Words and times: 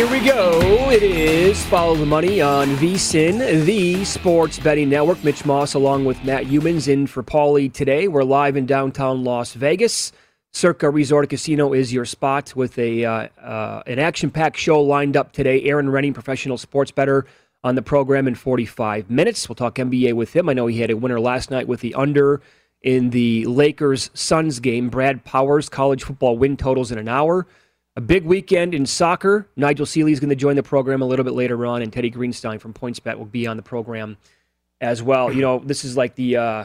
Here 0.00 0.10
we 0.10 0.20
go. 0.20 0.90
It 0.90 1.02
is 1.02 1.62
Follow 1.66 1.94
the 1.94 2.06
Money 2.06 2.40
on 2.40 2.68
VSIN, 2.76 3.66
the 3.66 4.02
Sports 4.06 4.58
Betting 4.58 4.88
Network. 4.88 5.22
Mitch 5.22 5.44
Moss 5.44 5.74
along 5.74 6.06
with 6.06 6.24
Matt 6.24 6.46
Youmans 6.46 6.88
in 6.88 7.06
for 7.06 7.22
Pauly 7.22 7.70
today. 7.70 8.08
We're 8.08 8.24
live 8.24 8.56
in 8.56 8.64
downtown 8.64 9.24
Las 9.24 9.52
Vegas. 9.52 10.12
Circa 10.52 10.88
Resort 10.88 11.28
Casino 11.28 11.74
is 11.74 11.92
your 11.92 12.06
spot 12.06 12.56
with 12.56 12.78
a 12.78 13.04
uh, 13.04 13.28
uh, 13.42 13.82
an 13.86 13.98
action-packed 13.98 14.56
show 14.56 14.80
lined 14.80 15.18
up 15.18 15.32
today. 15.32 15.62
Erin 15.64 15.88
Rynning, 15.88 16.14
professional 16.14 16.56
sports 16.56 16.90
better, 16.90 17.26
on 17.62 17.74
the 17.74 17.82
program 17.82 18.26
in 18.26 18.34
45 18.34 19.10
minutes. 19.10 19.50
We'll 19.50 19.56
talk 19.56 19.74
NBA 19.74 20.14
with 20.14 20.34
him. 20.34 20.48
I 20.48 20.54
know 20.54 20.66
he 20.66 20.80
had 20.80 20.90
a 20.90 20.96
winner 20.96 21.20
last 21.20 21.50
night 21.50 21.68
with 21.68 21.80
the 21.80 21.94
under 21.94 22.40
in 22.80 23.10
the 23.10 23.44
Lakers 23.44 24.10
Suns 24.14 24.60
game. 24.60 24.88
Brad 24.88 25.24
Powers, 25.24 25.68
college 25.68 26.04
football 26.04 26.38
win 26.38 26.56
totals 26.56 26.90
in 26.90 26.96
an 26.96 27.06
hour. 27.06 27.46
A 28.00 28.02
big 28.02 28.24
weekend 28.24 28.74
in 28.74 28.86
soccer. 28.86 29.46
Nigel 29.56 29.84
Seeley 29.84 30.10
is 30.10 30.20
going 30.20 30.30
to 30.30 30.34
join 30.34 30.56
the 30.56 30.62
program 30.62 31.02
a 31.02 31.04
little 31.04 31.22
bit 31.22 31.34
later 31.34 31.66
on, 31.66 31.82
and 31.82 31.92
Teddy 31.92 32.10
Greenstein 32.10 32.58
from 32.58 32.72
PointsBet 32.72 33.18
will 33.18 33.26
be 33.26 33.46
on 33.46 33.58
the 33.58 33.62
program 33.62 34.16
as 34.80 35.02
well. 35.02 35.30
You 35.30 35.42
know, 35.42 35.58
this 35.58 35.84
is 35.84 35.98
like 35.98 36.14
the 36.14 36.38
uh, 36.38 36.64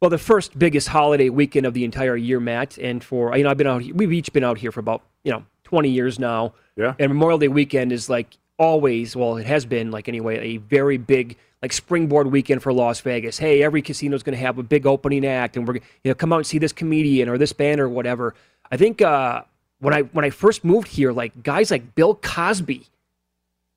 well, 0.00 0.10
the 0.10 0.16
first 0.16 0.56
biggest 0.56 0.86
holiday 0.86 1.28
weekend 1.28 1.66
of 1.66 1.74
the 1.74 1.82
entire 1.82 2.16
year, 2.16 2.38
Matt. 2.38 2.78
And 2.78 3.02
for 3.02 3.36
you 3.36 3.42
know, 3.42 3.50
I've 3.50 3.56
been 3.56 3.66
out. 3.66 3.82
We've 3.82 4.12
each 4.12 4.32
been 4.32 4.44
out 4.44 4.58
here 4.58 4.70
for 4.70 4.78
about 4.78 5.02
you 5.24 5.32
know 5.32 5.44
20 5.64 5.90
years 5.90 6.20
now. 6.20 6.54
Yeah. 6.76 6.94
And 7.00 7.12
Memorial 7.12 7.38
Day 7.38 7.48
weekend 7.48 7.90
is 7.90 8.08
like 8.08 8.38
always. 8.56 9.16
Well, 9.16 9.38
it 9.38 9.46
has 9.46 9.66
been 9.66 9.90
like 9.90 10.08
anyway 10.08 10.54
a 10.54 10.58
very 10.58 10.98
big 10.98 11.36
like 11.62 11.72
springboard 11.72 12.30
weekend 12.30 12.62
for 12.62 12.72
Las 12.72 13.00
Vegas. 13.00 13.38
Hey, 13.38 13.64
every 13.64 13.82
casino 13.82 14.14
is 14.14 14.22
going 14.22 14.38
to 14.38 14.44
have 14.44 14.56
a 14.58 14.62
big 14.62 14.86
opening 14.86 15.26
act, 15.26 15.56
and 15.56 15.66
we're 15.66 15.74
you 15.74 15.80
know 16.04 16.14
come 16.14 16.32
out 16.32 16.36
and 16.36 16.46
see 16.46 16.58
this 16.58 16.72
comedian 16.72 17.28
or 17.28 17.38
this 17.38 17.52
band 17.52 17.80
or 17.80 17.88
whatever. 17.88 18.36
I 18.70 18.76
think. 18.76 19.02
uh 19.02 19.42
when 19.84 19.94
I 19.94 20.00
when 20.02 20.24
I 20.24 20.30
first 20.30 20.64
moved 20.64 20.88
here, 20.88 21.12
like 21.12 21.42
guys 21.42 21.70
like 21.70 21.94
Bill 21.94 22.14
Cosby 22.16 22.86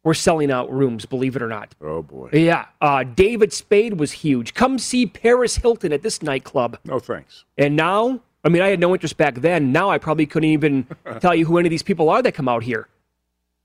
were 0.04 0.14
selling 0.14 0.50
out 0.52 0.72
rooms, 0.72 1.06
believe 1.06 1.36
it 1.36 1.42
or 1.42 1.48
not. 1.48 1.76
Oh 1.82 2.02
boy. 2.02 2.30
Yeah, 2.34 2.66
uh, 2.82 3.04
David 3.04 3.52
Spade 3.54 4.00
was 4.00 4.12
huge. 4.14 4.54
Come 4.54 4.80
see 4.80 5.06
Paris 5.06 5.58
Hilton 5.58 5.92
at 5.94 6.02
this 6.02 6.22
nightclub. 6.24 6.80
No 6.86 7.00
thanks. 7.00 7.44
And 7.58 7.76
now, 7.76 8.22
I 8.44 8.50
mean, 8.50 8.62
I 8.62 8.70
had 8.70 8.80
no 8.80 8.94
interest 8.94 9.18
back 9.18 9.36
then. 9.36 9.72
Now 9.72 9.90
I 9.90 9.98
probably 9.98 10.26
couldn't 10.26 10.50
even 10.50 10.88
tell 11.20 11.36
you 11.36 11.46
who 11.46 11.58
any 11.58 11.68
of 11.68 11.72
these 11.72 11.84
people 11.84 12.10
are 12.10 12.22
that 12.22 12.32
come 12.34 12.48
out 12.48 12.64
here. 12.64 12.88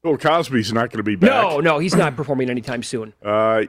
Bill 0.03 0.19
Cosby's 0.19 0.73
not 0.73 0.91
going 0.91 0.97
to 0.99 1.05
be 1.05 1.15
back. 1.15 1.31
No, 1.31 1.61
no, 1.61 1.79
he's 1.79 1.95
not 1.95 2.17
performing 2.17 2.51
anytime 2.51 2.83
soon. 2.83 3.13
Uh, 3.25 3.67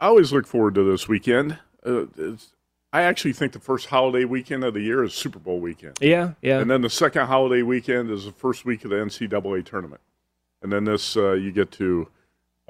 I 0.00 0.06
always 0.06 0.32
look 0.32 0.46
forward 0.46 0.76
to 0.76 0.88
this 0.88 1.08
weekend. 1.08 1.58
Uh, 1.84 2.02
it's- 2.16 2.52
I 2.92 3.02
actually 3.02 3.32
think 3.32 3.52
the 3.52 3.58
first 3.58 3.86
holiday 3.86 4.24
weekend 4.24 4.64
of 4.64 4.74
the 4.74 4.80
year 4.80 5.02
is 5.02 5.14
Super 5.14 5.38
Bowl 5.38 5.60
weekend. 5.60 5.98
Yeah, 6.00 6.32
yeah. 6.42 6.58
And 6.58 6.70
then 6.70 6.82
the 6.82 6.90
second 6.90 7.26
holiday 7.26 7.62
weekend 7.62 8.10
is 8.10 8.26
the 8.26 8.32
first 8.32 8.64
week 8.64 8.84
of 8.84 8.90
the 8.90 8.96
NCAA 8.96 9.64
tournament. 9.64 10.02
And 10.60 10.70
then 10.70 10.84
this, 10.84 11.16
uh, 11.16 11.32
you 11.32 11.52
get 11.52 11.70
to 11.72 12.08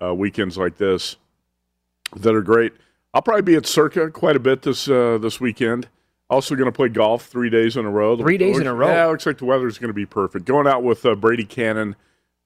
uh, 0.03 0.15
weekends 0.15 0.57
like 0.57 0.77
this 0.77 1.17
that 2.17 2.35
are 2.35 2.43
great. 2.43 2.73
I'll 3.13 3.23
probably 3.23 3.43
be 3.43 3.57
at 3.57 3.67
Circa 3.67 4.11
quite 4.11 4.37
a 4.37 4.41
bit 4.41 4.63
this 4.63 4.89
uh, 4.89 5.19
this 5.21 5.41
weekend. 5.41 5.89
Also 6.31 6.55
going 6.55 6.67
to 6.67 6.73
play 6.73 6.89
golf 6.89 7.27
three 7.27 7.51
days 7.51 7.77
in 7.77 7.85
a 7.85 7.91
row. 7.91 8.17
Three 8.17 8.39
days 8.39 8.59
in 8.59 8.67
a 8.67 8.73
row? 8.73 8.89
Yeah, 8.89 9.07
looks 9.07 9.27
like 9.27 9.37
the 9.37 9.45
weather's 9.45 9.79
going 9.79 9.91
to 9.91 9.95
be 9.95 10.07
perfect. 10.07 10.47
Going 10.47 10.67
out 10.67 10.83
with 10.83 11.05
uh, 11.05 11.15
Brady 11.15 11.45
Kannon, 11.45 11.95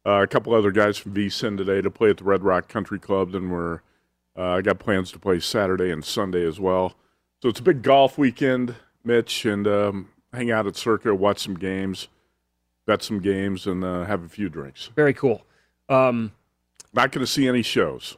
uh, 0.04 0.22
a 0.22 0.26
couple 0.26 0.54
other 0.54 0.72
guys 0.72 0.98
from 0.98 1.14
VSIN 1.14 1.56
today 1.56 1.82
to 1.82 1.91
play 1.91 2.10
at 2.10 2.16
the 2.16 2.25
Red 2.25 2.43
Rock 2.43 2.66
Country 2.69 2.98
Club. 2.98 3.32
Then 3.32 3.50
we're 3.50 3.82
uh, 4.37 4.56
I 4.56 4.62
got 4.62 4.78
plans 4.78 5.12
to 5.12 5.19
play 5.19 5.38
Saturday 5.38 5.91
and 5.91 6.04
Sunday 6.04 6.44
as 6.44 6.58
well. 6.58 6.94
So 7.43 7.49
it's 7.49 7.61
a 7.61 7.63
big 7.63 7.83
golf 7.83 8.19
weekend, 8.19 8.75
Mitch, 9.05 9.45
and 9.45 9.67
um, 9.67 10.09
hang 10.33 10.51
out 10.51 10.67
at 10.67 10.77
Circa, 10.77 11.15
watch 11.15 11.39
some 11.41 11.55
games, 11.55 12.09
bet 12.87 13.03
some 13.03 13.21
games, 13.21 13.67
and 13.67 13.85
uh, 13.85 14.05
have 14.05 14.25
a 14.25 14.29
few 14.29 14.49
drinks. 14.49 14.91
Very 14.97 15.15
cool. 15.15 15.43
Um, 15.88 16.33
Not 16.94 17.12
going 17.12 17.25
to 17.25 17.31
see 17.31 17.47
any 17.47 17.62
shows. 17.62 18.17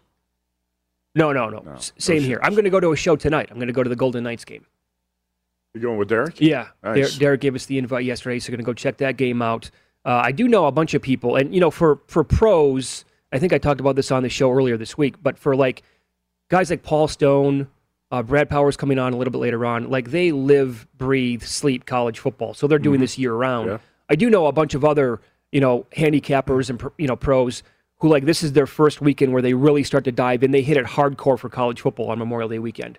no, 1.14 1.32
no, 1.32 1.48
no. 1.48 1.60
No, 1.60 1.72
S- 1.72 1.92
no 1.96 2.00
Same 2.00 2.22
here. 2.22 2.38
I'm 2.42 2.52
going 2.52 2.64
to 2.64 2.70
go 2.70 2.80
to 2.80 2.92
a 2.92 2.96
show 2.96 3.16
tonight. 3.16 3.48
I'm 3.50 3.56
going 3.56 3.66
to 3.66 3.72
go 3.72 3.82
to 3.82 3.90
the 3.90 3.96
Golden 3.96 4.22
Knights 4.24 4.44
game. 4.44 4.64
You 5.74 5.80
going 5.82 5.98
with 5.98 6.08
Derek? 6.08 6.40
Yeah, 6.40 6.68
Nice. 6.82 7.14
Der- 7.14 7.18
Derek 7.18 7.40
gave 7.42 7.54
us 7.54 7.66
the 7.66 7.76
invite 7.78 8.04
yesterday, 8.04 8.38
so 8.38 8.50
we're 8.50 8.56
going 8.56 8.64
to 8.64 8.70
go 8.70 8.74
check 8.74 8.96
that 8.98 9.16
game 9.16 9.42
out. 9.42 9.70
Uh, 10.04 10.22
I 10.24 10.32
do 10.32 10.48
know 10.48 10.66
a 10.66 10.72
bunch 10.72 10.94
of 10.94 11.02
people, 11.02 11.36
and 11.36 11.52
you 11.52 11.60
know, 11.60 11.70
for 11.70 12.00
for 12.06 12.24
pros, 12.24 13.04
I 13.32 13.38
think 13.38 13.52
I 13.52 13.58
talked 13.58 13.80
about 13.80 13.96
this 13.96 14.10
on 14.10 14.22
the 14.22 14.28
show 14.30 14.50
earlier 14.50 14.76
this 14.78 14.96
week. 14.96 15.16
But 15.22 15.36
for 15.38 15.54
like 15.54 15.82
guys 16.48 16.70
like 16.70 16.82
Paul 16.82 17.08
Stone, 17.08 17.68
uh, 18.10 18.22
Brad 18.22 18.48
Powers 18.48 18.76
coming 18.76 18.98
on 18.98 19.12
a 19.12 19.16
little 19.16 19.30
bit 19.32 19.38
later 19.38 19.64
on, 19.66 19.90
like 19.90 20.10
they 20.10 20.32
live, 20.32 20.86
breathe, 20.96 21.42
sleep 21.42 21.86
college 21.86 22.18
football, 22.18 22.54
so 22.54 22.66
they're 22.66 22.78
doing 22.78 23.00
this 23.00 23.18
year 23.18 23.34
round. 23.34 23.66
Mm-hmm. 23.66 23.74
Yeah. 23.74 24.10
I 24.10 24.14
do 24.16 24.30
know 24.30 24.46
a 24.46 24.52
bunch 24.52 24.74
of 24.74 24.84
other 24.84 25.20
you 25.52 25.60
know 25.60 25.86
handicappers 25.96 26.70
and 26.70 26.82
you 26.98 27.06
know 27.06 27.16
pros 27.16 27.62
who 28.00 28.08
like 28.08 28.24
this 28.24 28.42
is 28.42 28.52
their 28.52 28.66
first 28.66 29.00
weekend 29.00 29.32
where 29.32 29.42
they 29.42 29.54
really 29.54 29.82
start 29.82 30.04
to 30.04 30.12
dive 30.12 30.42
in. 30.42 30.52
They 30.52 30.62
hit 30.62 30.76
it 30.76 30.86
hardcore 30.86 31.38
for 31.38 31.48
college 31.48 31.80
football 31.80 32.10
on 32.10 32.18
Memorial 32.18 32.48
Day 32.48 32.58
weekend. 32.58 32.98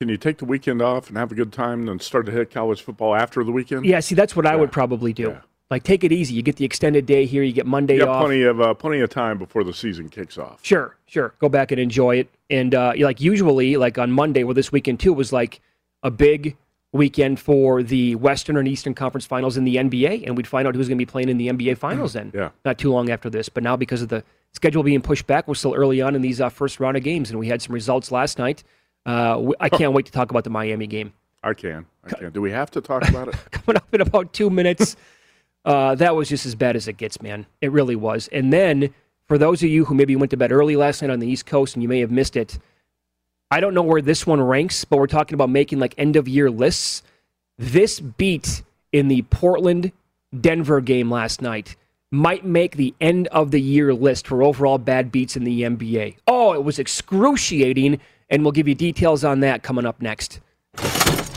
Can 0.00 0.08
you 0.08 0.16
take 0.16 0.38
the 0.38 0.44
weekend 0.44 0.82
off 0.82 1.08
and 1.08 1.16
have 1.16 1.32
a 1.32 1.34
good 1.34 1.52
time, 1.52 1.80
and 1.80 1.88
then 1.88 2.00
start 2.00 2.26
to 2.26 2.32
hit 2.32 2.50
college 2.50 2.82
football 2.82 3.14
after 3.14 3.42
the 3.44 3.52
weekend? 3.52 3.86
Yeah, 3.86 4.00
see, 4.00 4.14
that's 4.14 4.36
what 4.36 4.46
I 4.46 4.56
would 4.56 4.72
probably 4.72 5.12
do. 5.12 5.28
Yeah. 5.28 5.40
Like, 5.70 5.82
take 5.82 6.04
it 6.04 6.12
easy. 6.12 6.34
You 6.34 6.42
get 6.42 6.56
the 6.56 6.64
extended 6.64 7.06
day 7.06 7.26
here. 7.26 7.42
You 7.42 7.52
get 7.52 7.66
Monday 7.66 7.96
You 7.96 8.06
off. 8.06 8.22
plenty 8.22 8.42
of 8.42 8.60
uh, 8.60 8.74
plenty 8.74 9.00
of 9.00 9.10
time 9.10 9.36
before 9.38 9.64
the 9.64 9.74
season 9.74 10.08
kicks 10.08 10.38
off. 10.38 10.60
Sure, 10.62 10.96
sure. 11.06 11.34
Go 11.40 11.48
back 11.48 11.72
and 11.72 11.80
enjoy 11.80 12.16
it. 12.16 12.28
And 12.48 12.74
uh, 12.74 12.92
like 12.98 13.20
usually, 13.20 13.76
like 13.76 13.98
on 13.98 14.12
Monday, 14.12 14.44
well, 14.44 14.54
this 14.54 14.70
weekend 14.70 15.00
too 15.00 15.12
was 15.12 15.32
like 15.32 15.60
a 16.04 16.10
big 16.10 16.56
weekend 16.92 17.40
for 17.40 17.82
the 17.82 18.14
Western 18.14 18.56
and 18.56 18.68
Eastern 18.68 18.94
Conference 18.94 19.26
Finals 19.26 19.56
in 19.56 19.64
the 19.64 19.76
NBA, 19.76 20.24
and 20.24 20.36
we'd 20.36 20.46
find 20.46 20.68
out 20.68 20.74
who's 20.76 20.86
going 20.88 20.96
to 20.98 21.02
be 21.02 21.10
playing 21.10 21.28
in 21.28 21.36
the 21.36 21.48
NBA 21.48 21.76
Finals 21.78 22.12
then. 22.12 22.30
Yeah. 22.32 22.50
Not 22.64 22.78
too 22.78 22.92
long 22.92 23.10
after 23.10 23.28
this, 23.28 23.48
but 23.48 23.64
now 23.64 23.76
because 23.76 24.02
of 24.02 24.08
the 24.08 24.22
schedule 24.52 24.84
being 24.84 25.02
pushed 25.02 25.26
back, 25.26 25.48
we're 25.48 25.54
still 25.54 25.74
early 25.74 26.00
on 26.00 26.14
in 26.14 26.22
these 26.22 26.40
uh, 26.40 26.48
first 26.48 26.78
round 26.78 26.96
of 26.96 27.02
games, 27.02 27.30
and 27.30 27.40
we 27.40 27.48
had 27.48 27.60
some 27.60 27.74
results 27.74 28.12
last 28.12 28.38
night. 28.38 28.62
Uh, 29.04 29.50
I 29.60 29.68
can't 29.68 29.92
wait 29.92 30.06
to 30.06 30.12
talk 30.12 30.30
about 30.30 30.44
the 30.44 30.50
Miami 30.50 30.86
game 30.86 31.12
I 31.42 31.54
can. 31.54 31.86
I 32.04 32.10
can. 32.10 32.32
Do 32.32 32.40
we 32.40 32.50
have 32.50 32.70
to 32.72 32.80
talk 32.80 33.08
about 33.08 33.28
it? 33.28 33.34
coming 33.50 33.76
up 33.76 33.92
in 33.92 34.00
about 34.00 34.32
two 34.32 34.48
minutes. 34.48 34.96
Uh, 35.66 35.96
that 35.96 36.14
was 36.14 36.28
just 36.28 36.46
as 36.46 36.54
bad 36.54 36.76
as 36.76 36.86
it 36.86 36.96
gets, 36.96 37.20
man. 37.20 37.44
It 37.60 37.72
really 37.72 37.96
was. 37.96 38.28
And 38.28 38.52
then 38.52 38.94
for 39.26 39.36
those 39.36 39.62
of 39.64 39.68
you 39.68 39.84
who 39.84 39.94
maybe 39.94 40.14
went 40.14 40.30
to 40.30 40.36
bed 40.36 40.52
early 40.52 40.76
last 40.76 41.02
night 41.02 41.10
on 41.10 41.18
the 41.18 41.26
East 41.26 41.44
Coast 41.44 41.74
and 41.74 41.82
you 41.82 41.88
may 41.88 41.98
have 42.00 42.12
missed 42.12 42.36
it, 42.36 42.58
I 43.50 43.58
don't 43.58 43.74
know 43.74 43.82
where 43.82 44.00
this 44.00 44.26
one 44.26 44.40
ranks, 44.40 44.84
but 44.84 44.98
we're 44.98 45.08
talking 45.08 45.34
about 45.34 45.50
making 45.50 45.80
like 45.80 45.94
end 45.98 46.14
of 46.14 46.28
year 46.28 46.50
lists. 46.50 47.02
This 47.58 47.98
beat 47.98 48.62
in 48.92 49.08
the 49.08 49.22
Portland 49.22 49.90
Denver 50.40 50.80
game 50.80 51.10
last 51.10 51.42
night 51.42 51.76
might 52.12 52.44
make 52.44 52.76
the 52.76 52.94
end 53.00 53.26
of 53.28 53.50
the 53.50 53.60
year 53.60 53.92
list 53.92 54.28
for 54.28 54.42
overall 54.42 54.78
bad 54.78 55.10
beats 55.10 55.36
in 55.36 55.42
the 55.42 55.62
NBA. 55.62 56.16
Oh, 56.28 56.52
it 56.54 56.62
was 56.62 56.78
excruciating, 56.78 58.00
and 58.30 58.42
we'll 58.42 58.52
give 58.52 58.68
you 58.68 58.74
details 58.74 59.24
on 59.24 59.40
that 59.40 59.64
coming 59.64 59.84
up 59.86 60.00
next. 60.00 60.40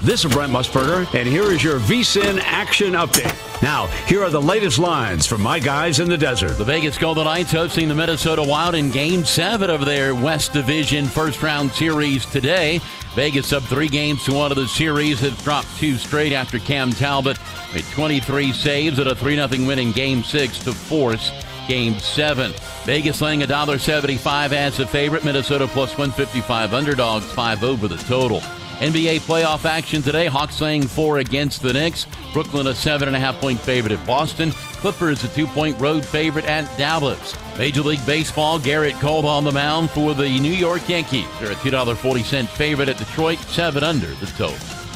This 0.01 0.23
is 0.23 0.31
Brent 0.31 0.51
Musburger, 0.51 1.13
and 1.13 1.27
here 1.27 1.51
is 1.51 1.61
your 1.61 1.77
VSIN 1.79 2.39
action 2.39 2.93
update. 2.93 3.61
Now, 3.61 3.87
here 4.07 4.23
are 4.23 4.29
the 4.29 4.41
latest 4.41 4.79
lines 4.79 5.25
from 5.25 5.41
my 5.41 5.59
guys 5.59 5.99
in 5.99 6.07
the 6.07 6.17
desert. 6.17 6.57
The 6.57 6.63
Vegas 6.63 6.97
Golden 6.97 7.25
Knights 7.25 7.51
hosting 7.51 7.89
the 7.89 7.95
Minnesota 7.95 8.41
Wild 8.41 8.75
in 8.75 8.91
Game 8.91 9.25
7 9.25 9.69
of 9.69 9.83
their 9.85 10.15
West 10.15 10.53
Division 10.53 11.05
first 11.05 11.43
round 11.43 11.71
series 11.71 12.25
today. 12.25 12.79
Vegas 13.13 13.51
up 13.51 13.63
three 13.63 13.89
games 13.89 14.23
to 14.23 14.33
one 14.33 14.51
of 14.51 14.57
the 14.57 14.69
series. 14.69 15.19
Has 15.19 15.37
dropped 15.43 15.67
two 15.77 15.97
straight 15.97 16.31
after 16.31 16.59
Cam 16.59 16.91
Talbot 16.91 17.37
made 17.73 17.83
23 17.91 18.53
saves 18.53 18.99
at 18.99 19.07
a 19.07 19.15
3 19.15 19.35
0 19.35 19.67
win 19.67 19.79
in 19.79 19.91
Game 19.91 20.23
6 20.23 20.59
to 20.59 20.71
force 20.71 21.31
Game 21.67 21.99
7. 21.99 22.53
Vegas 22.85 23.21
laying 23.21 23.41
$1.75 23.41 24.53
as 24.53 24.79
a 24.79 24.87
favorite. 24.87 25.25
Minnesota 25.25 25.67
plus 25.67 25.89
155 25.97 26.73
underdogs, 26.73 27.25
5 27.33 27.63
over 27.63 27.87
the 27.89 27.97
total. 27.97 28.41
NBA 28.79 29.19
playoff 29.19 29.65
action 29.65 30.01
today. 30.01 30.27
Hawks 30.27 30.61
laying 30.61 30.87
four 30.87 31.17
against 31.17 31.61
the 31.61 31.73
Knicks. 31.73 32.07
Brooklyn 32.31 32.67
a 32.67 32.73
seven 32.73 33.09
and 33.09 33.17
a 33.17 33.19
half 33.19 33.35
point 33.41 33.59
favorite 33.59 33.91
at 33.91 34.07
Boston. 34.07 34.51
Clippers 34.51 35.21
a 35.25 35.27
two 35.29 35.47
point 35.47 35.77
road 35.81 36.05
favorite 36.05 36.45
at 36.45 36.65
Dallas. 36.77 37.35
Major 37.57 37.81
League 37.81 38.05
Baseball, 38.05 38.57
Gerrit 38.57 38.97
Cole 39.01 39.27
on 39.27 39.43
the 39.43 39.51
mound 39.51 39.89
for 39.89 40.13
the 40.13 40.39
New 40.39 40.53
York 40.53 40.87
Yankees. 40.87 41.27
They're 41.41 41.51
a 41.51 41.55
$2.40 41.55 42.47
favorite 42.47 42.87
at 42.87 42.97
Detroit, 42.97 43.39
seven 43.39 43.83
under 43.83 44.07
the 44.07 44.27
total. 44.27 44.55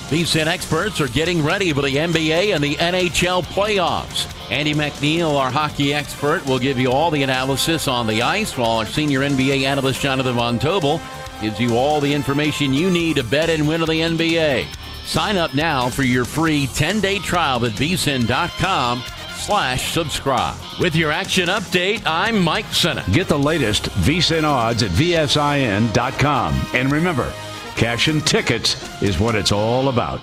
These 0.09 0.35
experts 0.37 1.01
are 1.01 1.09
getting 1.09 1.43
ready 1.43 1.73
for 1.73 1.81
the 1.81 1.95
NBA 1.95 2.55
and 2.55 2.63
the 2.63 2.75
NHL 2.75 3.43
playoffs. 3.43 4.29
Andy 4.49 4.73
McNeil, 4.73 5.35
our 5.37 5.51
hockey 5.51 5.93
expert, 5.93 6.45
will 6.45 6.59
give 6.59 6.79
you 6.79 6.91
all 6.91 7.11
the 7.11 7.23
analysis 7.23 7.89
on 7.89 8.07
the 8.07 8.21
ice, 8.21 8.57
while 8.57 8.77
our 8.77 8.85
senior 8.85 9.21
NBA 9.21 9.63
analyst 9.63 10.01
Jonathan 10.01 10.35
Von 10.35 10.59
Tobel 10.59 11.01
gives 11.43 11.59
you 11.59 11.75
all 11.75 11.99
the 11.99 12.13
information 12.13 12.73
you 12.73 12.89
need 12.89 13.17
to 13.17 13.23
bet 13.23 13.49
and 13.49 13.67
win 13.67 13.81
in 13.81 13.87
the 13.87 13.99
NBA. 13.99 14.65
Sign 15.03 15.35
up 15.35 15.53
now 15.53 15.89
for 15.89 16.03
your 16.03 16.23
free 16.23 16.67
10-day 16.67 17.19
trial 17.19 17.65
at 17.65 17.73
vsin.com 17.73 19.03
slash 19.35 19.91
subscribe. 19.91 20.57
With 20.79 20.95
your 20.95 21.11
action 21.11 21.49
update, 21.49 22.03
I'm 22.05 22.39
Mike 22.41 22.67
Senna. 22.67 23.03
Get 23.11 23.27
the 23.27 23.37
latest 23.37 23.89
VSIN 24.05 24.45
odds 24.45 24.83
at 24.83 24.91
VSIN.com. 24.91 26.65
And 26.73 26.89
remember, 26.89 27.33
cash 27.75 28.07
and 28.07 28.25
tickets 28.25 29.01
is 29.01 29.19
what 29.19 29.35
it's 29.35 29.51
all 29.51 29.89
about. 29.89 30.21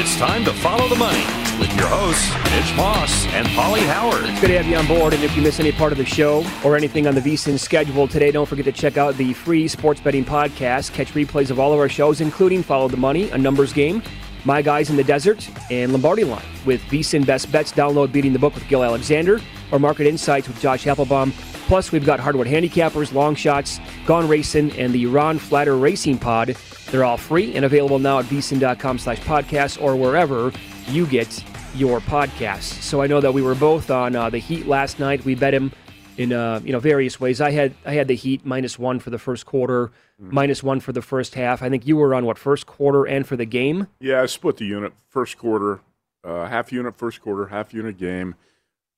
It's 0.00 0.16
time 0.16 0.46
to 0.46 0.54
follow 0.54 0.88
the 0.88 0.96
money 0.96 1.47
with 1.58 1.74
your 1.76 1.86
hosts, 1.88 2.32
Mitch 2.52 2.76
Moss 2.76 3.26
and 3.28 3.46
Pauly 3.48 3.84
Howard. 3.86 4.24
It's 4.24 4.40
Good 4.40 4.48
to 4.48 4.56
have 4.56 4.66
you 4.66 4.76
on 4.76 4.86
board. 4.86 5.12
And 5.14 5.22
if 5.24 5.36
you 5.36 5.42
miss 5.42 5.58
any 5.58 5.72
part 5.72 5.92
of 5.92 5.98
the 5.98 6.04
show 6.04 6.44
or 6.64 6.76
anything 6.76 7.06
on 7.06 7.14
the 7.14 7.20
VSIN 7.20 7.58
schedule 7.58 8.06
today, 8.06 8.30
don't 8.30 8.46
forget 8.46 8.64
to 8.66 8.72
check 8.72 8.96
out 8.96 9.16
the 9.16 9.32
free 9.32 9.66
sports 9.68 10.00
betting 10.00 10.24
podcast. 10.24 10.92
Catch 10.92 11.12
replays 11.14 11.50
of 11.50 11.58
all 11.58 11.72
of 11.72 11.78
our 11.78 11.88
shows, 11.88 12.20
including 12.20 12.62
Follow 12.62 12.88
the 12.88 12.96
Money, 12.96 13.30
a 13.30 13.38
numbers 13.38 13.72
game, 13.72 14.02
My 14.44 14.62
Guys 14.62 14.90
in 14.90 14.96
the 14.96 15.04
Desert, 15.04 15.48
and 15.70 15.92
Lombardi 15.92 16.24
Line. 16.24 16.44
With 16.64 16.80
VSIN 16.82 17.26
Best 17.26 17.50
Bets, 17.50 17.72
download 17.72 18.12
Beating 18.12 18.32
the 18.32 18.38
Book 18.38 18.54
with 18.54 18.66
Gill 18.68 18.84
Alexander 18.84 19.40
or 19.72 19.78
Market 19.78 20.06
Insights 20.06 20.48
with 20.48 20.60
Josh 20.60 20.84
Appelbaum. 20.84 21.32
Plus, 21.66 21.92
we've 21.92 22.06
got 22.06 22.18
Hardwood 22.18 22.46
Handicappers, 22.46 23.12
Long 23.12 23.34
Shots, 23.34 23.78
Gone 24.06 24.26
Racing, 24.26 24.72
and 24.78 24.92
the 24.92 25.04
Ron 25.06 25.38
Flatter 25.38 25.76
Racing 25.76 26.18
Pod. 26.18 26.56
They're 26.90 27.04
all 27.04 27.18
free 27.18 27.54
and 27.54 27.66
available 27.66 27.98
now 27.98 28.20
at 28.20 28.24
vsin.com 28.24 28.98
slash 28.98 29.20
podcast 29.20 29.82
or 29.82 29.94
wherever 29.94 30.50
you 30.90 31.06
get 31.06 31.44
your 31.74 32.00
podcast. 32.00 32.82
So 32.82 33.02
I 33.02 33.06
know 33.06 33.20
that 33.20 33.32
we 33.32 33.42
were 33.42 33.54
both 33.54 33.90
on 33.90 34.16
uh, 34.16 34.30
the 34.30 34.38
Heat 34.38 34.66
last 34.66 34.98
night. 34.98 35.24
We 35.24 35.34
bet 35.34 35.54
him 35.54 35.72
in 36.16 36.32
uh, 36.32 36.60
you 36.64 36.72
know 36.72 36.80
various 36.80 37.20
ways. 37.20 37.40
I 37.40 37.50
had 37.50 37.74
I 37.84 37.92
had 37.92 38.08
the 38.08 38.14
Heat 38.14 38.44
minus 38.44 38.78
one 38.78 38.98
for 38.98 39.10
the 39.10 39.18
first 39.18 39.46
quarter, 39.46 39.90
minus 40.18 40.62
one 40.62 40.80
for 40.80 40.92
the 40.92 41.02
first 41.02 41.34
half. 41.34 41.62
I 41.62 41.68
think 41.68 41.86
you 41.86 41.96
were 41.96 42.14
on 42.14 42.24
what 42.24 42.38
first 42.38 42.66
quarter 42.66 43.04
and 43.04 43.26
for 43.26 43.36
the 43.36 43.44
game. 43.44 43.86
Yeah, 44.00 44.22
I 44.22 44.26
split 44.26 44.56
the 44.56 44.66
unit. 44.66 44.92
First 45.08 45.38
quarter, 45.38 45.80
uh, 46.24 46.46
half 46.48 46.72
unit, 46.72 46.96
first 46.96 47.20
quarter, 47.20 47.46
half 47.46 47.72
unit 47.72 47.96
game. 47.96 48.34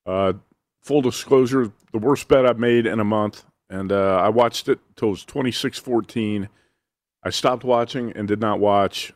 Uh, 0.07 0.35
full 0.81 1.03
disclosure, 1.03 1.73
the 1.93 1.99
worst 1.99 2.27
bet 2.29 2.47
I've 2.47 2.59
made 2.59 2.87
in 2.87 3.01
a 3.01 3.05
month. 3.05 3.45
And 3.69 3.93
uh, 3.93 4.17
I 4.17 4.31
watched 4.31 4.69
it 4.69 4.81
till 4.97 5.09
it 5.09 5.13
was 5.13 5.25
26 5.25 5.79
14. 5.79 6.49
I 7.23 7.31
stopped 7.31 7.65
watching 7.65 8.13
and 8.13 8.27
did 8.27 8.41
not 8.41 8.59
watch 8.59 9.13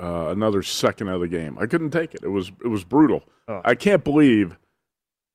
uh, 0.00 0.28
another 0.30 0.62
second 0.62 1.08
of 1.08 1.20
the 1.20 1.28
game. 1.28 1.58
I 1.58 1.66
couldn't 1.66 1.90
take 1.90 2.14
it. 2.14 2.22
It 2.22 2.28
was 2.28 2.50
it 2.64 2.68
was 2.68 2.84
brutal. 2.84 3.22
Oh. 3.48 3.60
I 3.64 3.74
can't 3.74 4.02
believe 4.04 4.56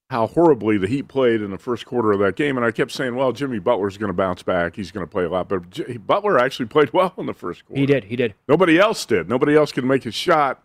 how 0.09 0.27
horribly 0.27 0.77
the 0.77 0.87
Heat 0.87 1.07
played 1.07 1.41
in 1.41 1.49
the 1.49 1.57
first 1.57 1.85
quarter 1.85 2.11
of 2.11 2.19
that 2.19 2.35
game. 2.35 2.57
And 2.57 2.65
I 2.65 2.71
kept 2.71 2.91
saying, 2.91 3.15
well, 3.15 3.31
Jimmy 3.31 3.59
Butler's 3.59 3.97
going 3.97 4.09
to 4.09 4.13
bounce 4.13 4.43
back. 4.43 4.75
He's 4.75 4.91
going 4.91 5.05
to 5.05 5.11
play 5.11 5.23
a 5.23 5.29
lot 5.29 5.49
better. 5.49 5.65
J- 5.69 5.97
Butler 5.97 6.37
actually 6.39 6.65
played 6.67 6.93
well 6.93 7.13
in 7.17 7.25
the 7.25 7.33
first 7.33 7.65
quarter. 7.65 7.79
He 7.79 7.85
did. 7.85 8.03
He 8.05 8.15
did. 8.15 8.35
Nobody 8.47 8.77
else 8.77 9.05
did. 9.05 9.27
Nobody 9.27 9.55
else 9.55 9.71
could 9.71 9.85
make 9.85 10.05
a 10.05 10.11
shot. 10.11 10.63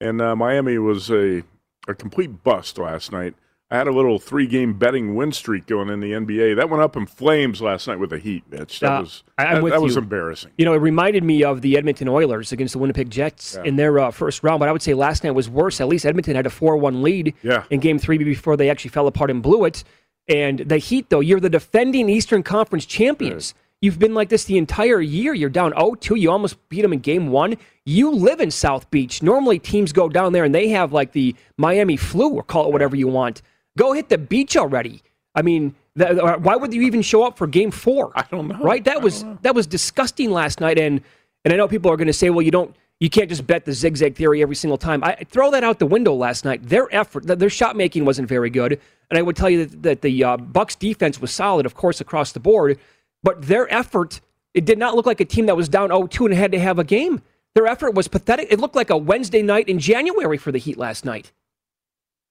And 0.00 0.20
uh, 0.22 0.36
Miami 0.36 0.78
was 0.78 1.10
a, 1.10 1.42
a 1.88 1.94
complete 1.94 2.44
bust 2.44 2.78
last 2.78 3.10
night. 3.10 3.34
I 3.70 3.76
had 3.76 3.86
a 3.86 3.92
little 3.92 4.18
three 4.18 4.46
game 4.46 4.78
betting 4.78 5.14
win 5.14 5.30
streak 5.30 5.66
going 5.66 5.90
in 5.90 6.00
the 6.00 6.12
NBA. 6.12 6.56
That 6.56 6.70
went 6.70 6.82
up 6.82 6.96
in 6.96 7.04
flames 7.04 7.60
last 7.60 7.86
night 7.86 7.98
with 7.98 8.08
the 8.10 8.18
Heat, 8.18 8.44
Mitch. 8.50 8.80
That 8.80 8.92
Uh, 8.96 9.00
was 9.02 9.22
that, 9.36 9.62
that 9.62 9.82
was 9.82 9.96
embarrassing. 9.98 10.52
You 10.56 10.64
know, 10.64 10.72
it 10.72 10.78
reminded 10.78 11.22
me 11.22 11.44
of 11.44 11.60
the 11.60 11.76
Edmonton 11.76 12.08
Oilers 12.08 12.50
against 12.50 12.72
the 12.72 12.78
Winnipeg 12.78 13.10
Jets 13.10 13.56
Yeah. 13.58 13.68
in 13.68 13.76
their 13.76 13.98
uh, 13.98 14.10
first 14.10 14.42
round. 14.42 14.60
But 14.60 14.70
I 14.70 14.72
would 14.72 14.80
say 14.80 14.94
last 14.94 15.22
night 15.22 15.32
was 15.32 15.50
worse. 15.50 15.82
At 15.82 15.88
least 15.88 16.06
Edmonton 16.06 16.34
had 16.34 16.46
a 16.46 16.50
four-one 16.50 17.02
lead 17.02 17.34
Yeah. 17.42 17.64
in 17.68 17.80
Game 17.80 17.98
Three 17.98 18.16
before 18.16 18.56
they 18.56 18.70
actually 18.70 18.90
fell 18.90 19.06
apart 19.06 19.30
and 19.30 19.42
blew 19.42 19.66
it. 19.66 19.84
And 20.28 20.60
the 20.60 20.78
Heat, 20.78 21.10
though, 21.10 21.20
you're 21.20 21.40
the 21.40 21.50
defending 21.50 22.08
Eastern 22.08 22.42
Conference 22.42 22.86
champions. 22.86 23.54
You've 23.82 23.98
been 23.98 24.14
like 24.14 24.28
this 24.30 24.44
the 24.44 24.56
entire 24.58 25.00
year. 25.00 25.34
You're 25.34 25.50
down 25.50 25.72
0-2. 25.74 26.18
You 26.18 26.30
almost 26.30 26.56
beat 26.70 26.82
them 26.82 26.92
in 26.94 26.98
Game 27.00 27.28
One. 27.28 27.56
You 27.84 28.10
live 28.10 28.40
in 28.40 28.50
South 28.50 28.90
Beach. 28.90 29.22
Normally, 29.22 29.58
teams 29.58 29.92
go 29.92 30.08
down 30.08 30.32
there 30.32 30.44
and 30.44 30.54
they 30.54 30.68
have 30.70 30.92
like 30.92 31.12
the 31.12 31.36
Miami 31.58 31.96
flu, 31.98 32.30
or 32.30 32.42
call 32.42 32.66
it 32.66 32.72
whatever 32.72 32.96
you 32.96 33.08
want. 33.08 33.40
Go 33.78 33.92
hit 33.92 34.08
the 34.08 34.18
beach 34.18 34.56
already. 34.56 35.02
I 35.34 35.42
mean, 35.42 35.74
why 35.94 36.56
would 36.56 36.74
you 36.74 36.82
even 36.82 37.00
show 37.00 37.22
up 37.22 37.38
for 37.38 37.46
Game 37.46 37.70
Four? 37.70 38.12
I 38.16 38.24
don't 38.30 38.48
know. 38.48 38.58
Right? 38.58 38.84
That 38.84 39.02
was 39.02 39.24
that 39.42 39.54
was 39.54 39.66
disgusting 39.66 40.30
last 40.30 40.60
night. 40.60 40.78
And 40.78 41.00
and 41.44 41.54
I 41.54 41.56
know 41.56 41.68
people 41.68 41.90
are 41.90 41.96
going 41.96 42.08
to 42.08 42.12
say, 42.12 42.30
well, 42.30 42.42
you 42.42 42.50
don't, 42.50 42.74
you 43.00 43.08
can't 43.08 43.28
just 43.28 43.46
bet 43.46 43.64
the 43.64 43.72
zigzag 43.72 44.16
theory 44.16 44.42
every 44.42 44.56
single 44.56 44.78
time. 44.78 45.04
I 45.04 45.14
throw 45.30 45.50
that 45.52 45.62
out 45.62 45.78
the 45.78 45.86
window 45.86 46.12
last 46.12 46.44
night. 46.44 46.68
Their 46.68 46.92
effort, 46.94 47.26
th- 47.26 47.38
their 47.38 47.50
shot 47.50 47.76
making 47.76 48.04
wasn't 48.04 48.28
very 48.28 48.50
good. 48.50 48.80
And 49.08 49.18
I 49.18 49.22
would 49.22 49.36
tell 49.36 49.48
you 49.48 49.66
that, 49.66 49.82
that 49.82 50.02
the 50.02 50.24
uh, 50.24 50.36
Bucks 50.36 50.74
defense 50.74 51.20
was 51.20 51.30
solid, 51.30 51.64
of 51.64 51.74
course, 51.74 52.00
across 52.00 52.32
the 52.32 52.40
board. 52.40 52.78
But 53.22 53.42
their 53.42 53.72
effort, 53.72 54.20
it 54.52 54.64
did 54.64 54.78
not 54.78 54.96
look 54.96 55.06
like 55.06 55.20
a 55.20 55.24
team 55.24 55.46
that 55.46 55.56
was 55.56 55.68
down 55.68 55.90
0-2 55.90 56.26
and 56.26 56.34
had 56.34 56.52
to 56.52 56.58
have 56.58 56.78
a 56.78 56.84
game. 56.84 57.22
Their 57.54 57.66
effort 57.66 57.94
was 57.94 58.08
pathetic. 58.08 58.48
It 58.50 58.60
looked 58.60 58.76
like 58.76 58.90
a 58.90 58.96
Wednesday 58.96 59.42
night 59.42 59.68
in 59.68 59.78
January 59.78 60.36
for 60.36 60.52
the 60.52 60.58
Heat 60.58 60.76
last 60.76 61.04
night. 61.04 61.32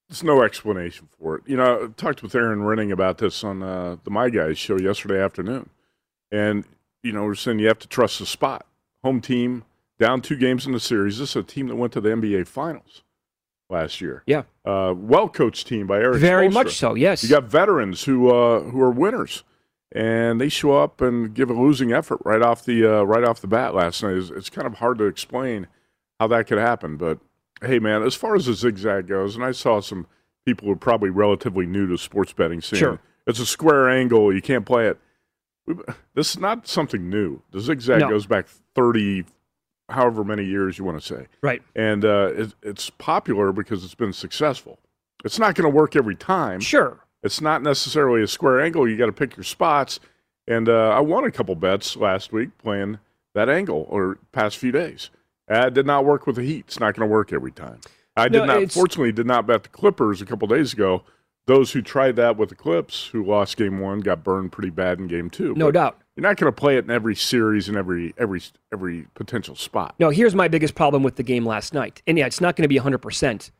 There's 0.10 0.24
no 0.24 0.42
explanation 0.42 1.10
for 1.20 1.36
it. 1.36 1.44
You 1.48 1.58
know, 1.58 1.84
I 1.84 1.88
talked 1.98 2.24
with 2.24 2.34
Erin 2.34 2.60
Rynning 2.60 2.92
about 2.92 3.18
this 3.18 3.44
on 3.44 3.62
uh, 3.62 3.98
the 4.04 4.10
My 4.10 4.30
Guys 4.30 4.58
show 4.58 4.80
yesterday 4.80 5.22
afternoon. 5.22 5.70
And, 6.32 6.64
you 7.04 7.12
know, 7.12 7.24
we're 7.24 7.36
saying 7.36 7.60
you 7.60 7.68
have 7.68 7.80
to 7.80 7.88
trust 7.88 8.20
the 8.20 8.26
spot. 8.26 8.66
Home 9.04 9.20
team, 9.22 9.64
down 10.00 10.22
two 10.22 10.38
games 10.38 10.66
in 10.66 10.72
the 10.72 10.80
series. 10.80 11.20
This 11.20 11.32
is 11.32 11.36
a 11.36 11.44
team 11.44 11.68
that 11.68 11.76
went 11.76 11.92
to 11.94 12.02
the 12.02 12.10
NBA 12.10 12.48
Finals 12.48 13.04
last 13.70 14.00
year. 14.00 14.24
Yeah. 14.26 14.44
Uh, 14.64 14.94
well 14.96 15.28
coached 15.28 15.68
team 15.68 15.88
by 15.88 15.98
Erik 15.98 16.20
Very 16.22 16.48
Spoelstra. 16.48 16.54
much 16.54 16.76
so, 16.78 16.96
yes. 16.96 17.22
You 17.24 17.30
got 17.30 17.44
veterans 17.44 18.04
who 18.06 18.30
uh, 18.30 18.62
who 18.62 18.82
are 18.82 18.92
winners. 18.92 19.44
and 19.92 20.40
they 20.42 20.50
show 20.50 20.78
up 20.78 21.02
and 21.02 21.34
give 21.34 21.50
a 21.50 21.54
losing 21.54 21.92
effort 21.94 22.20
right 22.26 22.42
off 22.42 22.64
the 22.66 22.86
uh, 22.86 23.04
right 23.04 23.24
off 23.26 23.42
the 23.42 23.48
bat 23.48 23.76
last 23.76 24.02
night. 24.04 24.16
It's, 24.16 24.30
it's 24.30 24.50
kind 24.50 24.66
of 24.68 24.76
hard 24.76 24.98
to 25.00 25.06
explain 25.06 25.68
how 26.20 26.28
that 26.28 26.48
could 26.48 26.58
happen, 26.58 26.96
but 26.98 27.20
hey, 27.62 27.80
man, 27.80 28.04
as 28.04 28.16
far 28.16 28.36
as 28.36 28.46
the 28.46 28.54
zigzag 28.54 29.08
goes, 29.08 29.36
and 29.36 29.44
I 29.44 29.52
saw 29.52 29.80
some 29.80 30.08
people 30.46 30.66
who 30.68 30.72
are 30.74 30.78
probably 30.78 31.10
relatively 31.10 31.66
new 31.66 31.88
to 31.88 31.98
sports 31.98 32.34
betting 32.34 32.62
saying 32.62 32.80
Sure. 32.80 33.00
it's 33.26 33.40
a 33.40 33.46
square 33.46 33.90
angle, 33.90 34.34
you 34.34 34.42
can't 34.42 34.66
play 34.66 34.88
it. 34.88 34.98
This 36.14 36.32
is 36.32 36.40
not 36.40 36.68
something 36.68 37.10
new. 37.10 37.42
The 37.52 37.60
zigzag 37.60 38.00
No. 38.00 38.10
goes 38.10 38.26
back 38.26 38.48
thirty, 38.74 39.26
however 39.90 40.24
many 40.24 40.46
years 40.46 40.78
you 40.78 40.86
want 40.86 41.02
to 41.02 41.06
say 41.06 41.28
Right. 41.42 41.62
and 41.76 42.06
uh, 42.06 42.32
it, 42.36 42.54
it's 42.64 42.90
popular 42.90 43.52
because 43.52 43.84
it's 43.84 43.96
been 43.96 44.14
successful. 44.14 44.80
It's 45.26 45.40
not 45.40 45.56
going 45.56 45.70
to 45.70 45.76
work 45.76 45.96
every 45.98 46.16
time. 46.16 46.62
Sure. 46.62 47.00
It's 47.24 47.42
not 47.42 47.64
necessarily 47.64 48.22
a 48.22 48.28
square 48.28 48.62
angle. 48.62 48.88
You 48.88 48.96
got 48.96 49.08
to 49.08 49.12
pick 49.12 49.36
your 49.36 49.44
spots. 49.44 50.00
And 50.48 50.70
uh, 50.70 50.92
I 50.92 51.02
won 51.02 51.26
a 51.26 51.32
couple 51.32 51.56
bets 51.56 51.98
last 51.98 52.32
week 52.32 52.58
playing 52.60 53.00
that 53.34 53.50
angle 53.50 53.86
or 53.90 54.20
past 54.32 54.56
few 54.58 54.72
days. 54.72 55.10
It 55.48 55.74
did 55.74 55.86
not 55.86 56.06
work 56.06 56.28
with 56.28 56.36
the 56.36 56.44
Heat. 56.44 56.66
It's 56.68 56.80
not 56.80 56.96
going 56.96 57.08
to 57.08 57.12
work 57.12 57.32
every 57.32 57.52
time. 57.52 57.80
I 58.16 58.28
did 58.28 58.40
No, 58.40 58.60
not, 58.60 58.72
fortunately, 58.72 59.12
did 59.12 59.28
not 59.28 59.46
bet 59.48 59.64
the 59.64 59.70
Clippers 59.70 60.22
a 60.22 60.26
couple 60.26 60.48
days 60.48 60.74
ago. 60.74 61.04
Those 61.46 61.72
who 61.72 61.82
tried 61.82 62.18
that 62.18 62.36
with 62.36 62.50
the 62.50 62.56
Clips, 62.56 63.08
who 63.08 63.24
lost 63.24 63.56
game 63.56 63.80
one, 63.80 64.02
got 64.02 64.24
burned 64.24 64.52
pretty 64.52 64.70
bad 64.70 65.00
in 65.00 65.08
game 65.08 65.30
two. 65.30 65.54
No 65.56 65.68
But 65.68 65.74
doubt. 65.74 66.02
You're 66.16 66.24
not 66.24 66.36
going 66.36 66.52
to 66.52 66.56
play 66.56 66.78
it 66.78 66.84
in 66.84 66.92
every 66.92 67.16
series 67.16 67.70
and 67.70 67.78
every 67.78 68.14
every 68.18 68.42
every 68.74 69.06
potential 69.14 69.56
spot. 69.56 69.96
No, 70.00 70.10
here's 70.10 70.36
my 70.36 70.48
biggest 70.48 70.76
problem 70.76 71.04
with 71.04 71.16
the 71.16 71.24
game 71.24 71.46
last 71.46 71.74
night. 71.74 72.02
And 72.08 72.18
yeah, 72.18 72.26
it's 72.26 72.42
not 72.42 72.56
going 72.56 72.64
to 72.64 72.68
be 72.68 72.80
100%. 72.80 73.52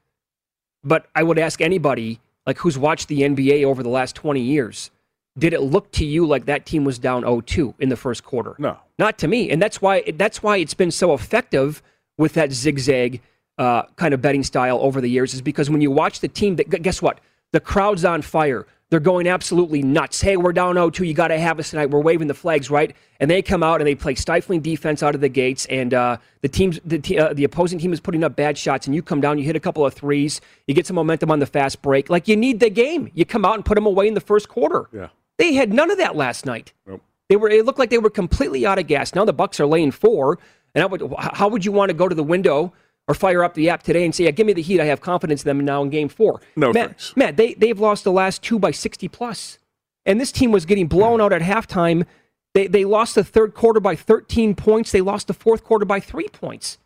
But 0.84 1.08
I 1.16 1.24
would 1.24 1.40
ask 1.40 1.62
anybody 1.62 2.20
like 2.46 2.58
who's 2.58 2.78
watched 2.78 3.08
the 3.08 3.22
NBA 3.22 3.64
over 3.64 3.84
the 3.84 3.90
last 3.90 4.16
20 4.16 4.42
years, 4.42 4.90
did 5.38 5.54
it 5.54 5.62
look 5.62 5.92
to 5.94 6.06
you 6.06 6.26
like 6.26 6.46
that 6.46 6.66
team 6.66 6.84
was 6.84 6.98
down 7.00 7.24
0-2 7.24 7.76
in 7.80 7.90
the 7.90 7.96
first 7.96 8.24
quarter? 8.24 8.56
No. 8.58 8.78
Not 8.98 9.18
to 9.20 9.28
me. 9.28 9.50
And 9.50 9.62
that's 9.62 9.82
why 9.82 10.04
that's 10.16 10.42
why 10.42 10.58
it's 10.58 10.74
been 10.74 10.92
so 10.92 11.14
effective 11.14 11.82
with 12.18 12.34
that 12.34 12.52
zigzag 12.52 13.22
uh, 13.58 13.84
kind 13.96 14.14
of 14.14 14.22
betting 14.22 14.44
style 14.44 14.80
over 14.82 15.02
the 15.02 15.10
years 15.10 15.34
is 15.34 15.42
because 15.42 15.70
when 15.70 15.82
you 15.82 15.92
watch 15.92 16.20
the 16.20 16.28
team 16.28 16.56
that 16.58 16.70
guess 16.82 17.02
what? 17.02 17.20
The 17.52 17.60
crowd's 17.60 18.04
on 18.04 18.22
fire. 18.22 18.66
They're 18.90 19.00
going 19.02 19.28
absolutely 19.28 19.84
nuts. 19.84 20.22
Hey, 20.22 20.38
we're 20.38 20.54
down 20.54 20.76
0-2. 20.76 21.06
You 21.06 21.14
got 21.14 21.28
to 21.28 21.38
have 21.38 21.60
us 21.60 21.72
tonight. 21.72 21.90
We're 21.90 22.00
waving 22.00 22.28
the 22.28 22.34
flags, 22.34 22.70
right? 22.70 22.96
And 23.20 23.30
they 23.30 23.42
come 23.42 23.62
out 23.62 23.82
and 23.82 23.88
they 23.88 23.96
play 23.96 24.16
stifling 24.16 24.62
defense 24.62 25.04
out 25.04 25.14
of 25.14 25.20
the 25.20 25.28
gates. 25.28 25.66
And 25.66 25.94
uh, 25.94 26.18
the 26.42 26.48
teams, 26.48 26.80
the, 26.86 27.00
te- 27.00 27.18
uh, 27.18 27.34
the 27.34 27.44
opposing 27.44 27.80
team 27.80 27.92
is 27.92 28.00
putting 28.00 28.24
up 28.24 28.38
bad 28.38 28.58
shots. 28.58 28.86
And 28.88 28.96
you 28.96 29.02
come 29.02 29.20
down, 29.20 29.40
you 29.40 29.44
hit 29.44 29.58
a 29.58 29.60
couple 29.60 29.86
of 29.86 29.94
threes, 29.94 30.40
you 30.68 30.74
get 30.74 30.88
some 30.88 30.96
momentum 30.96 31.32
on 31.32 31.40
the 31.40 31.46
fast 31.46 31.82
break. 31.82 32.10
Like 32.10 32.30
you 32.30 32.38
need 32.38 32.62
the 32.62 32.70
game. 32.70 33.12
You 33.14 33.26
come 33.26 33.44
out 33.44 33.56
and 33.56 33.66
put 33.66 33.76
them 33.76 33.86
away 33.86 34.08
in 34.08 34.14
the 34.14 34.22
first 34.22 34.48
quarter. 34.48 34.88
Yeah. 34.94 35.08
They 35.38 35.54
had 35.54 35.74
none 35.74 35.92
of 35.92 35.98
that 35.98 36.16
last 36.16 36.46
night. 36.46 36.74
Nope. 36.86 37.02
They 37.30 37.36
were. 37.36 37.50
It 37.50 37.66
looked 37.66 37.80
like 37.80 37.90
they 37.90 37.98
were 37.98 38.10
completely 38.10 38.66
out 38.66 38.80
of 38.80 38.88
gas. 38.88 39.14
Now 39.14 39.26
the 39.26 39.34
Bucks 39.34 39.60
are 39.60 39.66
laying 39.66 39.92
four, 39.92 40.40
and 40.74 40.84
I 40.84 40.88
would, 40.88 41.14
how 41.18 41.48
would 41.50 41.66
you 41.66 41.72
want 41.72 41.90
to 41.90 41.94
go 41.94 42.08
to 42.08 42.16
the 42.16 42.24
window 42.24 42.74
or 43.08 43.14
fire 43.14 43.44
up 43.44 43.54
the 43.54 43.70
app 43.70 43.84
today 43.84 44.04
and 44.06 44.14
say, 44.14 44.26
"Yeah, 44.26 44.32
give 44.32 44.48
me 44.48 44.54
the 44.54 44.62
Heat. 44.62 44.80
I 44.80 44.86
have 44.86 45.02
confidence 45.02 45.44
in 45.44 45.48
them 45.48 45.66
now 45.66 45.82
in 45.84 45.90
Game 45.90 46.10
Four. 46.10 46.42
No 46.56 46.72
Matt, 46.72 46.88
thanks. 46.88 47.14
Matt, 47.16 47.38
they 47.38 47.54
they've 47.54 47.80
lost 47.80 48.04
the 48.04 48.12
last 48.12 48.42
two 48.44 48.60
by 48.60 48.72
sixty 48.72 49.08
plus, 49.08 49.60
and 50.06 50.20
this 50.20 50.32
team 50.32 50.52
was 50.52 50.66
getting 50.66 50.88
blown 50.88 51.22
out 51.22 51.34
at 51.34 51.42
halftime. 51.42 52.06
They 52.54 52.68
they 52.68 52.86
lost 52.86 53.16
the 53.16 53.24
third 53.24 53.54
quarter 53.54 53.80
by 53.80 53.96
thirteen 53.96 54.56
points. 54.56 54.92
They 54.92 55.02
lost 55.02 55.28
the 55.28 55.34
fourth 55.34 55.64
quarter 55.64 55.86
by 55.86 56.00
three 56.00 56.28
points. 56.30 56.78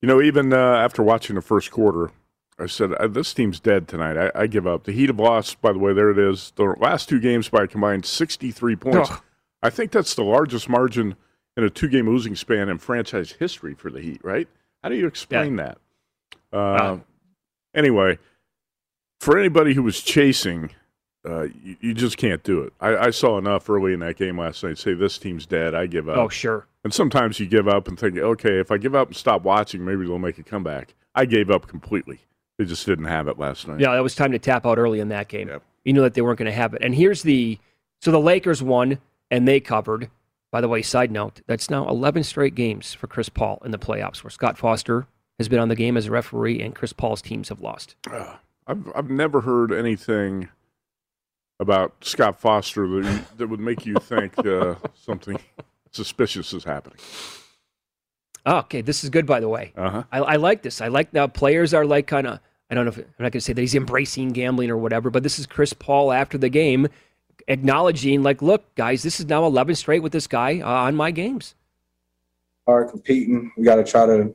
You 0.00 0.06
know, 0.08 0.22
even 0.22 0.52
uh, 0.52 0.56
after 0.56 1.02
watching 1.02 1.34
the 1.34 1.42
first 1.42 1.70
quarter, 1.70 2.10
I 2.60 2.66
said, 2.66 2.92
uh, 2.94 3.06
this 3.06 3.32
team's 3.32 3.60
dead 3.60 3.86
tonight. 3.86 4.16
I, 4.16 4.42
I 4.42 4.46
give 4.46 4.66
up. 4.66 4.84
The 4.84 4.92
Heat 4.92 5.08
have 5.08 5.18
lost, 5.18 5.60
by 5.60 5.72
the 5.72 5.78
way, 5.78 5.92
there 5.92 6.10
it 6.10 6.18
is. 6.18 6.52
The 6.56 6.74
last 6.78 7.08
two 7.08 7.20
games 7.20 7.48
by 7.48 7.64
a 7.64 7.66
combined 7.66 8.04
63 8.04 8.76
points. 8.76 9.10
Ugh. 9.10 9.22
I 9.62 9.70
think 9.70 9.92
that's 9.92 10.14
the 10.14 10.24
largest 10.24 10.68
margin 10.68 11.16
in 11.56 11.64
a 11.64 11.70
two 11.70 11.88
game 11.88 12.08
losing 12.08 12.36
span 12.36 12.68
in 12.68 12.78
franchise 12.78 13.32
history 13.32 13.74
for 13.74 13.90
the 13.90 14.00
Heat, 14.00 14.20
right? 14.24 14.48
How 14.82 14.88
do 14.88 14.96
you 14.96 15.06
explain 15.06 15.56
that? 15.56 15.78
Uh, 16.52 16.98
anyway, 17.74 18.18
for 19.20 19.38
anybody 19.38 19.74
who 19.74 19.82
was 19.82 20.00
chasing, 20.00 20.70
uh, 21.28 21.44
you, 21.62 21.76
you 21.80 21.94
just 21.94 22.16
can't 22.16 22.42
do 22.42 22.62
it. 22.62 22.72
I, 22.80 22.96
I 22.96 23.10
saw 23.10 23.38
enough 23.38 23.68
early 23.68 23.92
in 23.92 24.00
that 24.00 24.16
game 24.16 24.38
last 24.38 24.62
night 24.62 24.78
say, 24.78 24.94
this 24.94 25.18
team's 25.18 25.46
dead. 25.46 25.74
I 25.74 25.86
give 25.86 26.08
up. 26.08 26.16
Oh 26.16 26.28
sure, 26.28 26.66
And 26.84 26.94
sometimes 26.94 27.40
you 27.40 27.46
give 27.46 27.68
up 27.68 27.88
and 27.88 27.98
think, 27.98 28.16
okay, 28.16 28.58
if 28.58 28.70
I 28.70 28.78
give 28.78 28.94
up 28.94 29.08
and 29.08 29.16
stop 29.16 29.42
watching, 29.42 29.84
maybe 29.84 30.06
they'll 30.06 30.18
make 30.18 30.38
a 30.38 30.44
comeback. 30.44 30.94
I 31.14 31.24
gave 31.24 31.50
up 31.50 31.66
completely. 31.66 32.20
They 32.58 32.64
just 32.64 32.84
didn't 32.86 33.04
have 33.06 33.28
it 33.28 33.38
last 33.38 33.68
night. 33.68 33.80
yeah, 33.80 33.96
it 33.96 34.00
was 34.00 34.14
time 34.14 34.32
to 34.32 34.38
tap 34.38 34.66
out 34.66 34.78
early 34.78 34.98
in 35.00 35.08
that 35.08 35.28
game. 35.28 35.48
Yep. 35.48 35.62
You 35.84 35.92
knew 35.92 36.02
that 36.02 36.14
they 36.14 36.20
weren't 36.22 36.38
going 36.38 36.50
to 36.50 36.56
have 36.56 36.74
it. 36.74 36.82
And 36.82 36.94
here's 36.94 37.22
the 37.22 37.58
so 38.00 38.10
the 38.10 38.20
Lakers 38.20 38.62
won 38.62 38.98
and 39.30 39.46
they 39.46 39.60
covered. 39.60 40.10
By 40.50 40.60
the 40.60 40.68
way, 40.68 40.80
side 40.82 41.10
note, 41.10 41.42
that's 41.46 41.68
now 41.68 41.86
11 41.88 42.24
straight 42.24 42.54
games 42.54 42.94
for 42.94 43.06
Chris 43.06 43.28
Paul 43.28 43.60
in 43.64 43.70
the 43.70 43.78
playoffs 43.78 44.24
where 44.24 44.30
Scott 44.30 44.56
Foster 44.56 45.06
has 45.38 45.48
been 45.48 45.58
on 45.58 45.68
the 45.68 45.76
game 45.76 45.96
as 45.96 46.06
a 46.06 46.10
referee 46.10 46.60
and 46.62 46.74
Chris 46.74 46.92
Paul's 46.94 47.20
teams 47.22 47.50
have 47.50 47.60
lost. 47.60 47.96
I've, 48.66 48.90
I've 48.94 49.10
never 49.10 49.42
heard 49.42 49.72
anything 49.72 50.48
about 51.60 52.02
Scott 52.02 52.40
Foster 52.40 53.02
that, 53.02 53.36
that 53.36 53.46
would 53.48 53.60
make 53.60 53.84
you 53.84 53.94
think 53.96 54.38
uh, 54.38 54.76
something 54.94 55.38
suspicious 55.92 56.52
is 56.54 56.64
happening. 56.64 56.98
Oh, 58.46 58.58
okay, 58.58 58.80
this 58.80 59.04
is 59.04 59.10
good, 59.10 59.26
by 59.26 59.40
the 59.40 59.48
way. 59.48 59.72
Uh 59.76 59.90
huh. 59.90 60.02
I, 60.10 60.18
I 60.20 60.36
like 60.36 60.62
this. 60.62 60.80
I 60.80 60.88
like 60.88 61.12
now 61.12 61.26
players 61.26 61.74
are 61.74 61.84
like 61.84 62.06
kind 62.06 62.26
of, 62.26 62.40
I 62.70 62.74
don't 62.74 62.84
know 62.84 62.90
if 62.90 62.98
I'm 62.98 63.04
not 63.18 63.32
going 63.32 63.32
to 63.32 63.40
say 63.40 63.52
that 63.54 63.60
he's 63.60 63.74
embracing 63.74 64.30
gambling 64.30 64.70
or 64.70 64.76
whatever, 64.76 65.10
but 65.10 65.22
this 65.22 65.38
is 65.38 65.46
Chris 65.46 65.72
Paul 65.72 66.12
after 66.12 66.36
the 66.36 66.48
game 66.48 66.88
acknowledging, 67.48 68.22
like, 68.22 68.42
look, 68.42 68.74
guys, 68.74 69.02
this 69.02 69.18
is 69.20 69.26
now 69.26 69.44
11 69.46 69.74
straight 69.74 70.02
with 70.02 70.12
this 70.12 70.26
guy 70.26 70.60
uh, 70.60 70.66
on 70.66 70.94
my 70.94 71.10
games. 71.10 71.54
are 72.66 72.84
competing. 72.84 73.50
We 73.56 73.64
got 73.64 73.76
to 73.76 73.84
try 73.84 74.06
to, 74.06 74.34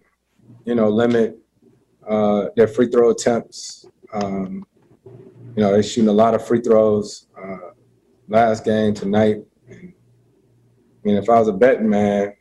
you 0.66 0.76
know, 0.76 0.90
limit 0.90 1.38
uh, 2.08 2.48
their 2.56 2.68
free 2.68 2.90
throw 2.90 3.12
attempts. 3.12 3.86
Um, 4.14 4.66
you 5.56 5.62
know, 5.62 5.72
they're 5.72 5.84
shooting 5.84 6.10
a 6.10 6.14
lot 6.14 6.34
of 6.34 6.46
free 6.46 6.62
throws. 6.62 7.28
Uh, 7.38 7.72
last 8.28 8.66
game 8.66 8.94
tonight. 8.94 9.44
I 9.70 9.94
mean, 11.04 11.18
if 11.18 11.30
I 11.30 11.40
was 11.40 11.48
a 11.48 11.54
betting 11.54 11.90
man, 11.90 12.34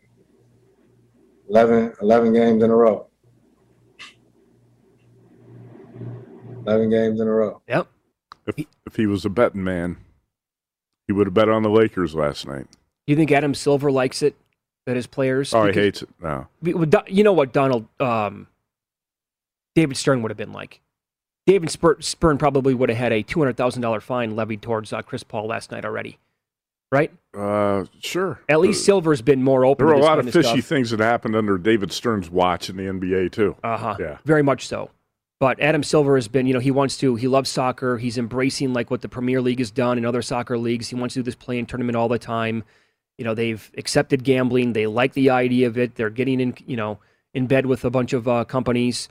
11, 1.51 1.95
11 2.01 2.33
games 2.33 2.63
in 2.63 2.71
a 2.71 2.75
row. 2.75 3.09
11 6.67 6.91
games 6.91 7.21
in 7.21 7.27
a 7.29 7.31
row. 7.31 7.61
Yep. 7.69 7.89
If, 8.47 8.59
if 8.87 8.97
he 8.97 9.07
was 9.07 9.25
a 9.25 9.29
betting 9.31 9.63
man, 9.65 9.97
he 11.07 11.13
would 11.13 11.27
have 11.29 11.35
bet 11.35 11.49
on 11.49 11.63
the 11.63 11.71
Lakers 11.71 12.15
last 12.15 12.47
night. 12.47 12.67
You 13.07 13.17
think 13.17 13.31
Adam 13.33 13.55
Silver 13.55 13.91
likes 13.91 14.23
it 14.23 14.35
that 14.87 14.97
his 14.97 15.07
players? 15.07 15.53
Oh, 15.55 15.63
he 15.63 15.69
because- 15.69 15.83
hates 15.83 16.03
it. 16.03 16.09
No. 16.21 16.47
Well, 16.63 16.87
Do- 16.87 16.99
You 17.09 17.25
know 17.25 17.33
what 17.33 17.53
Donald, 17.53 17.87
um, 18.01 18.47
David 19.75 19.97
Stern 19.97 20.23
would 20.23 20.31
have 20.31 20.37
been 20.39 20.53
like. 20.53 20.81
David 21.47 21.71
Spur- 21.71 22.01
Stern 22.01 22.39
probably 22.39 22.73
would 22.75 22.89
have 22.89 22.99
had 22.99 23.13
a 23.13 23.23
two 23.23 23.41
hundred 23.41 23.57
thousand 23.57 23.83
dollar 23.83 24.01
fine 24.01 24.37
levied 24.37 24.63
towards 24.63 24.93
uh, 24.93 25.03
Chris 25.03 25.25
Paul 25.25 25.47
last 25.49 25.73
night 25.73 25.85
already, 25.85 26.19
right? 26.93 27.11
Uh, 27.37 27.87
sure. 28.01 28.41
At 28.49 28.61
least 28.61 28.85
Silver's 28.85 29.23
been 29.23 29.43
more 29.43 29.65
open. 29.65 29.85
There 29.87 29.95
were 29.95 30.01
a 30.01 30.05
lot 30.05 30.21
of 30.21 30.27
fishy 30.31 30.43
stuff. 30.61 30.65
things 30.67 30.91
that 30.91 31.01
happened 31.01 31.35
under 31.35 31.59
David 31.59 31.91
Stern's 31.91 32.31
watch 32.31 32.71
in 32.71 32.77
the 32.77 32.85
NBA, 32.85 33.33
too. 33.33 33.57
Uh 33.65 33.77
huh. 33.77 33.97
Yeah. 33.99 34.19
Very 34.25 34.43
much 34.45 34.69
so. 34.69 34.91
But 35.43 35.59
Adam 35.59 35.83
Silver 35.83 36.15
has 36.15 36.29
been, 36.29 36.47
you 36.47 36.55
know, 36.55 36.61
he 36.61 36.71
wants 36.71 36.97
to, 36.99 37.17
he 37.17 37.27
loves 37.27 37.51
soccer. 37.51 37.99
He's 37.99 38.17
embracing 38.17 38.73
like 38.73 38.93
what 38.93 39.01
the 39.01 39.09
Premier 39.09 39.41
League 39.41 39.59
has 39.59 39.73
done 39.73 39.97
and 39.97 40.07
other 40.07 40.23
soccer 40.23 40.57
leagues. 40.57 40.89
He 40.89 40.95
wants 40.95 41.15
to 41.15 41.19
do 41.19 41.25
this 41.25 41.35
play-in 41.35 41.67
tournament 41.67 41.97
all 41.97 42.07
the 42.07 42.17
time. 42.17 42.63
You 43.19 43.25
know, 43.25 43.35
they've 43.35 43.69
accepted 43.77 44.23
gambling. 44.23 44.73
They 44.73 44.87
like 44.87 45.15
the 45.15 45.31
idea 45.31 45.67
of 45.67 45.77
it. 45.77 45.97
They're 45.97 46.11
getting 46.11 46.39
in, 46.39 46.55
you 46.65 46.77
know, 46.77 47.01
in 47.35 47.49
bed 47.49 47.67
with 47.67 47.85
a 47.85 47.91
bunch 47.91 48.13
of 48.13 48.29
uh, 48.29 48.45
companies. 48.45 49.09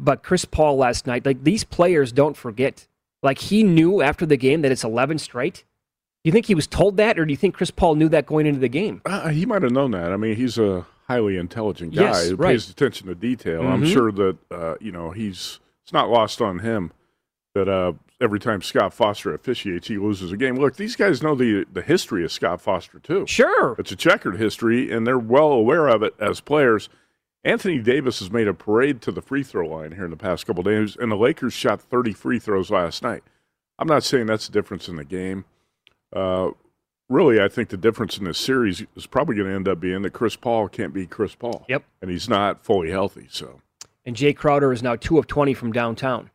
But 0.00 0.24
Chris 0.24 0.44
Paul 0.44 0.78
last 0.78 1.06
night, 1.06 1.24
like 1.24 1.44
these 1.44 1.62
players 1.62 2.10
don't 2.10 2.36
forget. 2.36 2.88
Like 3.22 3.38
he 3.38 3.62
knew 3.62 4.02
after 4.02 4.26
the 4.26 4.36
game 4.36 4.62
that 4.62 4.72
it's 4.72 4.82
11 4.82 5.18
straight. 5.18 5.62
Do 6.24 6.28
you 6.28 6.32
think 6.32 6.46
he 6.46 6.56
was 6.56 6.66
told 6.66 6.96
that, 6.96 7.20
or 7.20 7.24
do 7.24 7.32
you 7.32 7.36
think 7.36 7.54
Chris 7.54 7.70
Paul 7.70 7.94
knew 7.94 8.08
that 8.08 8.26
going 8.26 8.46
into 8.46 8.58
the 8.58 8.68
game? 8.68 9.00
Uh, 9.04 9.28
he 9.28 9.46
might 9.46 9.62
have 9.62 9.70
known 9.70 9.92
that. 9.92 10.10
I 10.10 10.16
mean, 10.16 10.34
he's 10.34 10.58
a 10.58 10.84
highly 11.06 11.36
intelligent 11.36 11.94
guy 11.94 12.02
Yes, 12.02 12.28
who 12.30 12.36
right. 12.36 12.50
pays 12.52 12.68
attention 12.70 13.08
to 13.08 13.14
detail. 13.14 13.62
I'm 13.62 13.82
Mhm. 13.82 13.92
sure 13.92 14.12
that 14.12 14.36
uh, 14.50 14.74
you 14.80 14.92
know 14.92 15.10
he's 15.10 15.60
it's 15.82 15.92
not 15.92 16.08
lost 16.10 16.40
on 16.40 16.60
him 16.60 16.92
that 17.54 17.68
uh, 17.68 17.92
every 18.20 18.40
time 18.40 18.62
Scott 18.62 18.92
Foster 18.94 19.32
officiates, 19.34 19.86
he 19.88 19.98
loses 19.98 20.32
a 20.32 20.36
game. 20.36 20.56
Look, 20.56 20.76
these 20.76 20.96
guys 20.96 21.22
know 21.22 21.34
the 21.34 21.64
the 21.72 21.82
history 21.82 22.24
of 22.24 22.32
Scott 22.32 22.60
Foster 22.60 22.98
too. 22.98 23.26
Sure, 23.26 23.76
It's 23.78 23.92
a 23.92 23.96
checkered 23.96 24.36
history, 24.38 24.90
and 24.90 25.06
they're 25.06 25.18
well 25.18 25.52
aware 25.52 25.88
of 25.88 26.02
it 26.02 26.14
as 26.18 26.40
players. 26.40 26.88
Anthony 27.46 27.78
Davis 27.78 28.20
has 28.20 28.30
made 28.30 28.48
a 28.48 28.54
parade 28.54 29.02
to 29.02 29.12
the 29.12 29.20
free 29.20 29.42
throw 29.42 29.66
line 29.68 29.92
here 29.92 30.04
in 30.04 30.10
the 30.10 30.16
past 30.16 30.46
couple 30.46 30.62
days, 30.62 30.96
and 30.96 31.12
the 31.12 31.16
Lakers 31.16 31.52
shot 31.52 31.78
30 31.82 32.14
free 32.14 32.38
throws 32.38 32.70
last 32.70 33.02
night. 33.02 33.22
I'm 33.78 33.86
not 33.88 34.02
saying 34.02 34.26
that's 34.26 34.46
the 34.46 34.52
difference 34.52 34.88
in 34.88 34.96
the 34.96 35.04
game. 35.04 35.44
Uh, 36.10 36.52
really, 37.08 37.40
I 37.40 37.48
think 37.48 37.68
the 37.68 37.76
difference 37.76 38.18
in 38.18 38.24
this 38.24 38.38
series 38.38 38.84
is 38.96 39.06
probably 39.06 39.36
going 39.36 39.48
to 39.48 39.54
end 39.54 39.68
up 39.68 39.80
being 39.80 40.02
that 40.02 40.12
Chris 40.12 40.36
Paul 40.36 40.68
can't 40.68 40.92
be 40.92 41.06
Chris 41.06 41.34
Paul. 41.34 41.64
Yep. 41.68 41.84
And 42.02 42.10
he's 42.10 42.28
not 42.28 42.64
fully 42.64 42.90
healthy. 42.90 43.26
So, 43.30 43.60
and 44.04 44.16
Jae 44.16 44.34
Crowder 44.36 44.72
is 44.72 44.82
now 44.82 44.96
two 44.96 45.18
of 45.18 45.26
20 45.26 45.54
from 45.54 45.72
downtown. 45.72 46.30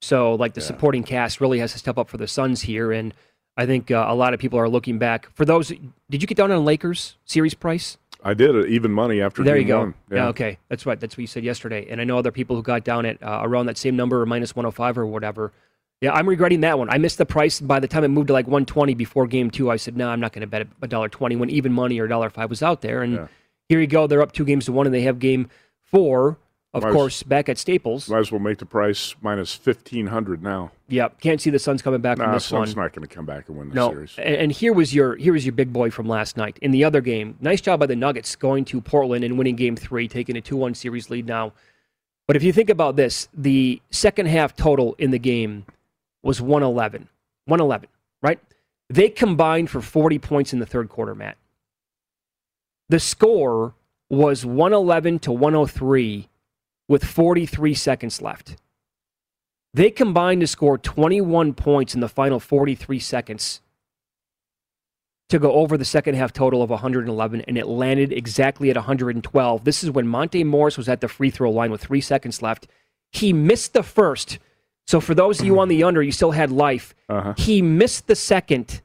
So, 0.00 0.34
like, 0.34 0.54
the 0.54 0.60
Yeah. 0.60 0.66
supporting 0.66 1.02
cast 1.02 1.40
really 1.40 1.58
has 1.58 1.72
to 1.72 1.78
step 1.78 1.98
up 1.98 2.08
for 2.08 2.16
the 2.18 2.26
Suns 2.28 2.62
here. 2.62 2.92
And 2.92 3.14
I 3.56 3.64
think 3.66 3.90
uh, 3.90 4.04
a 4.08 4.14
lot 4.14 4.34
of 4.34 4.40
people 4.40 4.58
are 4.58 4.68
looking 4.68 4.98
back. 4.98 5.28
For 5.34 5.44
those, 5.44 5.68
did 6.10 6.22
you 6.22 6.26
get 6.26 6.36
down 6.36 6.52
on 6.52 6.64
Lakers 6.64 7.16
series 7.24 7.54
price? 7.54 7.96
I 8.22 8.34
did 8.34 8.54
it 8.54 8.68
even 8.70 8.92
money 8.92 9.20
after. 9.20 9.44
There 9.44 9.56
you 9.56 9.64
go. 9.66 9.78
one. 9.80 9.94
Yeah. 10.10 10.28
okay, 10.28 10.58
that's 10.68 10.84
right. 10.84 10.98
That's 10.98 11.16
what 11.16 11.20
you 11.22 11.26
said 11.26 11.44
yesterday. 11.44 11.86
And 11.88 12.00
I 12.00 12.04
know 12.04 12.18
other 12.18 12.32
people 12.32 12.56
who 12.56 12.62
got 12.62 12.82
down 12.82 13.06
at 13.06 13.22
uh, 13.22 13.40
around 13.42 13.66
that 13.66 13.78
same 13.78 13.94
number 13.94 14.20
or 14.20 14.26
minus 14.26 14.56
105 14.56 14.98
or 14.98 15.06
whatever. 15.06 15.52
Yeah, 16.02 16.12
I'm 16.12 16.28
regretting 16.28 16.60
that 16.60 16.78
one. 16.78 16.90
I 16.90 16.98
missed 16.98 17.18
the 17.18 17.24
price. 17.26 17.58
By 17.60 17.80
the 17.80 17.88
time 17.88 18.04
it 18.04 18.08
moved 18.08 18.26
to 18.28 18.32
like 18.34 18.46
120 18.46 18.94
before 18.94 19.26
game 19.26 19.50
two, 19.50 19.70
I 19.70 19.76
said, 19.76 19.96
no, 19.96 20.08
I'm 20.10 20.20
not 20.20 20.32
going 20.32 20.42
to 20.42 20.46
bet 20.46 20.66
a 20.82 20.86
dollar 20.86 21.08
twenty 21.08 21.36
when 21.36 21.48
even 21.50 21.72
money 21.72 21.98
or 21.98 22.06
dollar 22.06 22.28
five 22.28 22.50
was 22.50 22.62
out 22.62 22.82
there. 22.82 23.02
And 23.02 23.14
Yeah. 23.14 23.26
here 23.68 23.80
you 23.80 23.86
go. 23.86 24.06
They're 24.06 24.20
up 24.22 24.32
two 24.32 24.44
games 24.44 24.66
to 24.66 24.72
one, 24.72 24.86
and 24.86 24.94
they 24.94 25.00
have 25.02 25.18
game 25.18 25.48
four, 25.82 26.38
of 26.74 26.82
Might 26.82 26.90
as- 26.90 26.94
course, 26.94 27.22
back 27.22 27.48
at 27.48 27.56
Staples. 27.56 28.10
Might 28.10 28.18
as 28.18 28.30
well 28.30 28.40
make 28.40 28.58
the 28.58 28.66
price 28.66 29.14
minus 29.22 29.54
fifteen 29.54 30.08
hundred 30.08 30.42
now. 30.42 30.72
Yep, 30.88 31.18
can't 31.22 31.40
see 31.40 31.48
the 31.48 31.58
Suns 31.58 31.80
coming 31.80 32.02
back 32.02 32.18
from 32.18 32.26
Nah, 32.26 32.34
this 32.34 32.44
Suns 32.44 32.76
one. 32.76 32.84
not 32.84 32.92
going 32.92 33.08
to 33.08 33.12
come 33.14 33.24
back 33.24 33.48
and 33.48 33.56
win 33.56 33.70
the 33.70 33.74
No, 33.74 33.88
series. 33.90 34.14
and, 34.18 34.34
and 34.36 34.52
here 34.52 34.74
was 34.74 34.94
your 34.94 35.16
here 35.16 35.32
was 35.32 35.46
your 35.46 35.54
big 35.54 35.72
boy 35.72 35.90
from 35.90 36.06
last 36.06 36.36
night 36.36 36.58
in 36.60 36.72
the 36.72 36.84
other 36.84 37.00
game. 37.00 37.36
Nice 37.40 37.62
job 37.62 37.80
by 37.80 37.86
the 37.86 37.96
Nuggets 37.96 38.36
going 38.36 38.66
to 38.66 38.82
Portland 38.82 39.24
and 39.24 39.38
winning 39.38 39.56
Game 39.56 39.76
Three, 39.76 40.06
taking 40.08 40.36
a 40.36 40.42
two-one 40.42 40.74
series 40.74 41.08
lead 41.08 41.26
now. 41.26 41.54
But 42.26 42.36
if 42.36 42.42
you 42.42 42.52
think 42.52 42.68
about 42.68 42.96
this, 42.96 43.28
the 43.32 43.80
second 43.90 44.26
half 44.26 44.54
total 44.54 44.94
in 44.98 45.10
the 45.12 45.18
game 45.18 45.64
was 46.26 46.40
111. 46.40 47.08
111, 47.46 47.88
right? 48.20 48.40
They 48.90 49.08
combined 49.08 49.70
for 49.70 49.80
40 49.80 50.18
points 50.18 50.52
in 50.52 50.58
the 50.58 50.66
third 50.66 50.88
quarter, 50.88 51.14
Matt. 51.14 51.36
The 52.88 53.00
score 53.00 53.74
was 54.10 54.44
111 54.44 55.20
to 55.20 55.32
103 55.32 56.28
with 56.88 57.04
43 57.04 57.74
seconds 57.74 58.20
left. 58.20 58.56
They 59.72 59.90
combined 59.90 60.40
to 60.40 60.46
score 60.46 60.78
21 60.78 61.54
points 61.54 61.94
in 61.94 62.00
the 62.00 62.08
final 62.08 62.40
43 62.40 62.98
seconds 62.98 63.60
to 65.28 65.38
go 65.38 65.52
over 65.52 65.76
the 65.76 65.84
second 65.84 66.14
half 66.14 66.32
total 66.32 66.62
of 66.62 66.70
111, 66.70 67.40
and 67.42 67.58
it 67.58 67.66
landed 67.66 68.12
exactly 68.12 68.70
at 68.70 68.76
112. 68.76 69.64
This 69.64 69.82
is 69.82 69.90
when 69.90 70.06
Monte 70.06 70.42
Morris 70.44 70.76
was 70.76 70.88
at 70.88 71.00
the 71.00 71.08
free 71.08 71.30
throw 71.30 71.50
line 71.50 71.70
with 71.70 71.82
three 71.82 72.00
seconds 72.00 72.42
left. 72.42 72.68
He 73.10 73.32
missed 73.32 73.72
the 73.72 73.82
first. 73.82 74.38
So 74.86 75.00
for 75.00 75.14
those 75.14 75.40
of 75.40 75.46
you 75.46 75.58
on 75.58 75.68
the 75.68 75.82
under, 75.82 76.02
you 76.02 76.12
still 76.12 76.30
had 76.30 76.50
life. 76.50 76.94
Uh-huh. 77.08 77.34
He 77.36 77.60
missed 77.60 78.06
the 78.06 78.14
second. 78.14 78.82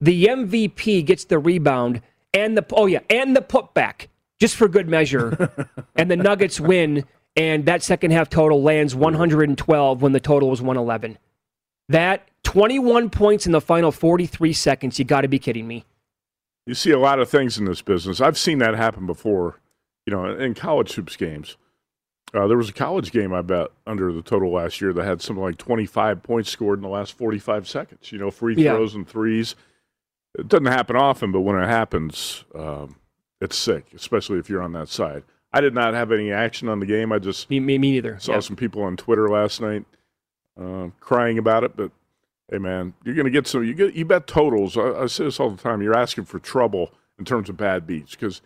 The 0.00 0.26
MVP 0.26 1.04
gets 1.04 1.24
the 1.24 1.38
rebound 1.38 2.02
and 2.34 2.56
the 2.56 2.64
oh 2.72 2.86
yeah, 2.86 3.00
and 3.10 3.36
the 3.36 3.42
putback 3.42 4.06
just 4.40 4.56
for 4.56 4.68
good 4.68 4.88
measure. 4.88 5.68
and 5.96 6.10
the 6.10 6.16
Nuggets 6.16 6.60
win 6.60 7.04
and 7.36 7.64
that 7.66 7.82
second 7.82 8.10
half 8.10 8.28
total 8.28 8.62
lands 8.62 8.94
112 8.94 10.02
when 10.02 10.12
the 10.12 10.20
total 10.20 10.50
was 10.50 10.60
111. 10.60 11.18
That 11.88 12.28
21 12.44 13.10
points 13.10 13.46
in 13.46 13.52
the 13.52 13.60
final 13.60 13.92
43 13.92 14.52
seconds, 14.52 14.98
you 14.98 15.04
got 15.04 15.22
to 15.22 15.28
be 15.28 15.38
kidding 15.38 15.66
me. 15.66 15.84
You 16.66 16.74
see 16.74 16.90
a 16.90 16.98
lot 16.98 17.18
of 17.18 17.28
things 17.28 17.58
in 17.58 17.64
this 17.64 17.82
business. 17.82 18.20
I've 18.20 18.38
seen 18.38 18.58
that 18.58 18.74
happen 18.74 19.06
before. 19.06 19.58
You 20.06 20.12
know, 20.12 20.26
in 20.36 20.54
college 20.54 20.94
hoops 20.94 21.16
games. 21.16 21.56
Uh, 22.34 22.46
there 22.46 22.56
was 22.56 22.70
a 22.70 22.72
college 22.72 23.12
game 23.12 23.32
I 23.34 23.42
bet 23.42 23.68
under 23.86 24.10
the 24.12 24.22
total 24.22 24.50
last 24.52 24.80
year 24.80 24.92
that 24.94 25.04
had 25.04 25.20
something 25.20 25.42
like 25.42 25.58
25 25.58 26.22
points 26.22 26.48
scored 26.50 26.78
in 26.78 26.82
the 26.82 26.88
last 26.88 27.12
45 27.16 27.68
seconds. 27.68 28.10
You 28.10 28.18
know, 28.18 28.30
free 28.30 28.54
Yeah. 28.56 28.72
throws 28.74 28.94
and 28.94 29.06
threes. 29.06 29.54
It 30.38 30.48
doesn't 30.48 30.64
happen 30.66 30.96
often, 30.96 31.30
but 31.30 31.40
when 31.42 31.56
it 31.62 31.66
happens, 31.66 32.44
um, 32.54 32.96
it's 33.40 33.56
sick, 33.56 33.92
especially 33.94 34.38
if 34.38 34.48
you're 34.48 34.62
on 34.62 34.72
that 34.72 34.88
side. 34.88 35.24
I 35.52 35.60
did 35.60 35.74
not 35.74 35.92
have 35.92 36.10
any 36.10 36.32
action 36.32 36.68
on 36.70 36.80
the 36.80 36.86
game. 36.86 37.12
I 37.12 37.18
just 37.18 37.50
Me, 37.50 37.60
me, 37.60 37.76
me 37.76 37.90
neither. 37.92 38.18
saw 38.18 38.32
Yeah. 38.34 38.40
some 38.40 38.56
people 38.56 38.82
on 38.82 38.96
Twitter 38.96 39.28
last 39.28 39.60
night 39.60 39.84
uh, 40.58 40.88
crying 41.00 41.36
about 41.36 41.64
it. 41.64 41.76
But 41.76 41.90
hey, 42.50 42.56
man, 42.56 42.94
you're 43.04 43.14
going 43.14 43.26
to 43.26 43.30
get 43.30 43.46
some. 43.46 43.62
You 43.62 43.74
get 43.74 43.92
you 43.94 44.06
bet 44.06 44.26
totals. 44.26 44.78
I, 44.78 45.02
I 45.02 45.06
say 45.06 45.24
this 45.24 45.38
all 45.38 45.50
the 45.50 45.62
time. 45.62 45.82
You're 45.82 45.96
asking 45.98 46.24
for 46.24 46.38
trouble 46.38 46.94
in 47.18 47.26
terms 47.26 47.50
of 47.50 47.58
bad 47.58 47.86
beats 47.86 48.12
because 48.12 48.40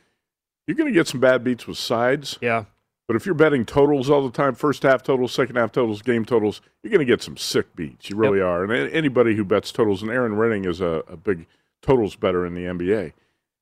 you're 0.67 0.77
going 0.77 0.93
to 0.93 0.95
get 0.99 1.07
some 1.07 1.21
bad 1.21 1.45
beats 1.45 1.69
with 1.69 1.79
sides. 1.79 2.37
Yeah. 2.41 2.65
But 3.07 3.15
if 3.15 3.25
you're 3.25 3.37
betting 3.37 3.65
totals 3.65 4.11
all 4.11 4.23
the 4.25 4.33
time, 4.33 4.55
first 4.55 4.83
half 4.83 5.03
totals, 5.03 5.33
second 5.33 5.57
half 5.57 5.71
totals, 5.71 6.03
game 6.03 6.25
totals, 6.25 6.61
you're 6.83 6.91
going 6.91 7.07
to 7.07 7.11
get 7.11 7.23
some 7.23 7.37
sick 7.37 7.75
beats. 7.77 8.11
You 8.11 8.17
really 8.17 8.41
are. 8.41 8.65
And 8.65 8.73
a- 8.73 8.93
anybody 8.93 9.37
who 9.37 9.45
bets 9.45 9.71
totals, 9.71 10.03
and 10.03 10.11
Erin 10.11 10.33
Rynning 10.33 10.67
is 10.67 10.81
a, 10.81 11.05
a 11.07 11.17
big 11.17 11.47
totals 11.83 12.17
better 12.17 12.45
in 12.45 12.55
the 12.55 12.63
NBA. 12.63 13.13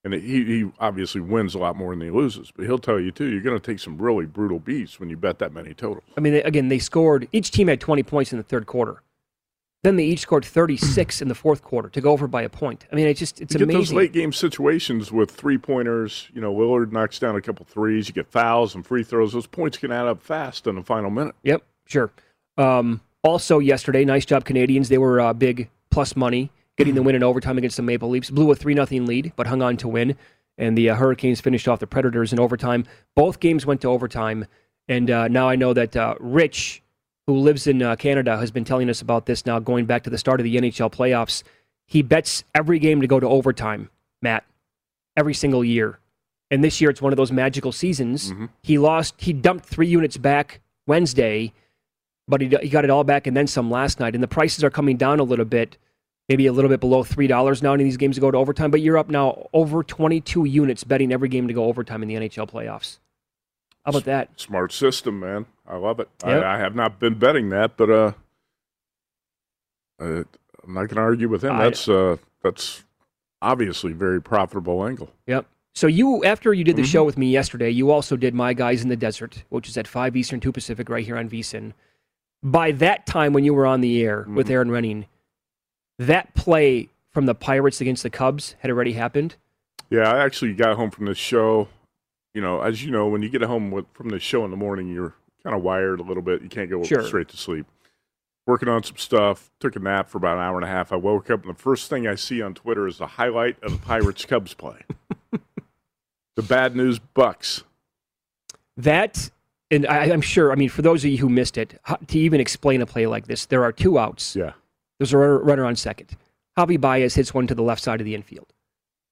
And 0.02 0.14
he, 0.14 0.44
he 0.44 0.70
obviously 0.80 1.20
wins 1.20 1.54
a 1.54 1.59
lot 1.59 1.76
more 1.76 1.92
than 1.94 2.00
he 2.00 2.11
loses. 2.11 2.50
But 2.50 2.66
he'll 2.66 2.78
tell 2.78 3.00
you, 3.00 3.11
too, 3.11 3.26
you're 3.26 3.40
going 3.42 3.59
to 3.59 3.64
take 3.64 3.78
some 3.78 3.98
really 3.98 4.26
brutal 4.26 4.59
beats 4.59 4.98
when 4.98 5.09
you 5.09 5.16
bet 5.16 5.38
that 5.38 5.52
many 5.52 5.74
totals. 5.74 6.04
I 6.16 6.20
mean, 6.20 6.35
they, 6.35 6.42
again, 6.42 6.68
they 6.68 6.78
scored, 6.78 7.28
each 7.33 7.50
team 7.50 7.68
had 7.68 7.80
20 7.80 8.02
points 8.02 8.33
in 8.33 8.38
the 8.38 8.44
third 8.44 8.66
quarter. 8.66 9.02
Then 9.85 9.97
they 9.97 10.05
each 10.05 10.20
scored 10.20 10.47
36 10.47 11.20
in 11.20 11.29
the 11.29 11.35
fourth 11.35 11.61
quarter 11.61 11.90
to 11.90 12.01
go 12.01 12.11
over 12.11 12.27
by 12.27 12.40
a 12.40 12.49
point. 12.49 12.87
I 12.90 12.97
mean, 12.97 13.07
it's 13.07 13.20
just, 13.20 13.42
it's 13.42 13.53
you 13.53 13.59
get 13.59 13.66
those 13.66 13.90
amazing. 13.90 13.97
late 13.99 14.12
game 14.14 14.33
situations 14.33 15.12
with 15.12 15.31
three 15.31 15.59
pointers. 15.59 16.31
You 16.33 16.40
know, 16.40 16.55
Lillard 16.55 16.90
knocks 16.90 17.18
down 17.18 17.37
a 17.37 17.42
couple 17.42 17.66
threes. 17.66 18.09
You 18.09 18.14
get 18.14 18.27
fouls 18.27 18.75
and 18.75 18.85
free 18.85 19.05
throws. 19.05 19.35
Those 19.35 19.47
points 19.47 19.77
can 19.77 19.92
add 19.92 20.07
up 20.07 20.23
fast 20.23 20.66
in 20.66 20.77
the 20.77 20.83
final 20.83 21.11
minute. 21.11 21.35
Yep, 21.42 21.64
sure. 21.85 22.11
Um, 22.57 23.03
also, 23.23 23.59
yesterday, 23.59 24.07
nice 24.07 24.25
job, 24.25 24.47
Canadiens. 24.47 24.88
They 24.88 24.97
were 24.97 25.20
uh, 25.20 25.35
big 25.35 25.68
plus 25.90 26.16
money, 26.16 26.51
getting 26.79 26.94
the 26.94 27.03
win 27.03 27.14
in 27.14 27.23
overtime 27.23 27.59
against 27.59 27.77
the 27.77 27.83
Maple 27.83 28.09
Leafs. 28.09 28.31
Blew 28.31 28.51
a 28.51 28.55
3 28.55 28.75
0 28.75 29.05
lead, 29.05 29.35
but 29.37 29.47
hung 29.47 29.61
on 29.61 29.77
to 29.77 29.88
win. 29.88 30.16
And 30.57 30.79
the 30.79 30.88
uh, 30.88 30.94
Hurricanes 30.94 31.42
finished 31.42 31.68
off 31.68 31.81
the 31.81 31.87
Predators 31.87 32.33
in 32.33 32.40
overtime. 32.40 32.87
Both 33.14 33.38
games 33.38 33.66
went 33.66 33.83
to 33.83 33.88
overtime. 33.88 34.47
And 34.88 35.11
uh, 35.11 35.29
now 35.29 35.47
I 35.47 35.57
know 35.57 35.75
that 35.75 35.94
uh, 35.94 36.14
Rich, 36.20 36.83
who 37.27 37.39
lives 37.39 37.67
in 37.67 37.83
uh, 37.83 37.97
Canada, 37.97 38.37
has 38.37 38.51
been 38.51 38.65
telling 38.65 38.91
us 38.91 39.01
about 39.01 39.27
this 39.27 39.47
now 39.47 39.59
going 39.59 39.87
back 39.87 40.03
to 40.05 40.11
the 40.11 40.19
start 40.19 40.41
of 40.41 40.45
the 40.45 40.57
NHL 40.57 40.93
playoffs. 40.93 41.43
He 41.87 42.03
bets 42.03 42.45
every 42.55 42.79
game 42.79 43.01
to 43.01 43.07
go 43.07 43.19
to 43.21 43.29
overtime, 43.29 43.91
Matt, 44.23 44.45
every 45.17 45.35
single 45.35 45.65
year. 45.65 45.99
And 46.51 46.63
this 46.63 46.81
year 46.81 46.91
it's 46.91 47.03
one 47.03 47.13
of 47.13 47.17
those 47.17 47.33
magical 47.33 47.73
seasons. 47.73 48.33
He 48.63 48.79
lost, 48.79 49.15
he 49.19 49.33
dumped 49.33 49.65
three 49.65 49.89
units 49.89 50.17
back 50.17 50.61
Wednesday, 50.87 51.53
but 52.29 52.41
he, 52.41 52.49
he 52.63 52.69
got 52.69 52.85
it 52.85 52.91
all 52.91 53.05
back 53.05 53.27
and 53.27 53.37
then 53.37 53.47
some 53.47 53.71
last 53.71 54.01
night. 54.01 54.15
And 54.15 54.23
the 54.23 54.29
prices 54.29 54.63
are 54.63 54.71
coming 54.71 54.97
down 54.97 55.19
a 55.19 55.25
little 55.25 55.45
bit, 55.45 55.79
maybe 56.29 56.47
a 56.47 56.53
little 56.53 56.69
bit 56.69 56.81
below 56.81 57.03
$3 57.03 57.63
now 57.63 57.73
in 57.73 57.81
these 57.81 57.97
games 57.97 58.17
to 58.17 58.21
go 58.21 58.31
to 58.31 58.39
overtime. 58.39 58.71
But 58.71 58.83
you're 58.83 58.99
up 58.99 59.09
now 59.09 59.49
over 59.53 59.83
22 59.83 60.45
units 60.45 60.85
betting 60.85 61.13
every 61.13 61.29
game 61.29 61.49
to 61.49 61.55
go 61.55 61.65
overtime 61.65 62.03
in 62.03 62.09
the 62.09 62.15
NHL 62.15 62.51
playoffs. 62.51 62.99
How 63.85 63.90
about 63.90 64.05
that? 64.05 64.40
Smart 64.40 64.73
system, 64.73 65.20
man. 65.20 65.47
I 65.66 65.77
love 65.77 66.01
it. 66.01 66.09
Yep. 66.25 66.42
I, 66.42 66.55
I 66.55 66.59
have 66.59 66.75
not 66.75 66.99
been 66.99 67.18
betting 67.18 67.51
that, 67.51 67.77
but 67.77 67.90
uh, 67.90 68.12
I, 70.01 70.05
I'm 70.05 70.25
not 70.75 70.87
going 70.88 70.97
to 70.97 71.01
argue 71.01 71.29
with 71.29 71.42
him. 71.44 71.57
That's 71.59 71.88
uh, 71.88 72.16
that's 72.42 72.85
obviously 73.42 73.92
a 73.92 73.94
very 73.94 74.23
profitable 74.23 74.87
angle. 74.87 75.11
Yep. 75.27 75.47
So 75.75 75.87
you, 75.87 76.25
after 76.25 76.55
you 76.55 76.62
did 76.64 76.77
the 76.77 76.83
Mhm. 76.83 76.87
show 76.92 77.05
with 77.05 77.18
me 77.18 77.31
yesterday, 77.31 77.68
you 77.68 77.90
also 77.90 78.16
did 78.16 78.33
My 78.35 78.55
Guys 78.55 78.83
in 78.83 78.88
the 78.88 78.97
Desert, 78.97 79.42
which 79.49 79.68
is 79.68 79.77
at 79.77 79.88
five 79.88 80.16
Eastern, 80.16 80.38
two 80.40 80.53
Pacific, 80.53 80.88
right 80.88 81.05
here 81.05 81.16
on 81.18 81.29
VSIN. 81.29 81.73
By 82.42 82.70
that 82.73 83.07
time, 83.07 83.33
when 83.33 83.44
you 83.44 83.53
were 83.55 83.66
on 83.66 83.81
the 83.81 84.03
air 84.03 84.25
with 84.29 84.49
Erin 84.51 84.68
Rynning, 84.68 85.07
that 85.99 86.33
play 86.35 86.90
from 87.11 87.27
the 87.27 87.35
Pirates 87.35 87.81
against 87.81 88.03
the 88.03 88.11
Cubs 88.11 88.55
had 88.61 88.70
already 88.70 88.92
happened. 88.92 89.35
Yeah, 89.90 90.11
I 90.11 90.25
actually 90.25 90.55
got 90.55 90.77
home 90.77 90.90
from 90.90 91.07
the 91.07 91.14
show. 91.14 91.68
You 92.35 92.40
know, 92.42 92.61
as 92.61 92.85
you 92.85 92.90
know, 92.90 93.07
when 93.07 93.23
you 93.23 93.29
get 93.29 93.42
home 93.42 93.70
with, 93.70 93.87
from 93.92 94.09
the 94.09 94.18
show 94.18 94.44
in 94.44 94.51
the 94.51 94.57
morning, 94.57 94.88
you're 94.88 95.14
kind 95.44 95.55
of 95.55 95.62
wired 95.62 96.01
a 96.01 96.03
little 96.03 96.23
bit. 96.23 96.42
You 96.42 96.49
can't 96.49 96.68
go 96.68 96.83
Sure. 96.83 97.05
straight 97.05 97.29
to 97.29 97.37
sleep. 97.37 97.66
Working 98.47 98.68
on 98.68 98.83
some 98.83 98.97
stuff. 98.97 99.51
Took 99.61 99.77
a 99.77 99.79
nap 99.79 100.09
for 100.11 100.18
about 100.18 100.37
an 100.37 100.42
hour 100.42 100.57
and 100.57 100.64
a 100.64 100.68
half. 100.68 100.92
I 100.92 100.97
woke 100.97 101.31
up, 101.31 101.42
and 101.44 101.55
the 101.55 101.59
first 101.59 101.88
thing 101.88 102.07
I 102.07 102.16
see 102.16 102.42
on 102.42 102.53
Twitter 102.55 102.87
is 102.87 102.99
the 102.99 103.07
highlight 103.07 103.62
of 103.62 103.73
the 103.73 103.79
Pirates 103.79 104.25
Cubs 104.27 104.53
play. 104.53 104.81
the 106.37 106.42
bad 106.42 106.75
news 106.77 106.99
Bucks. 106.99 107.62
That, 108.77 109.31
and 109.70 109.87
I, 109.87 110.07
I'm 110.12 110.20
sure, 110.20 110.51
I 110.51 110.57
mean, 110.57 110.68
for 110.68 110.83
those 110.83 111.05
of 111.05 111.11
you 111.11 111.18
who 111.18 111.29
missed 111.29 111.57
it, 111.57 111.81
to 112.09 112.18
even 112.18 112.40
explain 112.40 112.83
a 112.83 112.87
play 112.87 113.07
like 113.07 113.29
this, 113.29 113.47
there 113.47 113.62
are 113.62 113.73
two 113.73 113.99
outs. 113.99 114.35
Yeah. 114.35 114.53
There's 114.99 115.12
a 115.12 115.18
runner, 115.18 115.38
runner 115.38 115.64
on 115.64 115.77
second. 115.77 116.16
Javy 116.59 116.81
Baez 116.81 117.14
hits 117.14 117.33
one 117.33 117.47
to 117.47 117.55
the 117.55 117.62
left 117.62 117.83
side 117.83 118.01
of 118.01 118.05
the 118.05 118.14
infield. 118.14 118.53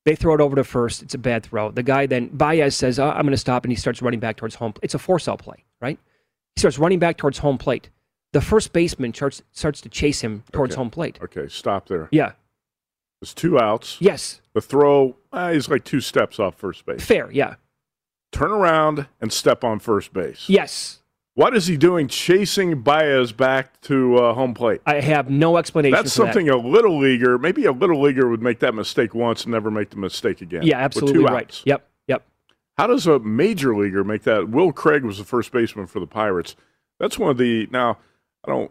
They 0.04 0.16
throw 0.16 0.34
it 0.34 0.40
over 0.40 0.56
to 0.56 0.64
first. 0.64 1.02
It's 1.02 1.14
a 1.14 1.18
bad 1.18 1.44
throw. 1.44 1.70
The 1.70 1.82
guy 1.82 2.06
then, 2.06 2.28
Baez 2.28 2.74
says, 2.74 2.98
"Uh, 2.98 3.10
I'm 3.10 3.22
going 3.22 3.30
to 3.32 3.36
stop, 3.36 3.64
and 3.64 3.70
he 3.72 3.76
starts 3.76 4.02
running 4.02 4.18
back 4.20 4.36
towards 4.36 4.56
home. 4.56 4.74
It's 4.82 4.94
a 4.94 4.98
force 4.98 5.28
out 5.28 5.38
play, 5.38 5.64
right? 5.80 5.98
He 6.56 6.60
starts 6.60 6.78
running 6.78 6.98
back 6.98 7.16
towards 7.18 7.38
home 7.38 7.56
plate. 7.58 7.88
The 8.32 8.40
first 8.40 8.72
baseman 8.72 9.14
starts, 9.14 9.42
starts 9.52 9.80
to 9.82 9.88
chase 9.88 10.20
him 10.22 10.42
towards 10.52 10.72
Okay. 10.74 10.78
home 10.80 10.90
plate. 10.90 11.18
Okay, 11.22 11.46
stop 11.48 11.86
there. 11.88 12.08
Yeah. 12.10 12.32
There's 13.20 13.34
two 13.34 13.60
outs. 13.60 13.98
Yes. 14.00 14.40
The 14.54 14.60
throw, 14.60 15.16
uh, 15.32 15.52
he's 15.52 15.68
like 15.68 15.84
two 15.84 16.00
steps 16.00 16.40
off 16.40 16.56
first 16.56 16.84
base. 16.86 17.04
Fair. 17.04 17.30
Yeah. 17.30 17.54
Turn 18.32 18.50
around 18.50 19.06
and 19.20 19.32
step 19.32 19.62
on 19.62 19.78
first 19.78 20.12
base. 20.12 20.48
Yes. 20.48 21.01
What 21.34 21.56
is 21.56 21.66
he 21.66 21.78
doing 21.78 22.08
chasing 22.08 22.82
Baez 22.82 23.32
back 23.32 23.80
to 23.82 24.16
uh, 24.18 24.34
home 24.34 24.52
plate? 24.52 24.82
I 24.84 25.00
have 25.00 25.30
no 25.30 25.56
explanation 25.56 25.94
That's 25.96 26.14
for 26.14 26.26
that. 26.26 26.34
something 26.34 26.50
a 26.50 26.56
little 26.56 26.98
leaguer, 26.98 27.38
maybe 27.38 27.64
a 27.64 27.72
little 27.72 28.02
leaguer 28.02 28.28
would 28.28 28.42
make 28.42 28.58
that 28.58 28.74
mistake 28.74 29.14
once 29.14 29.44
and 29.44 29.52
never 29.52 29.70
make 29.70 29.90
the 29.90 29.96
mistake 29.96 30.42
again. 30.42 30.62
Yeah, 30.62 30.78
absolutely 30.78 31.20
two 31.20 31.24
right. 31.24 31.44
outs. 31.44 31.62
Yep. 31.64 31.88
Yep. 32.08 32.26
How 32.76 32.86
does 32.86 33.06
a 33.06 33.18
major 33.18 33.74
leaguer 33.74 34.04
make 34.04 34.24
that? 34.24 34.50
Will 34.50 34.72
Craig 34.72 35.04
was 35.04 35.16
the 35.16 35.24
first 35.24 35.52
baseman 35.52 35.86
for 35.86 36.00
the 36.00 36.06
Pirates. 36.06 36.54
That's 37.00 37.18
one 37.18 37.30
of 37.30 37.38
the 37.38 37.66
now. 37.70 37.96
I 38.44 38.50
don't 38.50 38.70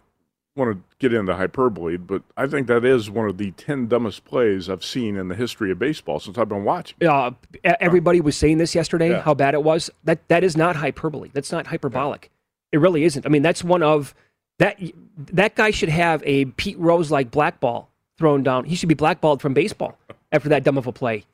want 0.55 0.75
to 0.75 0.83
get 0.99 1.13
into 1.13 1.33
hyperbole, 1.35 1.97
but 1.97 2.21
I 2.37 2.45
think 2.45 2.67
that 2.67 2.83
is 2.85 3.09
one 3.09 3.27
of 3.27 3.37
the 3.37 3.51
10 3.51 3.87
dumbest 3.87 4.25
plays 4.25 4.69
I've 4.69 4.83
seen 4.83 5.15
in 5.15 5.29
the 5.29 5.35
history 5.35 5.71
of 5.71 5.79
baseball 5.79 6.19
since 6.19 6.37
I've 6.37 6.49
been 6.49 6.65
watching. 6.65 6.97
Uh, 7.07 7.31
everybody 7.63 8.19
was 8.21 8.35
saying 8.35 8.57
this 8.57 8.75
yesterday, 8.75 9.11
Yeah. 9.11 9.21
how 9.21 9.33
bad 9.33 9.53
it 9.53 9.63
was. 9.63 9.89
That 10.03 10.27
That 10.27 10.43
is 10.43 10.55
not 10.57 10.75
hyperbole. 10.75 11.31
That's 11.33 11.51
not 11.51 11.67
hyperbolic. 11.67 12.29
It 12.71 12.79
really 12.79 13.03
isn't. 13.03 13.25
I 13.25 13.29
mean, 13.29 13.41
that's 13.41 13.63
one 13.63 13.83
of 13.83 14.13
that. 14.59 14.79
That 15.17 15.55
guy 15.55 15.71
should 15.71 15.89
have 15.89 16.23
a 16.25 16.45
Pete 16.45 16.77
Rose 16.79 17.11
like 17.11 17.31
blackball 17.31 17.89
thrown 18.17 18.43
down. 18.43 18.65
He 18.65 18.75
should 18.75 18.89
be 18.89 18.95
blackballed 18.95 19.41
from 19.41 19.53
baseball 19.53 19.97
after 20.31 20.49
that 20.49 20.63
dumb 20.63 20.77
of 20.77 20.87
a 20.87 20.91
play. 20.91 21.25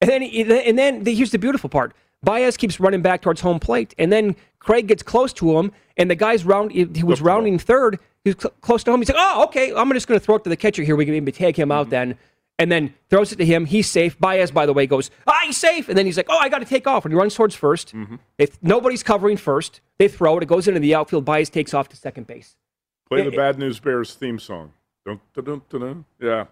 And 0.00 0.10
then, 0.10 0.22
and 0.22 0.78
then 0.78 1.04
the, 1.04 1.14
here's 1.14 1.30
the 1.30 1.38
beautiful 1.38 1.70
part: 1.70 1.94
Baez 2.22 2.56
keeps 2.56 2.78
running 2.78 3.02
back 3.02 3.22
towards 3.22 3.40
home 3.40 3.58
plate, 3.58 3.94
and 3.98 4.12
then 4.12 4.36
Craig 4.58 4.86
gets 4.86 5.02
close 5.02 5.32
to 5.34 5.58
him, 5.58 5.72
and 5.96 6.10
the 6.10 6.14
guy's 6.14 6.44
round. 6.44 6.72
He 6.72 7.02
was 7.02 7.20
rounding 7.20 7.58
third. 7.58 7.98
He's 8.24 8.34
cl- 8.38 8.52
close 8.60 8.84
to 8.84 8.90
home. 8.90 9.00
He's 9.00 9.08
like, 9.08 9.18
"Oh, 9.18 9.44
okay. 9.44 9.72
I'm 9.74 9.90
just 9.92 10.06
going 10.06 10.20
to 10.20 10.24
throw 10.24 10.36
it 10.36 10.44
to 10.44 10.50
the 10.50 10.56
catcher 10.56 10.82
here. 10.82 10.96
We 10.96 11.04
can 11.04 11.14
maybe 11.14 11.32
take 11.32 11.56
him 11.58 11.72
out 11.72 11.90
then." 11.90 12.18
And 12.58 12.72
then 12.72 12.94
throws 13.10 13.32
it 13.32 13.36
to 13.36 13.44
him. 13.44 13.66
He's 13.66 13.88
safe. 13.88 14.18
Baez, 14.18 14.50
by 14.50 14.64
the 14.64 14.72
way, 14.72 14.86
goes, 14.86 15.10
"Ah, 15.26 15.40
he's 15.44 15.58
safe." 15.58 15.90
And 15.90 15.98
then 15.98 16.06
he's 16.06 16.16
like, 16.16 16.26
"Oh, 16.30 16.38
I 16.38 16.48
got 16.48 16.60
to 16.60 16.64
take 16.64 16.86
off." 16.86 17.04
And 17.04 17.12
he 17.12 17.18
runs 17.18 17.34
towards 17.34 17.54
1st 17.54 18.18
If 18.38 18.62
nobody's 18.62 19.02
covering 19.02 19.36
first, 19.36 19.80
they 19.98 20.08
throw 20.08 20.38
it. 20.38 20.42
It 20.42 20.46
goes 20.46 20.66
into 20.66 20.80
the 20.80 20.94
outfield. 20.94 21.26
Baez 21.26 21.50
takes 21.50 21.74
off 21.74 21.88
to 21.90 21.96
second 21.96 22.26
base. 22.26 22.56
Play 23.10 23.18
Yeah, 23.18 23.30
the 23.30 23.36
Bad 23.36 23.58
News 23.58 23.78
Bears 23.78 24.14
theme 24.14 24.38
song. 24.38 24.72
Dun, 25.04 25.20
dun, 25.34 25.44
dun, 25.44 25.62
dun, 25.68 25.80
dun. 25.80 26.04
Yeah. 26.18 26.44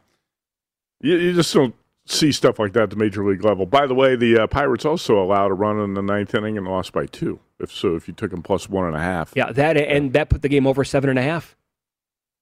You, 1.01 1.17
you 1.17 1.33
just 1.33 1.53
don't 1.53 1.75
see 2.07 2.33
stuff 2.33 2.59
like 2.59 2.73
that 2.75 2.85
at 2.85 2.91
the 2.91 2.97
major 2.97 3.25
league 3.25 3.45
level. 3.45 3.67
By 3.67 3.87
the 3.87 3.95
way, 3.95 4.15
the 4.15 4.43
uh, 4.43 4.47
Pirates 4.47 4.85
also 4.85 5.23
allowed 5.23 5.51
a 5.51 5.55
run 5.55 5.81
in 5.81 5.95
the 5.95 6.03
ninth 6.03 6.35
inning 6.35 6.59
and 6.59 6.67
lost 6.67 6.93
by 6.93 7.07
two. 7.07 7.41
If 7.59 7.73
so, 7.73 7.97
if 7.97 8.09
you 8.09 8.15
took 8.15 8.31
them 8.31 8.43
plus 8.43 8.69
one 8.69 8.87
and 8.87 8.95
a 8.95 9.01
half. 9.01 9.33
Yeah, 9.35 9.53
that 9.53 9.77
and 9.77 10.13
that 10.13 10.29
put 10.29 10.43
the 10.43 10.49
game 10.49 10.67
over 10.67 10.85
seven 10.85 11.09
and 11.09 11.19
a 11.19 11.23
half. 11.23 11.57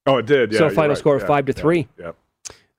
Oh, 0.04 0.18
it 0.18 0.26
did. 0.26 0.52
Yeah, 0.52 0.58
so 0.58 0.70
final 0.70 0.90
right. 0.90 0.98
score 0.98 1.14
of 1.14 1.22
Yeah, 1.22 1.28
five 1.28 1.46
to 1.46 1.52
yeah, 1.52 1.60
three. 1.62 1.88
Yep. 1.98 2.16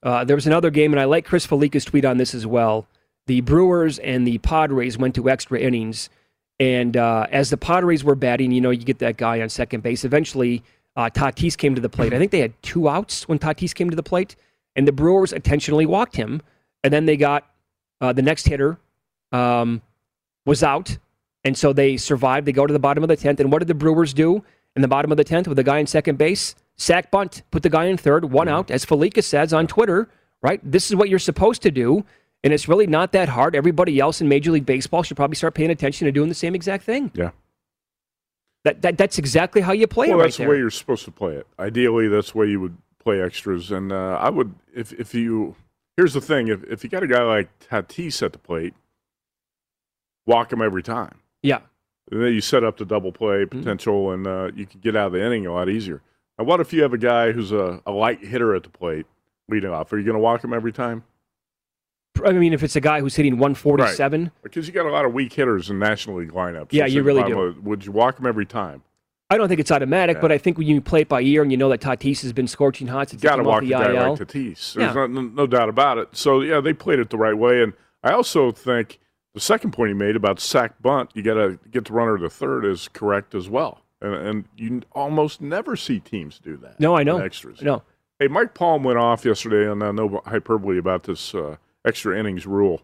Uh, 0.04 0.22
there 0.22 0.36
was 0.36 0.46
another 0.46 0.70
game, 0.70 0.92
and 0.92 1.00
I 1.00 1.04
like 1.04 1.24
Chris 1.24 1.46
Fallica's 1.46 1.84
tweet 1.84 2.04
on 2.04 2.18
this 2.18 2.34
as 2.34 2.46
well. 2.46 2.86
The 3.26 3.40
Brewers 3.40 3.98
and 3.98 4.26
the 4.26 4.36
Padres 4.38 4.98
went 4.98 5.14
to 5.14 5.30
extra 5.30 5.58
innings, 5.58 6.10
and 6.60 6.94
uh, 6.96 7.26
as 7.30 7.48
the 7.48 7.56
Padres 7.56 8.04
were 8.04 8.14
batting, 8.14 8.52
you 8.52 8.60
know, 8.60 8.70
you 8.70 8.84
get 8.84 8.98
that 8.98 9.16
guy 9.16 9.40
on 9.40 9.48
second 9.48 9.82
base. 9.82 10.04
Eventually, 10.04 10.62
uh, 10.94 11.08
Tatis 11.08 11.56
came 11.56 11.74
to 11.74 11.80
the 11.80 11.88
plate. 11.88 12.12
I 12.12 12.18
think 12.18 12.30
they 12.32 12.40
had 12.40 12.52
two 12.62 12.88
outs 12.88 13.26
when 13.26 13.38
Tatis 13.38 13.74
came 13.74 13.88
to 13.88 13.96
the 13.96 14.02
plate, 14.02 14.36
and 14.76 14.86
the 14.86 14.92
Brewers 14.92 15.32
intentionally 15.32 15.86
walked 15.86 16.16
him. 16.16 16.42
And 16.84 16.92
then 16.92 17.06
they 17.06 17.16
got 17.16 17.50
uh, 18.02 18.12
the 18.12 18.20
next 18.20 18.46
hitter 18.46 18.78
um, 19.32 19.80
was 20.44 20.62
out, 20.62 20.98
and 21.44 21.56
so 21.56 21.72
they 21.72 21.96
survived. 21.96 22.46
They 22.46 22.52
go 22.52 22.66
to 22.66 22.72
the 22.72 22.78
bottom 22.78 23.02
of 23.02 23.08
the 23.08 23.16
tenth, 23.16 23.40
and 23.40 23.50
what 23.50 23.60
did 23.60 23.68
the 23.68 23.74
Brewers 23.74 24.12
do 24.12 24.44
in 24.76 24.82
the 24.82 24.88
bottom 24.88 25.10
of 25.10 25.16
the 25.16 25.24
tenth 25.24 25.48
with 25.48 25.56
the 25.56 25.64
guy 25.64 25.78
in 25.78 25.86
second 25.86 26.18
base? 26.18 26.54
Sack 26.76 27.10
bunt, 27.10 27.42
put 27.50 27.62
the 27.62 27.70
guy 27.70 27.84
in 27.86 27.96
third, 27.96 28.26
one 28.32 28.48
out, 28.48 28.70
as 28.70 28.84
Fallica 28.84 29.22
says 29.22 29.52
on 29.52 29.66
Twitter. 29.66 30.08
Right, 30.42 30.60
this 30.62 30.90
is 30.90 30.96
what 30.96 31.08
you're 31.08 31.18
supposed 31.18 31.62
to 31.62 31.70
do, 31.70 32.04
and 32.42 32.52
it's 32.52 32.68
really 32.68 32.86
not 32.86 33.12
that 33.12 33.30
hard. 33.30 33.56
Everybody 33.56 33.98
else 33.98 34.20
in 34.20 34.28
Major 34.28 34.50
League 34.50 34.66
Baseball 34.66 35.02
should 35.02 35.16
probably 35.16 35.36
start 35.36 35.54
paying 35.54 35.70
attention 35.70 36.04
to 36.04 36.12
doing 36.12 36.28
the 36.28 36.34
same 36.34 36.54
exact 36.54 36.84
thing. 36.84 37.10
Yeah. 37.14 37.30
That, 38.64 38.82
that 38.82 38.98
that's 38.98 39.18
exactly 39.18 39.60
how 39.62 39.72
you 39.72 39.86
play 39.86 40.08
well, 40.08 40.16
it 40.18 40.20
right 40.20 40.24
that's 40.26 40.36
the 40.38 40.46
way 40.46 40.56
you're 40.58 40.70
supposed 40.70 41.04
to 41.06 41.10
play 41.10 41.34
it. 41.34 41.46
Ideally, 41.58 42.08
that's 42.08 42.32
the 42.32 42.38
way 42.38 42.46
you 42.48 42.60
would 42.60 42.76
play 42.98 43.22
extras. 43.22 43.70
And 43.70 43.92
uh, 43.92 44.18
I 44.20 44.28
would, 44.30 44.54
if 44.74 44.92
if 44.94 45.14
you, 45.14 45.54
here's 45.96 46.12
the 46.14 46.20
thing: 46.20 46.48
if 46.48 46.62
if 46.64 46.82
you 46.84 46.90
got 46.90 47.02
a 47.02 47.06
guy 47.06 47.22
like 47.22 47.48
Tatis 47.60 48.22
at 48.22 48.32
the 48.32 48.38
plate, 48.38 48.74
walk 50.26 50.52
him 50.52 50.60
every 50.62 50.82
time. 50.82 51.18
yeah, 51.42 51.60
And 52.10 52.22
then 52.22 52.32
you 52.32 52.40
set 52.40 52.64
up 52.64 52.76
the 52.78 52.84
double 52.86 53.12
play 53.12 53.44
Mm-hmm. 53.44 53.58
potential, 53.60 54.10
and 54.12 54.26
uh, 54.26 54.50
you 54.54 54.66
can 54.66 54.80
get 54.80 54.96
out 54.96 55.06
of 55.08 55.12
the 55.12 55.24
inning 55.24 55.46
a 55.46 55.52
lot 55.52 55.68
easier. 55.68 56.02
Now, 56.38 56.44
what 56.44 56.60
if 56.60 56.72
you 56.72 56.82
have 56.82 56.92
a 56.92 56.98
guy 56.98 57.32
who's 57.32 57.52
a, 57.52 57.80
a 57.86 57.92
light 57.92 58.24
hitter 58.24 58.54
at 58.54 58.62
the 58.64 58.70
plate 58.70 59.06
leading 59.48 59.70
off? 59.70 59.92
Are 59.92 59.98
you 59.98 60.04
going 60.04 60.16
to 60.16 60.20
walk 60.20 60.42
him 60.42 60.52
every 60.52 60.72
time? 60.72 61.04
I 62.24 62.32
mean, 62.32 62.52
if 62.52 62.62
it's 62.62 62.76
a 62.76 62.80
guy 62.80 63.00
who's 63.00 63.16
hitting 63.16 63.34
147, 63.38 64.30
Because 64.42 64.66
you 64.68 64.72
got 64.72 64.86
a 64.86 64.90
lot 64.90 65.04
of 65.04 65.12
weak 65.12 65.32
hitters 65.32 65.68
in 65.68 65.78
National 65.78 66.16
League 66.16 66.32
lineups. 66.32 66.68
Yeah, 66.70 66.86
you 66.86 67.02
really 67.02 67.24
do. 67.24 67.56
Would 67.62 67.84
you 67.84 67.92
walk 67.92 68.18
him 68.18 68.26
every 68.26 68.46
time? 68.46 68.82
I 69.30 69.36
don't 69.36 69.48
think 69.48 69.58
it's 69.58 69.72
automatic, 69.72 70.16
Yeah. 70.16 70.20
but 70.20 70.30
I 70.32 70.38
think 70.38 70.58
when 70.58 70.66
you 70.68 70.80
play 70.80 71.00
it 71.00 71.08
by 71.08 71.22
ear 71.22 71.42
and 71.42 71.50
you 71.50 71.56
know 71.56 71.68
that 71.70 71.80
Tatis 71.80 72.22
has 72.22 72.32
been 72.32 72.46
scorching 72.46 72.86
hot 72.86 73.10
since 73.10 73.22
got 73.22 73.36
to 73.36 73.42
he 73.42 73.42
came 73.42 73.46
off 73.48 73.52
walk 73.54 73.62
the 73.62 73.70
guy 73.70 73.92
IL. 73.92 74.10
like 74.10 74.20
Tatis. 74.20 74.76
Yeah. 74.76 74.92
There's 74.92 75.10
no, 75.10 75.22
no 75.22 75.46
doubt 75.46 75.68
about 75.68 75.98
it. 75.98 76.08
So 76.12 76.40
yeah, 76.42 76.60
they 76.60 76.72
played 76.72 76.98
it 77.00 77.10
the 77.10 77.16
right 77.18 77.36
way, 77.36 77.62
and 77.62 77.72
I 78.04 78.12
also 78.12 78.52
think 78.52 79.00
the 79.32 79.40
second 79.40 79.72
point 79.72 79.88
he 79.88 79.94
made 79.94 80.14
about 80.14 80.38
sack 80.38 80.80
bunt, 80.80 81.10
you 81.14 81.22
got 81.22 81.34
to 81.34 81.58
get 81.70 81.86
the 81.86 81.94
runner 81.94 82.16
to 82.18 82.30
third 82.30 82.64
is 82.64 82.86
correct 82.88 83.34
as 83.34 83.48
well, 83.48 83.80
and, 84.04 84.14
and 84.14 84.44
you 84.56 84.82
almost 84.92 85.40
never 85.40 85.76
see 85.76 86.00
teams 86.00 86.38
do 86.38 86.56
that. 86.58 86.78
No, 86.78 86.96
I 86.96 87.02
know. 87.02 87.18
extras. 87.18 87.62
No. 87.62 87.82
Hey, 88.18 88.28
Mike 88.28 88.54
Palm 88.54 88.84
went 88.84 88.98
off 88.98 89.24
yesterday, 89.24 89.70
and 89.70 89.82
uh, 89.82 89.92
no 89.92 90.22
hyperbole 90.26 90.78
about 90.78 91.04
this 91.04 91.34
uh, 91.34 91.56
extra 91.84 92.18
innings 92.18 92.46
rule. 92.46 92.82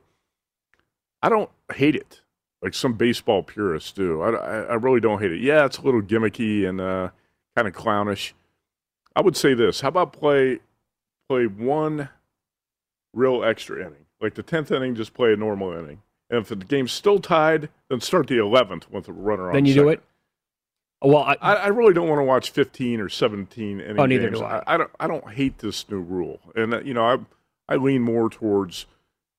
I 1.22 1.28
don't 1.28 1.50
hate 1.74 1.94
it 1.94 2.22
like 2.62 2.74
some 2.74 2.94
baseball 2.94 3.42
purists 3.42 3.92
do. 3.92 4.20
I, 4.22 4.30
I, 4.30 4.60
I 4.62 4.74
really 4.74 5.00
don't 5.00 5.20
hate 5.20 5.32
it. 5.32 5.40
Yeah, 5.40 5.64
it's 5.64 5.78
a 5.78 5.82
little 5.82 6.02
gimmicky 6.02 6.68
and 6.68 6.80
uh, 6.80 7.10
kind 7.56 7.68
of 7.68 7.74
clownish. 7.74 8.34
I 9.14 9.20
would 9.22 9.36
say 9.36 9.54
this: 9.54 9.80
How 9.80 9.88
about 9.88 10.12
play 10.12 10.60
play 11.28 11.46
one 11.46 12.08
real 13.12 13.44
extra 13.44 13.80
inning, 13.80 14.06
like 14.20 14.34
the 14.34 14.42
tenth 14.42 14.70
inning, 14.70 14.94
just 14.94 15.14
play 15.14 15.32
a 15.32 15.36
normal 15.36 15.72
inning, 15.72 16.02
and 16.28 16.40
if 16.40 16.48
the 16.48 16.56
game's 16.56 16.92
still 16.92 17.18
tied, 17.18 17.68
then 17.88 18.00
start 18.00 18.26
the 18.26 18.38
eleventh 18.38 18.90
with 18.90 19.08
a 19.08 19.12
runner 19.12 19.48
on. 19.48 19.54
Then 19.54 19.66
you 19.66 19.74
do 19.74 19.88
it. 19.88 20.02
Well, 21.02 21.22
I, 21.22 21.36
I, 21.40 21.54
I 21.54 21.66
really 21.68 21.94
don't 21.94 22.08
want 22.08 22.18
to 22.20 22.24
watch 22.24 22.50
15 22.50 23.00
or 23.00 23.08
17 23.08 23.80
inning 23.80 23.98
Oh, 23.98 24.04
neither 24.06 24.28
games. 24.28 24.38
do 24.40 24.44
I. 24.44 24.62
I, 24.66 24.76
don't. 24.76 24.90
I 25.00 25.06
don't 25.06 25.30
hate 25.32 25.58
this 25.58 25.88
new 25.88 26.00
rule, 26.00 26.40
and 26.54 26.74
uh, 26.74 26.80
you 26.80 26.92
know, 26.94 27.04
I 27.04 27.18
I 27.72 27.76
lean 27.76 28.02
more 28.02 28.28
towards 28.28 28.84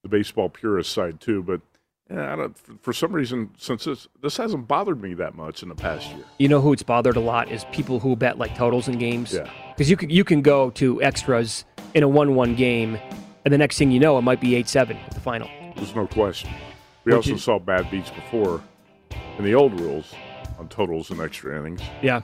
the 0.04 0.10
baseball 0.10 0.50
purist 0.50 0.92
side 0.92 1.22
too. 1.22 1.44
But 1.44 1.62
yeah, 2.10 2.34
I 2.34 2.36
don't, 2.36 2.58
for, 2.58 2.74
for 2.82 2.94
some 2.94 3.12
reason, 3.14 3.52
since 3.60 3.84
this 3.86 4.08
this 4.24 4.38
hasn't 4.38 4.68
bothered 4.68 5.02
me 5.04 5.14
that 5.14 5.36
much 5.36 5.62
in 5.62 5.70
the 5.70 5.76
past 5.76 6.10
year. 6.16 6.26
you 6.40 6.48
know 6.48 6.62
who 6.62 6.74
it's 6.74 6.82
bothered 6.84 7.16
a 7.16 7.20
lot 7.22 7.52
is 7.52 7.64
people 7.72 8.00
who 8.00 8.16
bet 8.16 8.40
like 8.40 8.56
totals 8.56 8.88
in 8.88 8.98
games. 8.98 9.32
Yeah. 9.34 9.48
Because 9.76 9.88
you 9.90 9.98
can 9.98 10.10
you 10.10 10.24
can 10.24 10.42
go 10.42 10.72
to 10.72 11.00
extras 11.04 11.64
in 11.94 12.02
a 12.02 12.08
one-one 12.08 12.56
game, 12.56 12.98
and 13.46 13.54
the 13.54 13.58
next 13.60 13.78
thing 13.78 13.92
you 13.92 14.00
know, 14.00 14.18
it 14.18 14.22
might 14.24 14.42
be 14.42 14.56
eight-seven 14.56 14.98
at 14.98 15.12
the 15.12 15.20
final. 15.20 15.48
There's 15.76 15.94
no 15.96 16.08
question. 16.08 16.50
We 17.06 17.12
Would 17.12 17.18
also 17.18 17.30
you- 17.32 17.38
saw 17.38 17.60
bad 17.60 17.92
beats 17.92 18.10
before 18.10 18.62
in 19.38 19.44
the 19.46 19.54
old 19.54 19.80
rules 19.80 20.12
on 20.62 20.70
totals 20.70 21.10
and 21.10 21.20
extra 21.20 21.60
innings. 21.60 21.82
Yeah. 22.02 22.22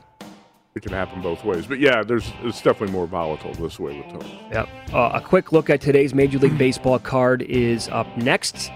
It 0.76 0.84
can 0.84 0.94
happen 0.94 1.24
both 1.24 1.44
ways, 1.44 1.66
but 1.66 1.80
yeah, 1.80 2.04
there's 2.04 2.32
it's 2.44 2.62
definitely 2.62 2.92
more 2.94 3.08
volatile 3.08 3.52
this 3.56 3.80
way 3.80 3.98
with 3.98 4.06
totals. 4.14 4.32
Yep. 4.52 4.70
Uh, 4.94 5.12
a 5.16 5.22
quick 5.22 5.52
look 5.52 5.72
at 5.72 5.82
today's 5.82 6.14
Major 6.14 6.38
League 6.38 6.56
Baseball 6.56 7.00
card 7.00 7.42
is 7.42 7.90
up 7.90 8.16
next. 8.16 8.72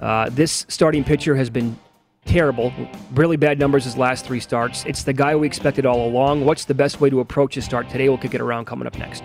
Uh, 0.00 0.30
this 0.30 0.64
starting 0.68 1.02
pitcher 1.02 1.34
has 1.34 1.50
been 1.50 1.76
terrible. 2.24 2.72
Really 3.14 3.36
bad 3.36 3.58
numbers 3.58 3.82
his 3.82 3.96
last 3.96 4.24
three 4.24 4.38
starts. 4.38 4.84
It's 4.84 5.02
the 5.02 5.12
guy 5.12 5.34
we 5.34 5.48
expected 5.48 5.86
all 5.86 6.06
along. 6.06 6.44
What's 6.44 6.66
the 6.66 6.74
best 6.74 7.00
way 7.00 7.10
to 7.10 7.18
approach 7.18 7.56
his 7.56 7.64
start 7.64 7.88
today? 7.88 8.08
We'll 8.08 8.18
kick 8.18 8.34
it 8.34 8.40
around 8.40 8.66
coming 8.66 8.86
up 8.86 8.96
next. 8.96 9.24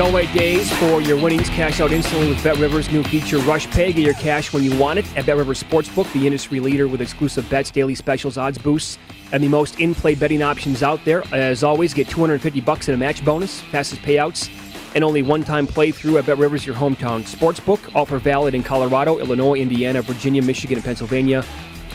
Don't 0.00 0.14
wait 0.14 0.32
days 0.32 0.72
for 0.78 1.02
your 1.02 1.22
winnings. 1.22 1.50
Cash 1.50 1.78
out 1.82 1.92
instantly 1.92 2.30
with 2.30 2.42
Bet 2.42 2.56
Rivers' 2.56 2.90
new 2.90 3.02
feature, 3.02 3.36
Rush 3.40 3.66
Pay. 3.70 3.92
Get 3.92 4.02
your 4.02 4.14
cash 4.14 4.50
when 4.50 4.64
you 4.64 4.74
want 4.78 4.98
it 4.98 5.04
at 5.14 5.26
Bet 5.26 5.36
Rivers 5.36 5.62
Sportsbook, 5.62 6.10
the 6.14 6.24
industry 6.26 6.58
leader 6.58 6.88
with 6.88 7.02
exclusive 7.02 7.46
bets, 7.50 7.70
daily 7.70 7.94
specials, 7.94 8.38
odds 8.38 8.56
boosts, 8.56 8.96
and 9.30 9.44
the 9.44 9.48
most 9.48 9.78
in-play 9.78 10.14
betting 10.14 10.40
options 10.40 10.82
out 10.82 11.04
there. 11.04 11.22
As 11.34 11.62
always, 11.62 11.92
get 11.92 12.08
250 12.08 12.62
bucks 12.62 12.88
in 12.88 12.94
a 12.94 12.96
match 12.96 13.22
bonus, 13.22 13.60
fastest 13.60 14.00
payouts, 14.00 14.48
and 14.94 15.04
only 15.04 15.20
one-time 15.20 15.66
playthrough 15.66 16.18
at 16.18 16.24
Bet 16.24 16.38
Rivers, 16.38 16.64
your 16.64 16.76
hometown 16.76 17.20
sportsbook. 17.20 17.94
Offer 17.94 18.16
valid 18.20 18.54
in 18.54 18.62
Colorado, 18.62 19.18
Illinois, 19.18 19.56
Indiana, 19.56 20.00
Virginia, 20.00 20.40
Michigan, 20.40 20.78
and 20.78 20.84
Pennsylvania. 20.84 21.44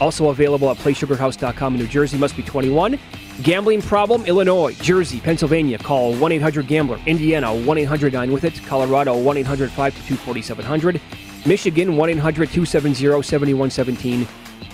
Also 0.01 0.29
available 0.29 0.69
at 0.69 0.77
PlaySugarHouse.com 0.77 1.73
in 1.73 1.79
New 1.79 1.87
Jersey. 1.87 2.17
Must 2.17 2.35
be 2.35 2.43
21. 2.43 2.99
Gambling 3.43 3.81
problem? 3.81 4.25
Illinois, 4.25 4.73
Jersey, 4.75 5.19
Pennsylvania. 5.19 5.77
Call 5.77 6.15
1 6.15 6.31
800 6.31 6.67
Gambler. 6.67 6.99
Indiana 7.05 7.53
1 7.53 7.77
800 7.77 8.13
9 8.13 8.31
with 8.31 8.43
it. 8.43 8.61
Colorado 8.65 9.17
1 9.17 9.37
800 9.37 9.69
522 9.69 10.15
4700. 10.15 11.01
Michigan 11.45 11.95
1 11.95 12.09
800 12.09 12.49
270 12.49 13.21
7117. 13.23 14.27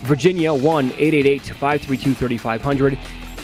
Virginia 0.03 0.53
1 0.53 0.85
888 0.85 1.41
532 1.41 2.13
3500. 2.13 2.97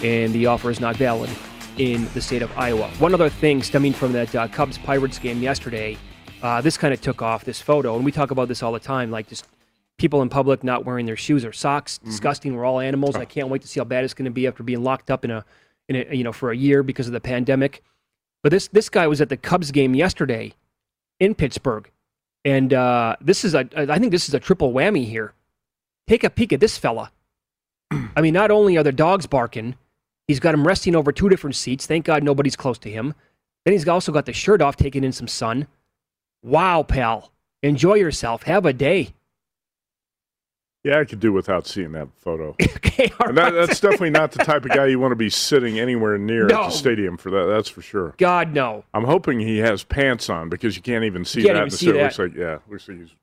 And 0.03 0.33
the 0.33 0.45
offer 0.45 0.69
is 0.69 0.79
not 0.79 0.95
valid 0.95 1.29
in 1.77 2.07
the 2.13 2.21
state 2.21 2.41
of 2.41 2.55
Iowa. 2.57 2.89
One 2.99 3.13
other 3.13 3.29
thing 3.29 3.61
stemming 3.61 3.93
from 3.93 4.13
that 4.13 4.33
uh, 4.35 4.47
Cubs 4.47 4.77
Pirates 4.77 5.19
game 5.19 5.41
yesterday. 5.41 5.97
Uh, 6.41 6.61
this 6.61 6.77
kind 6.77 6.93
of 6.93 7.01
took 7.01 7.21
off 7.21 7.45
this 7.45 7.59
photo, 7.59 7.95
and 7.95 8.05
we 8.05 8.11
talk 8.11 8.29
about 8.31 8.47
this 8.47 8.61
all 8.61 8.71
the 8.71 8.79
time. 8.79 9.09
Like 9.09 9.27
just 9.27 9.45
people 9.97 10.21
in 10.21 10.29
public 10.29 10.63
not 10.63 10.85
wearing 10.85 11.05
their 11.05 11.17
shoes 11.17 11.43
or 11.43 11.51
socks. 11.51 11.97
Mm-hmm. 11.97 12.09
Disgusting. 12.09 12.55
We're 12.55 12.65
all 12.65 12.79
animals. 12.79 13.15
I 13.15 13.25
can't 13.25 13.49
wait 13.49 13.61
to 13.63 13.67
see 13.67 13.79
how 13.79 13.85
bad 13.85 14.03
it's 14.03 14.13
going 14.13 14.25
to 14.25 14.31
be 14.31 14.47
after 14.47 14.63
being 14.63 14.83
locked 14.83 15.11
up 15.11 15.25
in 15.25 15.31
a, 15.31 15.45
in 15.89 15.95
a, 15.95 16.15
you 16.15 16.23
know, 16.23 16.31
for 16.33 16.51
a 16.51 16.57
year 16.57 16.83
because 16.83 17.07
of 17.07 17.13
the 17.13 17.21
pandemic. 17.21 17.83
But 18.43 18.51
this 18.51 18.67
this 18.67 18.89
guy 18.89 19.07
was 19.07 19.19
at 19.19 19.29
the 19.29 19.37
Cubs 19.37 19.71
game 19.71 19.95
yesterday 19.95 20.53
in 21.19 21.35
Pittsburgh, 21.35 21.89
and 22.45 22.73
uh, 22.73 23.15
this 23.19 23.43
is 23.43 23.55
a 23.55 23.67
I 23.75 23.99
think 23.99 24.11
this 24.11 24.27
is 24.27 24.33
a 24.33 24.39
triple 24.39 24.71
whammy 24.71 25.05
here. 25.05 25.33
Take 26.07 26.23
a 26.23 26.29
peek 26.29 26.53
at 26.53 26.59
this 26.59 26.77
fella. 26.77 27.11
I 27.91 28.21
mean, 28.21 28.33
not 28.33 28.51
only 28.51 28.77
are 28.77 28.83
the 28.83 28.91
dogs 28.91 29.25
barking, 29.25 29.75
he's 30.27 30.39
got 30.39 30.53
him 30.53 30.65
resting 30.65 30.95
over 30.95 31.11
two 31.11 31.29
different 31.29 31.55
seats. 31.55 31.85
Thank 31.85 32.05
God 32.05 32.23
nobody's 32.23 32.55
close 32.55 32.77
to 32.79 32.91
him. 32.91 33.13
Then 33.65 33.73
he's 33.73 33.87
also 33.87 34.11
got 34.11 34.25
the 34.25 34.33
shirt 34.33 34.61
off, 34.61 34.77
taking 34.77 35.03
in 35.03 35.11
some 35.11 35.27
sun. 35.27 35.67
Wow, 36.41 36.83
pal. 36.83 37.31
Enjoy 37.63 37.95
yourself. 37.95 38.43
Have 38.43 38.65
a 38.65 38.71
day. 38.71 39.13
Yeah, 40.83 40.99
I 40.99 41.05
could 41.05 41.19
do 41.19 41.33
without 41.33 41.67
seeing 41.67 41.91
that 41.93 42.07
photo. 42.15 42.49
okay, 42.61 43.11
that, 43.19 43.53
that's 43.53 43.79
definitely 43.79 44.11
not 44.11 44.31
the 44.31 44.43
type 44.43 44.63
of 44.63 44.71
guy 44.71 44.85
you 44.85 44.99
want 44.99 45.11
to 45.11 45.17
be 45.17 45.29
sitting 45.29 45.79
anywhere 45.79 46.17
near 46.17 46.45
no. 46.45 46.63
at 46.63 46.65
the 46.67 46.71
stadium 46.71 47.17
for 47.17 47.29
that. 47.31 47.45
That's 47.45 47.67
for 47.67 47.81
sure. 47.81 48.13
God 48.17 48.53
no. 48.53 48.85
I'm 48.93 49.03
hoping 49.03 49.39
he 49.39 49.57
has 49.57 49.83
pants 49.83 50.29
on 50.29 50.49
because 50.49 50.75
you 50.75 50.81
can't 50.81 51.03
even 51.03 51.25
see 51.25 51.43
can't 51.43 51.55
that. 51.55 51.61
Even 51.67 51.71
see 51.71 51.91
that. 51.91 51.97
It 51.97 52.03
looks 52.03 52.19
like 52.19 52.35
yeah, 52.35 52.59
looks 52.69 52.87
like 52.87 52.99
he's 52.99 53.15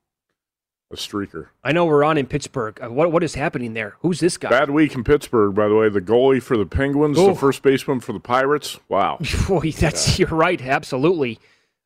a 0.92 0.96
streaker. 0.96 1.48
I 1.62 1.72
know 1.72 1.86
we're 1.86 2.04
on 2.04 2.18
in 2.18 2.26
Pittsburgh. 2.26 2.78
Uh, 2.82 2.90
what 2.90 3.12
what 3.12 3.22
is 3.22 3.34
happening 3.34 3.74
there? 3.74 3.96
Who's 4.00 4.20
this 4.20 4.36
guy? 4.36 4.50
Bad 4.50 4.70
week 4.70 4.94
in 4.94 5.04
Pittsburgh, 5.04 5.54
by 5.54 5.68
the 5.68 5.74
way. 5.74 5.88
The 5.88 6.00
goalie 6.00 6.42
for 6.42 6.56
the 6.56 6.66
Penguins, 6.66 7.16
the 7.16 7.34
first 7.34 7.62
baseman 7.62 8.00
for 8.00 8.12
the 8.12 8.20
Pirates. 8.20 8.78
Wow. 8.88 9.18
Boy, 9.48 9.72
that's 9.72 10.18
yeah. 10.18 10.26
you're 10.26 10.36
right. 10.36 10.60
Absolutely. 10.60 11.38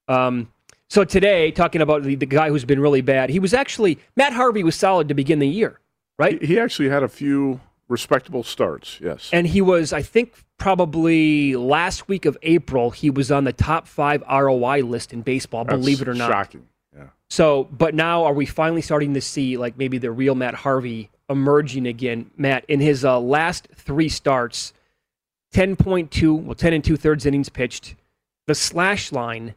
Um, 0.08 0.50
so 0.88 1.04
today, 1.04 1.50
talking 1.50 1.82
about 1.82 2.02
the, 2.02 2.14
the 2.14 2.26
guy 2.26 2.48
who's 2.48 2.64
been 2.64 2.80
really 2.80 3.02
bad, 3.02 3.30
he 3.30 3.38
was 3.38 3.52
actually 3.52 3.98
Matt 4.16 4.32
Harvey 4.32 4.64
was 4.64 4.74
solid 4.74 5.08
to 5.08 5.14
begin 5.14 5.38
the 5.38 5.48
year, 5.48 5.78
right? 6.18 6.40
He, 6.40 6.48
he 6.48 6.60
actually 6.60 6.88
had 6.88 7.02
a 7.02 7.08
few 7.08 7.60
respectable 7.88 8.42
starts, 8.42 8.98
yes. 9.00 9.28
And 9.32 9.46
he 9.46 9.60
was, 9.60 9.92
I 9.92 10.02
think, 10.02 10.44
probably 10.56 11.56
last 11.56 12.08
week 12.08 12.24
of 12.24 12.38
April, 12.42 12.90
he 12.90 13.10
was 13.10 13.30
on 13.30 13.44
the 13.44 13.52
top 13.52 13.86
five 13.86 14.22
ROI 14.30 14.82
list 14.82 15.12
in 15.12 15.22
baseball. 15.22 15.64
That's 15.64 15.78
believe 15.78 16.00
it 16.00 16.08
or 16.08 16.14
not, 16.14 16.30
shocking. 16.30 16.66
Yeah. 16.96 17.08
So, 17.28 17.64
but 17.64 17.94
now 17.94 18.24
are 18.24 18.34
we 18.34 18.46
finally 18.46 18.82
starting 18.82 19.12
to 19.14 19.20
see 19.20 19.58
like 19.58 19.76
maybe 19.76 19.98
the 19.98 20.10
real 20.10 20.34
Matt 20.34 20.54
Harvey 20.54 21.10
emerging 21.28 21.86
again? 21.86 22.30
Matt 22.38 22.64
in 22.66 22.80
his 22.80 23.04
uh, 23.04 23.20
last 23.20 23.68
three 23.74 24.08
starts, 24.08 24.72
ten 25.52 25.76
point 25.76 26.10
two, 26.10 26.34
well, 26.34 26.54
ten 26.54 26.72
and 26.72 26.82
two 26.82 26.96
thirds 26.96 27.26
innings 27.26 27.50
pitched. 27.50 27.94
The 28.46 28.54
slash 28.54 29.12
line 29.12 29.54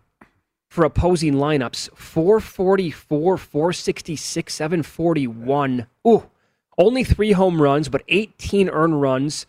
for 0.71 0.85
opposing 0.85 1.33
lineups 1.33 1.89
444, 1.97 3.37
466, 3.37 4.53
741. 4.53 5.85
Ooh, 6.07 6.29
only 6.77 7.03
three 7.03 7.33
home 7.33 7.61
runs, 7.61 7.89
but 7.89 8.03
18 8.07 8.69
earned 8.69 9.01
runs. 9.01 9.45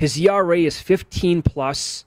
His 0.00 0.18
ERA 0.18 0.58
is 0.58 0.80
15 0.80 1.42
plus. 1.42 2.04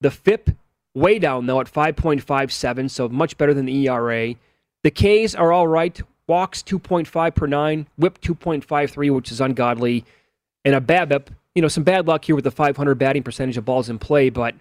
The 0.00 0.10
FIP 0.10 0.56
way 0.94 1.18
down 1.18 1.44
though 1.44 1.60
at 1.60 1.70
5.57, 1.70 2.90
so 2.90 3.06
much 3.10 3.36
better 3.36 3.52
than 3.52 3.66
the 3.66 3.86
ERA. 3.86 4.34
The 4.82 4.90
Ks 4.90 5.34
are 5.34 5.52
all 5.52 5.68
right. 5.68 6.00
Walks 6.26 6.62
2.5 6.62 7.34
per 7.34 7.46
nine, 7.46 7.86
whip 7.98 8.18
2.53, 8.22 9.14
which 9.14 9.30
is 9.30 9.42
ungodly, 9.42 10.06
and 10.64 10.74
a 10.74 10.80
BABIP. 10.80 11.28
You 11.54 11.60
know, 11.60 11.68
some 11.68 11.84
bad 11.84 12.06
luck 12.06 12.24
here 12.24 12.34
with 12.34 12.44
the 12.44 12.50
500 12.50 12.94
batting 12.94 13.22
percentage 13.22 13.58
of 13.58 13.66
balls 13.66 13.90
in 13.90 13.98
play, 13.98 14.30
but 14.30 14.54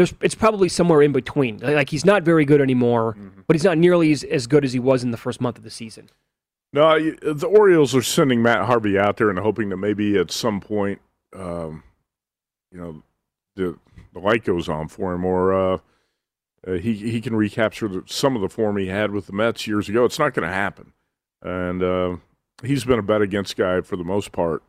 there's 0.00 0.14
it's 0.22 0.34
probably 0.34 0.70
somewhere 0.70 1.02
in 1.02 1.12
between. 1.12 1.58
Like 1.58 1.90
he's 1.90 2.06
not 2.06 2.22
very 2.22 2.46
good 2.46 2.62
anymore, 2.62 3.12
mm-hmm. 3.12 3.42
but 3.46 3.54
he's 3.54 3.64
not 3.64 3.76
nearly 3.76 4.12
as, 4.12 4.24
as 4.24 4.46
good 4.46 4.64
as 4.64 4.72
he 4.72 4.78
was 4.78 5.04
in 5.04 5.10
the 5.10 5.18
first 5.18 5.42
month 5.42 5.58
of 5.58 5.62
the 5.62 5.70
season. 5.70 6.08
No, 6.72 6.98
the 6.98 7.46
Orioles 7.46 7.94
are 7.94 8.02
sending 8.02 8.42
Matt 8.42 8.64
Harvey 8.64 8.98
out 8.98 9.18
there 9.18 9.28
and 9.28 9.38
hoping 9.38 9.68
that 9.68 9.76
maybe 9.76 10.16
at 10.16 10.30
some 10.30 10.58
point, 10.60 11.02
um, 11.36 11.82
you 12.72 12.80
know, 12.80 13.02
the, 13.56 13.76
the 14.14 14.20
light 14.20 14.42
goes 14.44 14.70
on 14.70 14.88
for 14.88 15.12
him, 15.12 15.24
or 15.24 15.52
uh, 15.52 15.78
uh, 16.66 16.72
he 16.72 16.94
he 16.94 17.20
can 17.20 17.36
recapture 17.36 17.86
the, 17.86 18.02
some 18.06 18.34
of 18.34 18.40
the 18.40 18.48
form 18.48 18.78
he 18.78 18.86
had 18.86 19.10
with 19.10 19.26
the 19.26 19.34
Mets 19.34 19.66
years 19.66 19.90
ago. 19.90 20.06
It's 20.06 20.18
not 20.18 20.32
going 20.32 20.48
to 20.48 20.54
happen, 20.54 20.94
and 21.42 21.82
uh, 21.82 22.16
he's 22.62 22.84
been 22.84 22.98
a 22.98 23.02
bet 23.02 23.20
against 23.20 23.54
guy 23.54 23.82
for 23.82 23.96
the 23.96 24.04
most 24.04 24.32
part. 24.32 24.62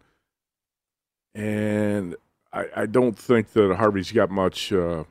And 1.33 2.17
I, 2.51 2.65
I 2.75 2.85
don't 2.85 3.17
think 3.17 3.53
that 3.53 3.75
Harvey's 3.75 4.11
got 4.11 4.29
much 4.29 4.73
uh, 4.73 5.05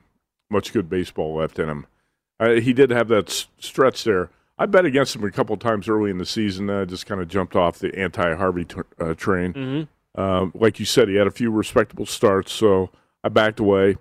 much 0.51 0.73
good 0.73 0.89
baseball 0.89 1.35
left 1.35 1.57
in 1.59 1.69
him. 1.69 1.85
Uh, 2.39 2.51
he 2.53 2.73
did 2.73 2.89
have 2.89 3.07
that 3.09 3.29
s- 3.29 3.47
stretch 3.59 4.03
there. 4.03 4.29
I 4.57 4.65
bet 4.65 4.85
against 4.85 5.15
him 5.15 5.23
a 5.23 5.31
couple 5.31 5.55
times 5.57 5.87
early 5.87 6.11
in 6.11 6.17
the 6.17 6.25
season. 6.25 6.69
I 6.69 6.85
just 6.85 7.05
kind 7.05 7.21
of 7.21 7.27
jumped 7.27 7.55
off 7.55 7.79
the 7.79 7.97
anti-Harvey 7.97 8.65
t- 8.65 8.81
uh, 8.99 9.13
train. 9.15 9.53
Mhm. 9.53 9.87
Um, 10.21 10.51
like 10.53 10.79
you 10.79 10.85
said, 10.85 11.07
he 11.07 11.15
had 11.15 11.27
a 11.27 11.31
few 11.31 11.49
respectable 11.49 12.05
starts, 12.05 12.51
so 12.51 12.89
I 13.23 13.29
backed 13.29 13.59
away. 13.59 13.95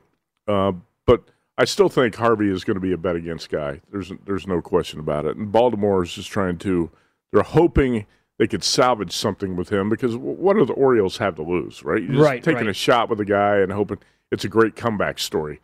Uh, 0.49 0.73
but 1.07 1.23
I 1.57 1.65
still 1.65 1.89
think 1.89 2.17
Harvey 2.17 2.51
is 2.51 2.65
going 2.65 2.75
to 2.75 2.81
be 2.81 2.93
a 2.93 2.99
bet 2.99 3.17
against 3.17 3.49
guy. 3.49 3.81
There's 3.93 4.13
there's 4.27 4.47
no 4.47 4.61
question 4.61 4.99
about 5.01 5.25
it. 5.27 5.37
And 5.37 5.53
Baltimore 5.53 6.03
is 6.03 6.13
just 6.13 6.31
trying 6.31 6.59
to. 6.59 6.91
They're 7.33 7.43
hoping 7.43 8.07
they 8.39 8.49
could 8.49 8.65
salvage 8.65 9.13
something 9.13 9.55
with 9.55 9.69
him 9.71 9.89
because 9.89 10.17
what 10.17 10.57
do 10.57 10.65
the 10.65 10.73
Orioles 10.73 11.19
have 11.19 11.37
to 11.37 11.43
lose, 11.43 11.85
right? 11.85 12.03
You're 12.03 12.13
just 12.15 12.25
Right, 12.25 12.43
taking 12.43 12.63
right. 12.63 12.71
a 12.71 12.75
shot 12.75 13.09
with 13.09 13.21
a 13.21 13.25
guy 13.25 13.59
and 13.59 13.71
hoping 13.71 13.99
it's 14.33 14.45
a 14.45 14.49
great 14.49 14.75
comeback 14.75 15.19
story. 15.19 15.61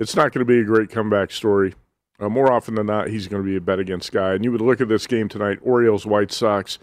It's 0.00 0.16
not 0.16 0.32
going 0.32 0.40
to 0.40 0.44
be 0.44 0.58
a 0.58 0.64
great 0.64 0.90
comeback 0.90 1.30
story. 1.30 1.74
Uh, 2.18 2.28
more 2.28 2.50
often 2.52 2.74
than 2.74 2.86
not, 2.86 3.08
he's 3.08 3.28
going 3.28 3.42
to 3.42 3.48
be 3.48 3.56
a 3.56 3.60
bet 3.60 3.78
against 3.78 4.10
guy. 4.10 4.34
And 4.34 4.42
you 4.44 4.50
would 4.50 4.60
look 4.60 4.80
at 4.80 4.88
this 4.88 5.06
game 5.06 5.28
tonight: 5.28 5.58
Orioles, 5.62 6.04
White 6.06 6.32
Sox, 6.32 6.78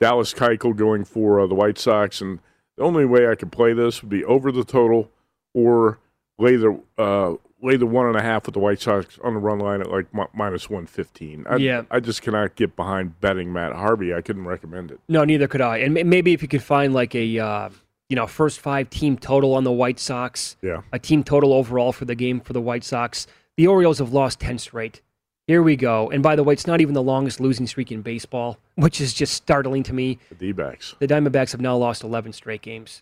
Dallas 0.00 0.32
Keuchel 0.32 0.74
going 0.74 1.04
for 1.04 1.40
uh, 1.40 1.46
the 1.46 1.54
White 1.54 1.78
Sox, 1.78 2.20
and 2.20 2.38
the 2.76 2.82
only 2.84 3.04
way 3.04 3.28
I 3.28 3.34
could 3.34 3.52
play 3.52 3.74
this 3.74 4.00
would 4.02 4.08
be 4.10 4.24
over 4.24 4.50
the 4.50 4.64
total 4.64 5.10
or 5.54 5.98
lay 6.38 6.56
the 6.56 6.80
uh, 6.98 7.34
lay 7.60 7.76
the 7.76 7.86
one 7.86 8.06
and 8.06 8.16
a 8.16 8.22
half 8.22 8.46
with 8.46 8.54
the 8.54 8.60
White 8.60 8.80
Sox 8.80 9.18
on 9.22 9.34
the 9.34 9.40
run 9.40 9.58
line 9.60 9.80
at 9.80 9.90
like 9.90 10.12
mi- 10.14 10.24
minus 10.34 10.68
one 10.70 10.86
fifteen. 10.86 11.44
I, 11.48 11.56
Yeah. 11.56 11.82
I 11.90 12.00
just 12.00 12.22
cannot 12.22 12.56
get 12.56 12.74
behind 12.74 13.20
betting 13.20 13.52
Matt 13.52 13.72
Harvey. 13.74 14.12
I 14.14 14.20
couldn't 14.20 14.46
recommend 14.46 14.90
it. 14.90 14.98
No, 15.08 15.24
neither 15.24 15.46
could 15.46 15.60
I. 15.60 15.78
And 15.78 15.94
ma- 15.94 16.02
maybe 16.04 16.32
if 16.32 16.42
you 16.42 16.48
could 16.48 16.62
find 16.62 16.92
like 16.92 17.14
a 17.14 17.38
uh, 17.38 17.70
you 18.12 18.16
know 18.16 18.26
first 18.26 18.60
five 18.60 18.90
team 18.90 19.16
total 19.16 19.54
on 19.54 19.64
the 19.64 19.72
White 19.72 19.98
Sox, 19.98 20.58
Yeah. 20.60 20.82
a 20.92 20.98
team 20.98 21.24
total 21.24 21.54
overall 21.54 21.92
for 21.92 22.04
the 22.04 22.14
game 22.14 22.40
for 22.40 22.52
the 22.52 22.60
White 22.60 22.84
Sox. 22.84 23.26
The 23.56 23.66
Orioles 23.66 23.98
have 24.00 24.12
lost 24.12 24.38
ten 24.38 24.58
straight. 24.58 25.00
Here 25.46 25.62
we 25.62 25.76
go. 25.76 26.10
And 26.10 26.22
by 26.22 26.36
the 26.36 26.44
way, 26.44 26.52
it's 26.52 26.66
not 26.66 26.82
even 26.82 26.92
the 26.92 27.02
longest 27.02 27.40
losing 27.40 27.66
streak 27.66 27.90
in 27.90 28.02
baseball, 28.02 28.58
which 28.74 29.00
is 29.00 29.14
just 29.14 29.32
startling 29.32 29.82
to 29.84 29.94
me. 29.94 30.18
The 30.28 30.34
D-backs. 30.34 30.94
The 30.98 31.06
Diamondbacks 31.08 31.52
have 31.52 31.62
now 31.62 31.74
lost 31.78 32.04
eleven 32.04 32.34
straight 32.34 32.60
games. 32.60 33.00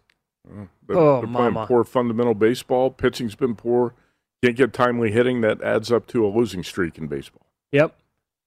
Uh, 0.48 0.66
They're, 0.86 0.96
Oh, 0.96 1.20
they're 1.22 1.28
playing 1.32 1.54
mama. 1.54 1.66
poor 1.66 1.82
fundamental 1.82 2.34
baseball. 2.34 2.90
Pitching's 2.92 3.34
been 3.34 3.56
poor. 3.56 3.94
Can't 4.44 4.54
get 4.56 4.72
timely 4.72 5.10
hitting. 5.10 5.40
That 5.40 5.60
adds 5.60 5.90
up 5.90 6.06
to 6.08 6.24
a 6.24 6.28
losing 6.28 6.62
streak 6.62 6.98
in 6.98 7.08
baseball. 7.08 7.42
Yep. 7.72 7.96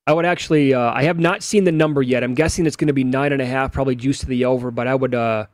I 0.07 0.13
would 0.13 0.25
actually. 0.25 0.73
Uh, 0.73 0.91
I 0.93 1.03
have 1.03 1.19
not 1.19 1.43
seen 1.43 1.65
the 1.65 1.73
number 1.73 2.01
yet. 2.01 2.23
I'm 2.23 2.33
guessing 2.35 2.65
it's 2.65 2.77
going 2.77 2.87
to 2.87 2.93
be 2.93 3.03
nine 3.03 3.33
and 3.33 3.41
a 3.41 3.45
half, 3.45 3.73
probably 3.73 3.95
juice 3.97 4.19
to 4.19 4.27
the 4.27 4.45
over. 4.45 4.71
But 4.71 4.87
I 4.87 4.95
would 4.95 5.13
uh, 5.13 5.45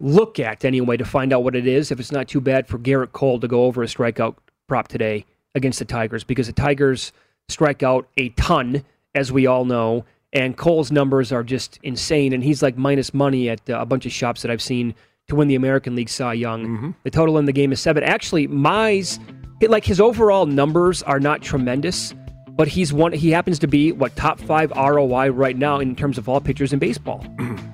look 0.00 0.38
at 0.38 0.64
anyway 0.64 0.96
to 0.96 1.04
find 1.04 1.32
out 1.32 1.44
what 1.44 1.56
it 1.56 1.66
is. 1.66 1.90
If 1.90 2.00
it's 2.00 2.12
not 2.12 2.28
too 2.28 2.40
bad 2.40 2.66
for 2.66 2.78
Gerrit 2.78 3.12
Cole 3.12 3.40
to 3.40 3.48
go 3.48 3.64
over 3.64 3.82
a 3.82 3.86
strikeout 3.86 4.36
prop 4.68 4.88
today 4.88 5.24
against 5.54 5.78
the 5.78 5.84
Tigers, 5.84 6.24
because 6.24 6.46
the 6.46 6.52
Tigers 6.52 7.12
strike 7.48 7.82
out 7.82 8.08
a 8.16 8.30
ton, 8.30 8.84
as 9.14 9.30
we 9.30 9.46
all 9.46 9.64
know, 9.64 10.04
and 10.32 10.56
Cole's 10.56 10.90
numbers 10.90 11.30
are 11.30 11.44
just 11.44 11.78
insane. 11.82 12.32
And 12.32 12.42
he's 12.42 12.62
like 12.62 12.76
minus 12.76 13.14
money 13.14 13.48
at 13.48 13.68
uh, 13.70 13.78
a 13.78 13.86
bunch 13.86 14.04
of 14.04 14.12
shops 14.12 14.42
that 14.42 14.50
I've 14.50 14.62
seen 14.62 14.94
to 15.28 15.36
win 15.36 15.48
the 15.48 15.54
American 15.54 15.94
League 15.94 16.08
Cy 16.08 16.34
Young. 16.34 16.66
The 17.04 17.10
total 17.10 17.38
in 17.38 17.44
the 17.44 17.52
game 17.52 17.72
is 17.72 17.80
seven. 17.80 18.02
Actually, 18.02 18.48
Mize, 18.48 19.18
like 19.62 19.84
his 19.84 20.00
overall 20.00 20.44
numbers 20.46 21.02
are 21.04 21.20
not 21.20 21.40
tremendous, 21.40 22.14
but 22.50 22.68
he's 22.68 22.92
one. 22.92 23.12
He 23.12 23.30
happens 23.30 23.58
to 23.60 23.66
be 23.66 23.92
what 23.92 24.14
top 24.16 24.38
five 24.40 24.70
ROI 24.72 25.30
right 25.30 25.56
now 25.56 25.78
in 25.78 25.94
terms 25.96 26.18
of 26.18 26.28
all 26.28 26.40
pitchers 26.40 26.72
in 26.72 26.78
baseball. 26.78 27.24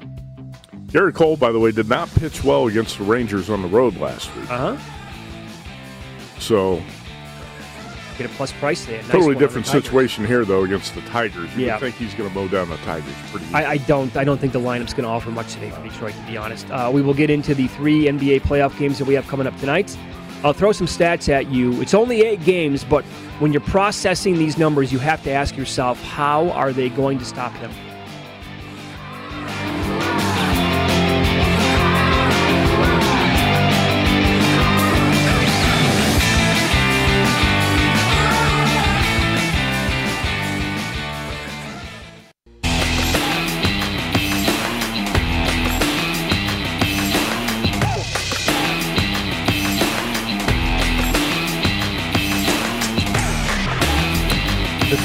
Gerrit 0.90 1.14
Cole, 1.14 1.36
by 1.36 1.52
the 1.52 1.58
way, 1.58 1.70
did 1.72 1.88
not 1.88 2.08
pitch 2.16 2.42
well 2.42 2.66
against 2.66 2.98
the 2.98 3.04
Rangers 3.04 3.48
on 3.48 3.62
the 3.62 3.68
road 3.68 3.96
last 3.98 4.34
week. 4.36 4.50
Uh 4.50 4.76
huh. 4.76 6.38
So 6.38 6.82
Get 8.18 8.30
a 8.30 8.34
plus 8.34 8.52
price 8.52 8.84
there. 8.84 8.98
Nice 9.00 9.10
totally 9.12 9.28
on 9.28 9.34
the 9.34 9.40
different 9.40 9.66
situation 9.66 10.26
here, 10.26 10.44
though, 10.44 10.64
against 10.64 10.94
the 10.94 11.00
Tigers. 11.02 11.48
You 11.56 11.64
Yeah. 11.66 11.78
think 11.78 11.94
he's 11.94 12.12
going 12.12 12.28
to 12.28 12.34
mow 12.34 12.48
down 12.48 12.68
the 12.68 12.76
Tigers 12.78 13.14
pretty. 13.30 13.46
I, 13.54 13.64
I 13.72 13.76
don't. 13.78 14.14
I 14.14 14.24
don't 14.24 14.38
think 14.38 14.52
the 14.52 14.60
lineup's 14.60 14.92
going 14.92 15.04
to 15.04 15.08
offer 15.10 15.30
much 15.30 15.54
today 15.54 15.70
for 15.70 15.82
Detroit, 15.82 16.12
to 16.14 16.22
be 16.30 16.36
honest. 16.36 16.70
Uh, 16.70 16.90
we 16.92 17.00
will 17.00 17.14
get 17.14 17.30
into 17.30 17.54
the 17.54 17.66
three 17.68 18.04
NBA 18.08 18.42
playoff 18.42 18.76
games 18.78 18.98
that 18.98 19.06
we 19.06 19.14
have 19.14 19.26
coming 19.26 19.46
up 19.46 19.58
tonight. 19.58 19.96
I'll 20.44 20.52
throw 20.52 20.72
some 20.72 20.86
stats 20.86 21.30
at 21.30 21.50
you. 21.50 21.80
It's 21.80 21.94
only 21.94 22.20
eight 22.22 22.44
games, 22.44 22.84
but 22.84 23.04
when 23.40 23.52
you're 23.52 23.60
processing 23.62 24.34
these 24.38 24.58
numbers, 24.58 24.92
you 24.92 24.98
have 24.98 25.22
to 25.24 25.30
ask 25.30 25.56
yourself, 25.56 26.02
how 26.02 26.50
are 26.50 26.72
they 26.74 26.88
going 26.90 27.18
to 27.20 27.24
stop 27.24 27.52
them? 27.60 27.70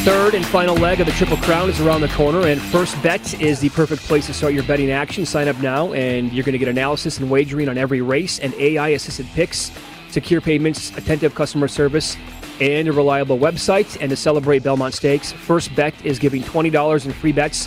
Third 0.05 0.35
and 0.35 0.45
final 0.45 0.75
leg 0.75 0.99
of 0.99 1.07
the 1.07 1.11
Triple 1.13 1.37
Crown 1.37 1.67
is 1.67 1.81
around 1.81 2.01
the 2.01 2.07
corner, 2.09 2.45
and 2.45 2.61
First 2.61 3.01
Bet 3.01 3.41
is 3.41 3.59
the 3.59 3.69
perfect 3.69 4.03
place 4.03 4.27
to 4.27 4.35
start 4.35 4.53
your 4.53 4.61
betting 4.61 4.91
action. 4.91 5.25
Sign 5.25 5.47
up 5.47 5.57
now, 5.61 5.93
and 5.93 6.31
you're 6.31 6.43
going 6.43 6.53
to 6.53 6.59
get 6.59 6.67
analysis 6.67 7.17
and 7.17 7.27
wagering 7.27 7.67
on 7.69 7.75
every 7.75 8.01
race 8.01 8.37
and 8.37 8.53
AI 8.53 8.89
assisted 8.89 9.25
picks, 9.33 9.71
secure 10.11 10.41
payments, 10.41 10.95
attentive 10.95 11.33
customer 11.33 11.67
service, 11.67 12.17
and 12.61 12.87
a 12.87 12.91
reliable 12.91 13.39
website. 13.39 13.99
And 13.99 14.11
to 14.11 14.15
celebrate 14.15 14.61
Belmont 14.61 14.93
Stakes, 14.93 15.31
First 15.31 15.75
Bet 15.75 15.95
is 16.05 16.19
giving 16.19 16.43
$20 16.43 17.05
in 17.07 17.11
free 17.11 17.31
bets 17.31 17.65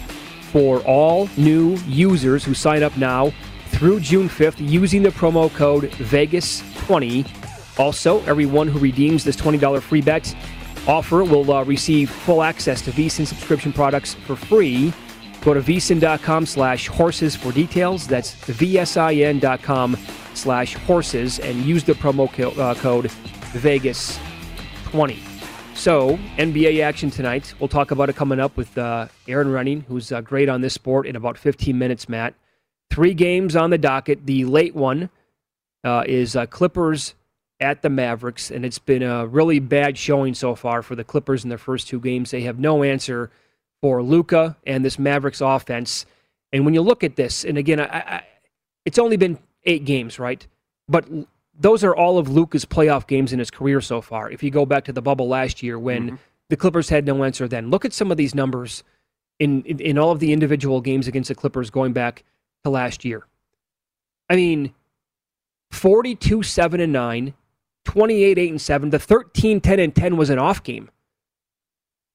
for 0.52 0.78
all 0.82 1.28
new 1.36 1.76
users 1.88 2.44
who 2.44 2.54
sign 2.54 2.84
up 2.84 2.96
now 2.96 3.32
through 3.70 3.98
June 3.98 4.28
5th 4.28 4.58
using 4.60 5.02
the 5.02 5.10
promo 5.10 5.52
code 5.54 5.90
VEGAS20. 5.90 7.80
Also, 7.80 8.22
everyone 8.26 8.68
who 8.68 8.78
redeems 8.78 9.24
this 9.24 9.34
$20 9.34 9.82
free 9.82 10.02
bet 10.02 10.32
offer 10.88 11.22
will 11.22 11.52
uh, 11.52 11.62
receive 11.64 12.10
full 12.10 12.42
access 12.42 12.82
to 12.82 12.90
VSIN 12.90 13.26
subscription 13.26 13.72
products 13.72 14.14
for 14.14 14.34
free. 14.34 14.92
Go 15.42 15.54
to 15.54 15.60
vsin.com 15.60 16.46
slash 16.46 16.88
horses 16.88 17.36
for 17.36 17.52
details. 17.52 18.08
That's 18.08 18.34
vsin.com 18.34 19.96
slash 20.34 20.74
horses 20.74 21.38
and 21.38 21.64
use 21.64 21.84
the 21.84 21.92
promo 21.92 22.32
co- 22.32 22.50
uh, 22.60 22.74
code 22.74 23.04
Vegas20. 23.52 25.18
So, 25.74 26.18
NBA 26.38 26.82
action 26.82 27.08
tonight. 27.08 27.54
We'll 27.60 27.68
talk 27.68 27.92
about 27.92 28.08
it 28.08 28.16
coming 28.16 28.40
up 28.40 28.56
with 28.56 28.76
uh, 28.76 29.06
Erin 29.28 29.48
Rynning, 29.48 29.84
who's 29.84 30.10
uh, 30.10 30.20
great 30.22 30.48
on 30.48 30.60
this 30.60 30.74
sport, 30.74 31.06
in 31.06 31.14
about 31.14 31.38
15 31.38 31.78
minutes, 31.78 32.08
Matt. 32.08 32.34
Three 32.90 33.14
games 33.14 33.54
on 33.54 33.70
the 33.70 33.78
docket. 33.78 34.26
The 34.26 34.44
late 34.44 34.74
one 34.74 35.08
uh, 35.84 36.02
is 36.06 36.34
uh, 36.34 36.46
Clippers 36.46 37.14
at 37.60 37.82
the 37.82 37.90
Mavericks, 37.90 38.50
and 38.50 38.64
it's 38.64 38.78
been 38.78 39.02
a 39.02 39.26
really 39.26 39.58
bad 39.58 39.98
showing 39.98 40.34
so 40.34 40.54
far 40.54 40.82
for 40.82 40.94
the 40.94 41.04
Clippers 41.04 41.42
in 41.42 41.48
their 41.48 41.58
first 41.58 41.88
two 41.88 42.00
games. 42.00 42.30
They 42.30 42.42
have 42.42 42.58
no 42.58 42.82
answer 42.82 43.30
for 43.82 44.02
Luka 44.02 44.56
and 44.66 44.84
this 44.84 44.98
Mavericks 44.98 45.40
offense. 45.40 46.06
And 46.52 46.64
when 46.64 46.74
you 46.74 46.82
look 46.82 47.02
at 47.02 47.16
this, 47.16 47.44
and 47.44 47.58
again, 47.58 47.80
I, 47.80 47.84
I, 47.84 48.22
it's 48.84 48.98
only 48.98 49.16
been 49.16 49.38
eight 49.64 49.84
games, 49.84 50.18
right? 50.18 50.46
But 50.88 51.06
those 51.58 51.82
are 51.82 51.94
all 51.94 52.18
of 52.18 52.28
Luka's 52.28 52.64
playoff 52.64 53.06
games 53.06 53.32
in 53.32 53.38
his 53.38 53.50
career 53.50 53.80
so 53.80 54.00
far. 54.00 54.30
If 54.30 54.42
you 54.42 54.50
go 54.50 54.64
back 54.64 54.84
to 54.84 54.92
the 54.92 55.02
bubble 55.02 55.28
last 55.28 55.62
year 55.62 55.78
when 55.78 56.06
mm-hmm. 56.06 56.16
the 56.48 56.56
Clippers 56.56 56.88
had 56.88 57.04
no 57.04 57.24
answer, 57.24 57.48
then 57.48 57.70
look 57.70 57.84
at 57.84 57.92
some 57.92 58.10
of 58.10 58.16
these 58.16 58.34
numbers 58.34 58.84
in, 59.38 59.62
in 59.64 59.80
in 59.80 59.98
all 59.98 60.10
of 60.10 60.20
the 60.20 60.32
individual 60.32 60.80
games 60.80 61.06
against 61.06 61.28
the 61.28 61.34
Clippers 61.34 61.70
going 61.70 61.92
back 61.92 62.24
to 62.64 62.70
last 62.70 63.04
year. 63.04 63.26
I 64.30 64.36
mean, 64.36 64.74
42 65.70 66.42
7 66.42 66.80
and 66.80 66.92
9, 66.92 67.34
28 67.88 68.36
8 68.38 68.50
and 68.50 68.60
7. 68.60 68.90
The 68.90 68.98
13 68.98 69.62
10 69.62 69.80
and 69.80 69.94
10 69.94 70.16
was 70.18 70.28
an 70.28 70.38
off 70.38 70.62
game. 70.62 70.90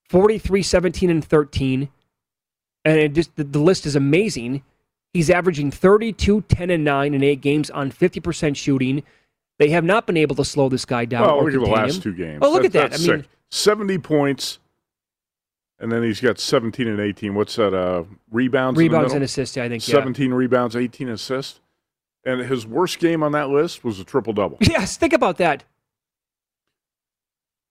43 0.09 0.61
17 0.61 1.09
and 1.09 1.25
13. 1.25 1.89
And 2.85 2.99
it 2.99 3.13
just 3.13 3.35
the, 3.35 3.43
the 3.43 3.59
list 3.59 3.87
is 3.87 3.95
amazing. 3.95 4.61
He's 5.13 5.31
averaging 5.31 5.71
32 5.71 6.41
10 6.41 6.69
and 6.69 6.83
9 6.83 7.13
in 7.15 7.23
8 7.23 7.41
games 7.41 7.71
on 7.71 7.91
50% 7.91 8.55
shooting. 8.55 9.01
They 9.57 9.69
have 9.69 9.83
not 9.83 10.05
been 10.05 10.15
able 10.17 10.35
to 10.35 10.45
slow 10.45 10.69
this 10.69 10.85
guy 10.85 11.05
down. 11.05 11.23
well, 11.25 11.43
look 11.43 11.53
at 11.55 11.59
the 11.59 11.65
last 11.65 11.95
him. 11.95 12.01
two 12.03 12.13
games. 12.13 12.39
Oh, 12.43 12.51
look 12.51 12.61
That- 12.71 12.75
at 12.75 12.91
that. 12.91 12.93
I 12.93 12.97
mean, 13.13 13.23
sick. 13.23 13.29
70 13.49 13.97
points, 13.99 14.59
and 15.79 15.91
then 15.91 16.03
he's 16.03 16.19
got 16.21 16.39
17 16.39 16.87
and 16.87 16.99
18. 16.99 17.33
What's 17.35 17.55
that? 17.55 17.73
Uh, 17.73 18.03
rebounds. 18.31 18.77
rebounds 18.79 19.13
and 19.13 19.23
assists, 19.23 19.57
I 19.57 19.69
think. 19.69 19.87
Yeah. 19.87 19.93
17 19.93 20.33
rebounds, 20.33 20.75
18 20.75 21.09
assists. 21.09 21.61
And 22.25 22.41
his 22.41 22.65
worst 22.65 22.99
game 22.99 23.21
on 23.21 23.33
that 23.33 23.49
list 23.49 23.83
was 23.83 23.99
a 23.99 24.03
triple 24.03 24.33
double. 24.33 24.57
Yes, 24.61 24.95
think 24.97 25.13
about 25.13 25.37
that. 25.37 25.63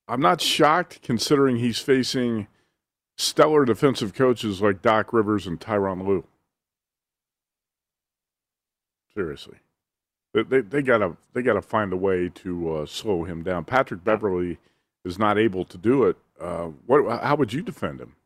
I'm 0.08 0.20
not 0.20 0.40
shocked 0.40 1.00
considering 1.02 1.56
he's 1.56 1.78
facing 1.78 2.48
stellar 3.16 3.64
defensive 3.64 4.14
coaches 4.14 4.60
like 4.60 4.82
Doc 4.82 5.12
Rivers 5.12 5.46
and 5.46 5.58
Tyronn 5.58 6.06
Lue. 6.06 6.24
Seriously, 9.14 9.56
they 10.34 10.42
they, 10.42 10.60
they 10.60 10.82
gotta 10.82 11.16
they 11.34 11.42
gotta 11.42 11.62
find 11.62 11.92
a 11.92 11.96
way 11.96 12.28
to 12.36 12.74
uh, 12.76 12.86
slow 12.86 13.24
him 13.24 13.42
down. 13.42 13.64
Patrick 13.64 14.02
Beverley 14.04 14.58
is 15.04 15.18
not 15.18 15.38
able 15.38 15.64
to 15.66 15.78
do 15.78 16.04
it. 16.04 16.16
Uh, 16.40 16.68
what? 16.86 17.22
How 17.22 17.36
would 17.36 17.52
you 17.52 17.62
defend 17.62 18.00
him? 18.00 18.16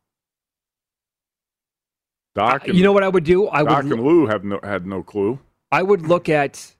Doc, 2.35 2.63
and, 2.63 2.71
Uh, 2.73 2.75
you 2.77 2.83
know 2.83 2.93
what 2.93 3.03
I 3.03 3.09
would 3.09 3.23
do? 3.25 3.47
I 3.49 3.63
Doc 3.63 3.83
would 3.83 3.93
and 3.93 4.03
Lue 4.03 4.27
have 4.27 4.43
no 4.43 4.59
had 4.63 4.85
no 4.85 5.03
clue. 5.03 5.39
I 5.71 5.83
would 5.83 6.07
look 6.07 6.29
at 6.29 6.75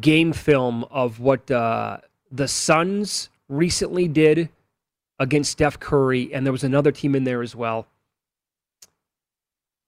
game 0.00 0.32
film 0.32 0.84
of 0.84 1.20
what 1.20 1.50
uh, 1.50 1.98
the 2.30 2.48
Suns 2.48 3.30
recently 3.48 4.08
did 4.08 4.48
against 5.18 5.52
Steph 5.52 5.78
Curry, 5.78 6.32
and 6.34 6.44
there 6.44 6.52
was 6.52 6.64
another 6.64 6.92
team 6.92 7.14
in 7.14 7.24
there 7.24 7.42
as 7.42 7.54
well. 7.54 7.86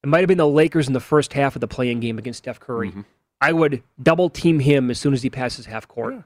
It 0.02 0.06
might 0.06 0.20
have 0.20 0.28
been 0.28 0.38
the 0.38 0.46
Lakers 0.46 0.86
in 0.86 0.92
the 0.92 1.00
first 1.00 1.32
half 1.32 1.56
of 1.56 1.60
the 1.60 1.68
play-in 1.68 2.00
game 2.00 2.18
against 2.18 2.38
Steph 2.38 2.60
Curry. 2.60 2.90
Mm-hmm. 2.90 3.00
I 3.40 3.52
would 3.52 3.82
double 4.02 4.30
team 4.30 4.60
him 4.60 4.90
as 4.90 4.98
soon 4.98 5.12
as 5.12 5.22
he 5.22 5.30
passes 5.30 5.66
half 5.66 5.86
court. 5.88 6.22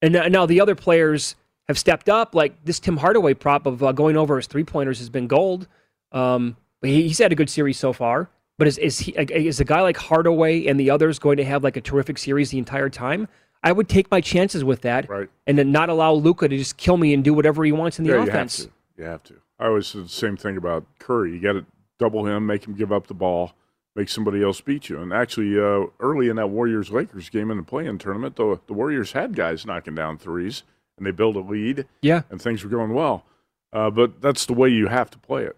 And 0.00 0.12
now, 0.12 0.26
now 0.28 0.46
the 0.46 0.60
other 0.60 0.74
players 0.74 1.36
have 1.68 1.78
stepped 1.78 2.08
up. 2.08 2.34
Like 2.34 2.64
this 2.64 2.80
Tim 2.80 2.96
Hardaway 2.96 3.34
prop 3.34 3.66
of 3.66 3.82
uh, 3.82 3.92
going 3.92 4.16
over 4.16 4.36
his 4.36 4.46
three 4.46 4.64
pointers 4.64 4.98
has 4.98 5.10
been 5.10 5.26
gold. 5.26 5.68
Um, 6.10 6.56
but 6.80 6.90
he, 6.90 7.02
he's 7.02 7.18
had 7.18 7.32
a 7.32 7.36
good 7.36 7.50
series 7.50 7.78
so 7.78 7.92
far. 7.92 8.28
But 8.58 8.68
is 8.68 8.78
is 8.78 8.98
he 8.98 9.12
is 9.12 9.60
a 9.60 9.64
guy 9.64 9.80
like 9.80 9.96
Hardaway 9.96 10.66
and 10.66 10.78
the 10.78 10.90
others 10.90 11.18
going 11.18 11.36
to 11.38 11.44
have 11.44 11.64
like 11.64 11.76
a 11.76 11.80
terrific 11.80 12.18
series 12.18 12.50
the 12.50 12.58
entire 12.58 12.88
time? 12.88 13.28
I 13.64 13.72
would 13.72 13.88
take 13.88 14.10
my 14.10 14.20
chances 14.20 14.64
with 14.64 14.80
that, 14.82 15.08
right. 15.08 15.28
and 15.46 15.56
then 15.56 15.70
not 15.70 15.88
allow 15.88 16.12
Luka 16.12 16.48
to 16.48 16.56
just 16.56 16.76
kill 16.76 16.96
me 16.96 17.14
and 17.14 17.22
do 17.22 17.32
whatever 17.32 17.64
he 17.64 17.72
wants 17.72 17.98
in 17.98 18.04
the 18.04 18.12
yeah, 18.12 18.24
offense. 18.24 18.58
You 18.58 18.64
have 18.64 18.72
to. 18.72 19.02
You 19.02 19.08
have 19.08 19.22
to. 19.24 19.34
I 19.60 19.66
always 19.66 19.86
said 19.86 20.04
the 20.04 20.08
same 20.08 20.36
thing 20.36 20.56
about 20.56 20.84
Curry. 20.98 21.32
You 21.32 21.40
got 21.40 21.52
to 21.52 21.64
double 21.98 22.26
him, 22.26 22.46
make 22.46 22.66
him 22.66 22.74
give 22.74 22.90
up 22.90 23.06
the 23.06 23.14
ball, 23.14 23.52
make 23.94 24.08
somebody 24.08 24.42
else 24.42 24.60
beat 24.60 24.88
you. 24.88 25.00
And 25.00 25.12
actually, 25.12 25.56
uh, 25.58 25.86
early 26.00 26.28
in 26.28 26.36
that 26.36 26.48
Warriors 26.48 26.90
Lakers 26.90 27.30
game 27.30 27.50
in 27.50 27.56
the 27.56 27.62
play-in 27.62 27.98
tournament, 27.98 28.36
the 28.36 28.60
the 28.66 28.72
Warriors 28.72 29.12
had 29.12 29.36
guys 29.36 29.64
knocking 29.64 29.94
down 29.94 30.18
threes, 30.18 30.64
and 30.98 31.06
they 31.06 31.12
built 31.12 31.36
a 31.36 31.40
lead. 31.40 31.86
Yeah, 32.00 32.22
and 32.30 32.42
things 32.42 32.64
were 32.64 32.70
going 32.70 32.92
well. 32.92 33.24
Uh, 33.72 33.90
but 33.90 34.20
that's 34.20 34.44
the 34.46 34.52
way 34.52 34.68
you 34.68 34.88
have 34.88 35.10
to 35.10 35.18
play 35.18 35.44
it. 35.44 35.56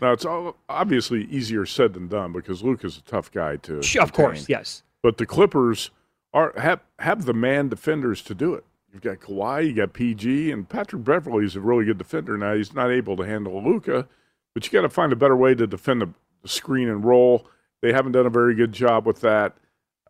Now 0.00 0.12
it's 0.12 0.24
all, 0.24 0.56
obviously 0.68 1.24
easier 1.24 1.64
said 1.66 1.94
than 1.94 2.08
done 2.08 2.32
because 2.32 2.62
Luke 2.62 2.84
is 2.84 2.98
a 2.98 3.02
tough 3.02 3.30
guy 3.32 3.56
to. 3.56 3.82
Sure, 3.82 4.02
Of 4.02 4.12
contain. 4.12 4.30
course, 4.32 4.48
yes. 4.48 4.82
But 5.02 5.18
the 5.18 5.26
Clippers 5.26 5.90
are 6.34 6.52
have 6.58 6.80
have 6.98 7.24
the 7.24 7.32
man 7.34 7.68
defenders 7.68 8.22
to 8.22 8.34
do 8.34 8.54
it. 8.54 8.64
You've 8.92 9.02
got 9.02 9.18
Kawhi, 9.20 9.66
you 9.68 9.72
got 9.74 9.92
PG, 9.92 10.50
and 10.50 10.68
Patrick 10.68 11.04
Beverley 11.04 11.44
is 11.44 11.54
a 11.56 11.60
really 11.60 11.84
good 11.84 11.98
defender. 11.98 12.36
Now 12.38 12.54
he's 12.54 12.74
not 12.74 12.90
able 12.90 13.16
to 13.16 13.24
handle 13.24 13.62
Luka, 13.62 14.08
but 14.54 14.64
you 14.64 14.72
got 14.72 14.82
to 14.82 14.88
find 14.88 15.12
a 15.12 15.16
better 15.16 15.36
way 15.36 15.54
to 15.54 15.66
defend 15.66 16.00
the, 16.02 16.08
the 16.42 16.48
screen 16.48 16.88
and 16.88 17.04
roll. 17.04 17.46
They 17.82 17.92
haven't 17.92 18.12
done 18.12 18.26
a 18.26 18.30
very 18.30 18.54
good 18.54 18.72
job 18.72 19.06
with 19.06 19.20
that. 19.20 19.54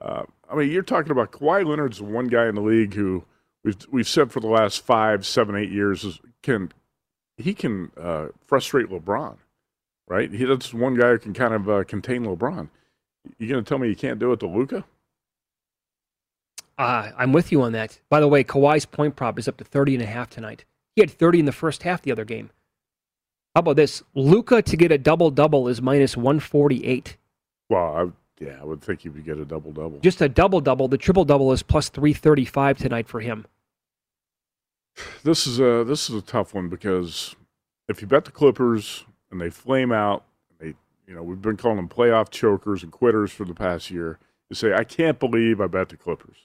Uh, 0.01 0.23
I 0.49 0.55
mean, 0.55 0.71
you're 0.71 0.83
talking 0.83 1.11
about 1.11 1.33
Kawhi 1.33 1.67
Leonard's 1.67 1.99
the 1.99 2.05
one 2.05 2.29
guy 2.29 2.47
in 2.47 2.55
the 2.55 2.61
league 2.61 2.95
who 2.95 3.25
we've 3.65 3.77
we've 3.91 4.09
said 4.09 4.31
for 4.31 4.41
the 4.41 4.47
last 4.47 4.83
five, 4.85 5.27
seven, 5.27 5.57
eight 5.57 5.71
years 5.71 6.05
is, 6.05 6.21
can 6.43 6.73
he 7.37 7.53
can 7.55 7.91
uh, 8.01 8.29
frustrate 8.47 8.87
LeBron, 8.89 9.37
right? 10.09 10.31
He 10.31 10.45
that's 10.45 10.73
one 10.73 10.95
guy 10.95 11.11
who 11.11 11.19
can 11.19 11.35
kind 11.35 11.55
of 11.55 11.69
uh, 11.69 11.85
contain 11.85 12.25
LeBron. 12.25 12.69
You 13.39 13.49
going 13.49 13.65
to 13.65 13.69
tell 13.69 13.79
me 13.79 13.89
you 13.89 13.97
can't 13.97 14.19
do 14.19 14.33
it 14.33 14.41
to 14.41 14.47
Luka? 14.47 14.85
Uh, 16.79 17.11
I'm 17.17 17.33
with 17.33 17.51
you 17.51 17.63
on 17.63 17.73
that. 17.73 17.99
By 18.09 18.21
the 18.21 18.29
way, 18.29 18.45
Kawhi's 18.45 18.87
point 18.87 19.17
prop 19.17 19.39
is 19.39 19.49
up 19.49 19.57
to 19.57 19.65
30 19.65 19.95
and 19.95 20.03
a 20.03 20.07
half 20.07 20.31
tonight. 20.31 20.65
He 20.95 21.03
had 21.03 21.11
30 21.11 21.41
in 21.41 21.45
the 21.47 21.53
first 21.53 21.83
half 21.83 22.03
the 22.03 22.13
other 22.13 22.25
game. 22.25 22.51
How 23.55 23.61
about 23.61 23.77
this? 23.77 24.03
Luka 24.15 24.61
to 24.61 24.77
get 24.77 24.93
a 24.93 24.99
double 24.99 25.31
double 25.31 25.67
is 25.67 25.81
minus 25.81 26.17
148. 26.17 27.17
Well, 27.71 27.97
I, 27.97 28.45
yeah, 28.45 28.59
I 28.61 28.65
would 28.65 28.83
think 28.83 29.01
he 29.01 29.09
would 29.09 29.25
get 29.25 29.39
a 29.39 29.47
double 29.47 29.73
double. 29.73 29.99
Just 30.01 30.21
a 30.21 30.29
double 30.29 30.61
double. 30.61 30.89
The 30.89 30.99
triple 30.99 31.25
double 31.25 31.51
is 31.53 31.63
plus 31.63 31.89
335 31.89 32.77
tonight 32.77 33.09
for 33.09 33.21
him. 33.21 33.47
This 35.25 35.47
is 35.47 35.59
a 35.59 35.85
this 35.85 36.11
is 36.11 36.17
a 36.17 36.23
tough 36.23 36.53
one 36.55 36.69
because 36.69 37.35
if 37.89 38.03
you 38.03 38.07
bet 38.07 38.27
the 38.27 38.31
Clippers 38.31 39.06
and 39.31 39.41
they 39.41 39.51
flame 39.51 39.93
out, 39.93 40.25
they 40.59 40.75
you 41.07 41.15
know 41.15 41.23
we've 41.23 41.43
been 41.43 41.57
calling 41.57 41.77
them 41.77 41.89
playoff 41.89 42.31
chokers 42.31 42.83
and 42.83 42.93
quitters 42.93 43.31
for 43.33 43.45
the 43.45 43.55
past 43.55 43.91
year. 43.91 44.19
You 44.51 44.57
say 44.57 44.75
I 44.75 44.85
can't 44.85 45.19
believe 45.19 45.61
I 45.61 45.67
bet 45.67 45.89
the 45.89 45.97
Clippers, 45.97 46.37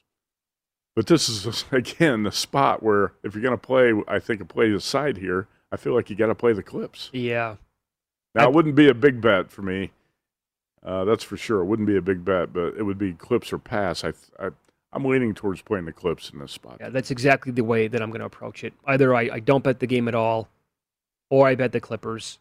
but 0.96 1.08
this 1.08 1.30
is 1.30 1.66
again 1.72 2.24
the 2.24 2.32
spot 2.32 2.84
where 2.84 3.14
if 3.24 3.34
you're 3.34 3.44
going 3.44 3.58
to 3.58 3.58
play, 3.58 3.94
I 4.08 4.20
think 4.20 4.42
a 4.42 4.46
play 4.46 4.70
the 4.72 4.82
side 4.82 5.18
here. 5.18 5.48
I 5.72 5.78
feel 5.78 5.94
like 5.94 6.10
you 6.10 6.16
got 6.16 6.28
to 6.28 6.36
play 6.36 6.52
the 6.54 6.64
Clips. 6.64 7.10
Yeah. 7.14 7.56
Now 8.36 8.48
it 8.48 8.54
wouldn't 8.54 8.76
be 8.76 8.90
a 8.90 8.94
big 8.94 9.22
bet 9.22 9.52
for 9.52 9.62
me. 9.62 9.92
Uh, 10.84 11.06
that's 11.06 11.24
for 11.24 11.38
sure. 11.38 11.62
It 11.62 11.66
wouldn't 11.66 11.88
be 11.88 11.96
a 11.96 12.02
big 12.02 12.26
bet, 12.26 12.54
but 12.54 12.76
it 12.76 12.84
would 12.84 12.98
be 12.98 13.14
Clips 13.14 13.54
or 13.54 13.58
pass. 13.58 14.04
I, 14.04 14.14
I 14.40 14.50
I'm 14.94 15.06
leaning 15.06 15.34
towards 15.34 15.62
playing 15.62 15.86
the 15.86 15.94
Clips 15.94 16.32
in 16.32 16.40
this 16.40 16.52
spot. 16.52 16.78
Yeah, 16.80 16.90
that's 16.90 17.12
exactly 17.12 17.52
the 17.52 17.64
way 17.64 17.88
that 17.88 18.02
I'm 18.02 18.10
going 18.10 18.20
to 18.20 18.26
approach 18.26 18.64
it. 18.64 18.74
Either 18.86 19.16
I, 19.16 19.30
I 19.34 19.40
don't 19.40 19.64
bet 19.64 19.80
the 19.80 19.88
game 19.88 20.08
at 20.08 20.16
all, 20.16 20.50
or 21.30 21.48
I 21.48 21.56
bet 21.56 21.72
the 21.72 21.80
Clippers. 21.80 22.40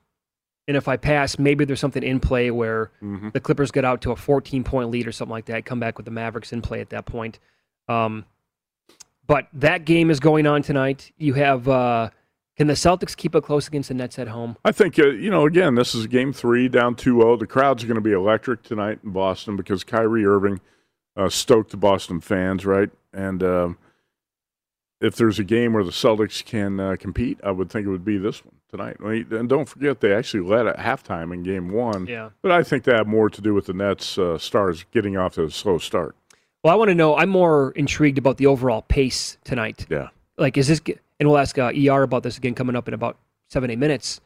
And 0.69 0.77
if 0.77 0.87
I 0.89 0.97
pass, 0.97 1.39
maybe 1.39 1.65
there's 1.65 1.81
something 1.81 2.03
in 2.03 2.21
play 2.21 2.51
where 2.51 2.91
Mm-hmm. 3.03 3.31
the 3.31 3.41
Clippers 3.41 3.71
get 3.71 3.85
out 3.85 4.01
to 4.03 4.13
a 4.13 4.17
14 4.17 4.63
point 4.65 4.91
lead 4.91 5.07
or 5.07 5.13
something 5.13 5.33
like 5.33 5.47
that. 5.47 5.65
Come 5.65 5.81
back 5.81 5.97
with 5.99 6.05
the 6.05 6.11
Mavericks 6.13 6.53
in 6.53 6.63
play 6.63 6.81
at 6.81 6.91
that 6.91 7.07
point. 7.07 7.39
Um, 7.89 8.25
but 9.27 9.49
that 9.53 9.85
game 9.85 10.11
is 10.11 10.21
going 10.21 10.47
on 10.47 10.63
tonight. 10.63 11.13
You 11.17 11.35
have 11.35 11.69
uh, 11.69 12.11
can 12.57 12.67
the 12.67 12.75
Celtics 12.75 13.17
keep 13.17 13.35
it 13.35 13.43
close 13.43 13.67
against 13.69 13.89
the 13.89 13.95
Nets 13.95 14.19
at 14.19 14.29
home? 14.29 14.57
I 14.65 14.73
think, 14.73 14.99
uh, 14.99 15.07
you 15.07 15.31
know, 15.31 15.47
again, 15.47 15.75
this 15.77 15.95
is 15.95 16.07
game 16.07 16.33
three, 16.33 16.69
down 16.69 16.95
2 16.95 17.21
0. 17.21 17.37
The 17.37 17.47
crowd's 17.47 17.85
going 17.85 17.95
to 17.97 18.01
be 18.01 18.13
electric 18.13 18.63
tonight 18.63 18.99
in 19.03 19.13
Boston 19.13 19.57
because 19.57 19.83
Kyrie 19.83 20.27
Irving 20.27 20.61
uh, 21.17 21.29
stoked 21.29 21.71
the 21.71 21.77
Boston 21.77 22.21
fans, 22.21 22.67
right? 22.67 22.91
And 23.13 23.43
um, 23.43 23.79
if 25.01 25.17
there's 25.17 25.39
a 25.39 25.45
game 25.45 25.73
where 25.73 25.85
the 25.85 25.91
Celtics 25.91 26.45
can 26.45 26.79
uh, 26.79 26.97
compete, 26.99 27.41
I 27.43 27.51
would 27.51 27.71
think 27.71 27.87
it 27.87 27.91
would 27.91 28.05
be 28.05 28.19
this 28.19 28.45
one 28.45 28.55
tonight. 28.69 28.99
And 29.01 29.49
don't 29.49 29.69
forget, 29.69 30.01
they 30.01 30.13
actually 30.13 30.41
led 30.41 30.67
at 30.67 30.77
halftime 30.77 31.33
in 31.33 31.43
game 31.43 31.71
one. 31.71 32.07
Yeah. 32.07 32.31
But 32.43 32.53
I 32.53 32.63
think 32.63 32.85
that 32.85 32.97
had 32.97 33.09
more 33.09 33.31
to 33.31 33.41
do 33.41 33.55
with 33.55 33.67
the 33.67 33.73
Nets 33.73 34.19
uh, 34.19 34.39
stars 34.39 34.85
getting 34.93 35.17
off 35.17 35.35
to 35.35 35.45
a 35.45 35.51
slow 35.51 35.79
start. 35.79 36.15
Well, 36.63 36.73
I 36.73 36.77
want 36.77 36.91
to 36.91 36.95
know. 36.95 37.17
I'm 37.17 37.31
more 37.31 37.73
intrigued 37.73 38.19
about 38.19 38.37
the 38.37 38.47
overall 38.47 38.83
pace 38.83 39.39
tonight. 39.45 39.87
Yeah. 39.89 40.09
Like, 40.37 40.59
is 40.59 40.69
this? 40.69 40.81
And 41.19 41.29
we'll 41.29 41.39
ask 41.39 41.59
uh, 41.59 41.73
ER 41.75 42.03
about 42.03 42.23
this 42.23 42.37
again 42.37 42.55
coming 42.55 42.77
up 42.77 42.87
in 42.87 42.95
about 42.95 43.17
seven 43.49 43.71
eight 43.71 43.79
minutes. 43.79 44.21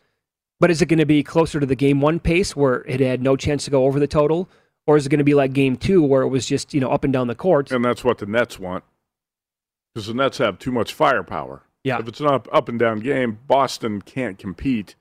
But 0.58 0.70
is 0.70 0.82
it 0.82 0.86
going 0.86 0.98
to 0.98 1.06
be 1.06 1.22
closer 1.22 1.60
to 1.60 1.66
the 1.66 1.76
game 1.76 2.00
one 2.00 2.18
pace 2.18 2.56
where 2.56 2.84
it 2.86 3.00
had 3.00 3.22
no 3.22 3.36
chance 3.36 3.64
to 3.64 3.70
go 3.70 3.84
over 3.84 4.00
the 4.00 4.06
total, 4.06 4.48
or 4.86 4.96
is 4.96 5.06
it 5.06 5.08
going 5.10 5.18
to 5.18 5.24
be 5.24 5.34
like 5.34 5.52
game 5.52 5.76
two 5.76 6.02
where 6.02 6.22
it 6.22 6.28
was 6.28 6.46
just 6.46 6.74
you 6.74 6.80
know 6.80 6.90
up 6.90 7.04
and 7.04 7.12
down 7.12 7.28
the 7.28 7.34
court? 7.34 7.70
And 7.70 7.84
that's 7.84 8.02
what 8.02 8.18
the 8.18 8.26
Nets 8.26 8.58
want 8.58 8.82
because 9.94 10.06
the 10.08 10.14
Nets 10.14 10.38
have 10.38 10.58
too 10.58 10.72
much 10.72 10.92
firepower. 10.92 11.62
Yeah. 11.84 11.98
If 11.98 12.08
it's 12.08 12.20
an 12.20 12.26
up, 12.26 12.48
up 12.52 12.68
and 12.68 12.78
down 12.78 13.00
game, 13.00 13.38
Boston 13.46 14.02
can't 14.02 14.38
compete 14.38 14.96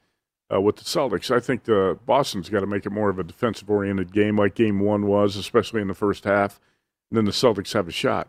uh, 0.54 0.62
with 0.62 0.76
the 0.76 0.84
Celtics. 0.84 1.32
I 1.36 1.39
think 1.39 1.64
the 1.64 1.98
Boston's 2.06 2.50
got 2.50 2.60
to 2.60 2.68
make 2.68 2.86
it 2.86 2.91
more 2.91 3.10
of 3.10 3.18
a 3.20 3.24
defensive 3.24 3.70
oriented 3.70 4.12
game 4.14 4.38
like 4.38 4.54
game 4.54 4.80
one 4.80 5.08
was, 5.08 5.36
especially 5.36 5.82
in 5.82 5.88
the 5.88 5.94
first 5.94 6.26
half. 6.26 6.60
And 7.10 7.18
then 7.18 7.26
the 7.26 7.32
Celtics 7.32 7.74
have 7.74 7.88
a 7.88 7.91
shot. 7.91 8.28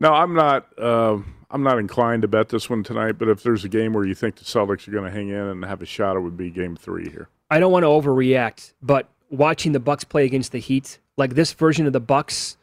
Now, 0.00 0.14
I'm 0.14 0.34
not 0.34 0.66
uh, 0.78 1.18
I'm 1.50 1.62
not 1.62 1.78
inclined 1.78 2.22
to 2.22 2.28
bet 2.28 2.48
this 2.50 2.68
one 2.68 2.82
tonight, 2.82 3.12
but 3.12 3.28
if 3.28 3.42
there's 3.42 3.64
a 3.64 3.68
game 3.68 3.92
where 3.92 4.04
you 4.04 4.14
think 4.14 4.36
the 4.36 4.44
Celtics 4.44 4.86
are 4.86 4.90
going 4.90 5.04
to 5.04 5.10
hang 5.10 5.28
in 5.28 5.36
and 5.36 5.64
have 5.64 5.80
a 5.82 5.86
shot, 5.86 6.16
it 6.16 6.20
would 6.20 6.36
be 6.36 6.50
game 6.50 6.76
three 6.76 7.08
here. 7.10 7.28
I 7.50 7.58
don't 7.60 7.72
want 7.72 7.84
to 7.84 7.88
overreact, 7.88 8.72
but 8.82 9.08
watching 9.30 9.72
the 9.72 9.80
Bucks 9.80 10.04
play 10.04 10.24
against 10.24 10.52
the 10.52 10.58
Heat, 10.58 10.98
like 11.16 11.34
this 11.34 11.52
version 11.52 11.86
of 11.86 11.92
the 11.92 12.00
Bucks 12.00 12.56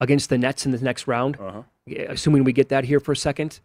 against 0.00 0.30
the 0.30 0.38
Nets 0.38 0.64
in 0.64 0.72
the 0.72 0.78
next 0.78 1.06
round, 1.08 1.36
Uh-huh. 1.40 1.62
Assuming 1.96 2.44
we 2.44 2.52
get 2.52 2.68
that 2.68 2.84
here 2.84 3.00
for 3.00 3.12
a 3.12 3.16
second, 3.16 3.60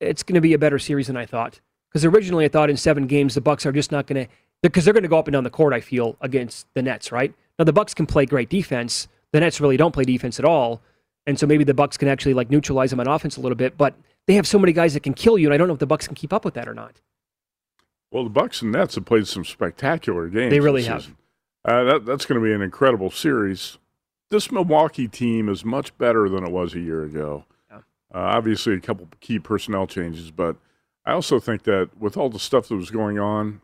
it's 0.00 0.22
going 0.22 0.34
to 0.34 0.40
be 0.40 0.54
a 0.54 0.58
better 0.58 0.78
series 0.78 1.06
than 1.06 1.16
I 1.16 1.26
thought. 1.26 1.60
Because 1.88 2.04
originally 2.04 2.44
I 2.44 2.48
thought 2.48 2.70
in 2.70 2.76
seven 2.76 3.06
games 3.06 3.34
the 3.34 3.40
Bucks 3.40 3.66
are 3.66 3.72
just 3.72 3.90
not 3.90 4.06
going 4.06 4.26
to, 4.26 4.32
because 4.62 4.84
they're 4.84 4.94
going 4.94 5.02
to 5.02 5.08
go 5.08 5.18
up 5.18 5.26
and 5.26 5.32
down 5.32 5.44
the 5.44 5.50
court. 5.50 5.72
I 5.72 5.80
feel 5.80 6.16
against 6.20 6.66
the 6.74 6.82
Nets, 6.82 7.10
right? 7.10 7.34
Now 7.58 7.64
the 7.64 7.72
Bucks 7.72 7.94
can 7.94 8.06
play 8.06 8.26
great 8.26 8.48
defense. 8.48 9.08
The 9.32 9.40
Nets 9.40 9.60
really 9.60 9.76
don't 9.76 9.92
play 9.92 10.04
defense 10.04 10.38
at 10.38 10.44
all, 10.44 10.80
and 11.26 11.38
so 11.38 11.46
maybe 11.46 11.64
the 11.64 11.74
Bucks 11.74 11.96
can 11.96 12.08
actually 12.08 12.34
like 12.34 12.50
neutralize 12.50 12.90
them 12.90 13.00
on 13.00 13.06
offense 13.06 13.36
a 13.36 13.40
little 13.40 13.56
bit. 13.56 13.76
But 13.76 13.94
they 14.26 14.34
have 14.34 14.46
so 14.46 14.58
many 14.58 14.72
guys 14.72 14.94
that 14.94 15.02
can 15.02 15.14
kill 15.14 15.38
you, 15.38 15.46
and 15.46 15.54
I 15.54 15.56
don't 15.56 15.68
know 15.68 15.74
if 15.74 15.80
the 15.80 15.86
Bucks 15.86 16.06
can 16.06 16.14
keep 16.14 16.32
up 16.32 16.44
with 16.44 16.54
that 16.54 16.68
or 16.68 16.74
not. 16.74 17.00
Well, 18.10 18.24
the 18.24 18.30
Bucks 18.30 18.62
and 18.62 18.72
Nets 18.72 18.96
have 18.96 19.04
played 19.04 19.26
some 19.26 19.44
spectacular 19.44 20.28
games. 20.28 20.50
They 20.50 20.60
really 20.60 20.84
have. 20.84 21.14
Uh, 21.64 21.84
that, 21.84 22.06
that's 22.06 22.26
going 22.26 22.40
to 22.40 22.44
be 22.44 22.52
an 22.52 22.62
incredible 22.62 23.10
series. 23.10 23.78
This 24.30 24.52
Milwaukee 24.52 25.08
team 25.08 25.48
is 25.48 25.64
much 25.64 25.96
better 25.98 26.28
than 26.28 26.44
it 26.44 26.52
was 26.52 26.74
a 26.74 26.80
year 26.80 27.02
ago. 27.04 27.44
Uh, 27.72 27.78
obviously, 28.12 28.74
a 28.74 28.80
couple 28.80 29.06
key 29.20 29.38
personnel 29.38 29.86
changes, 29.86 30.32
but 30.32 30.56
I 31.04 31.12
also 31.12 31.38
think 31.38 31.62
that 31.62 31.90
with 31.98 32.16
all 32.16 32.28
the 32.28 32.40
stuff 32.40 32.66
that 32.68 32.74
was 32.74 32.90
going 32.90 33.20
on 33.20 33.60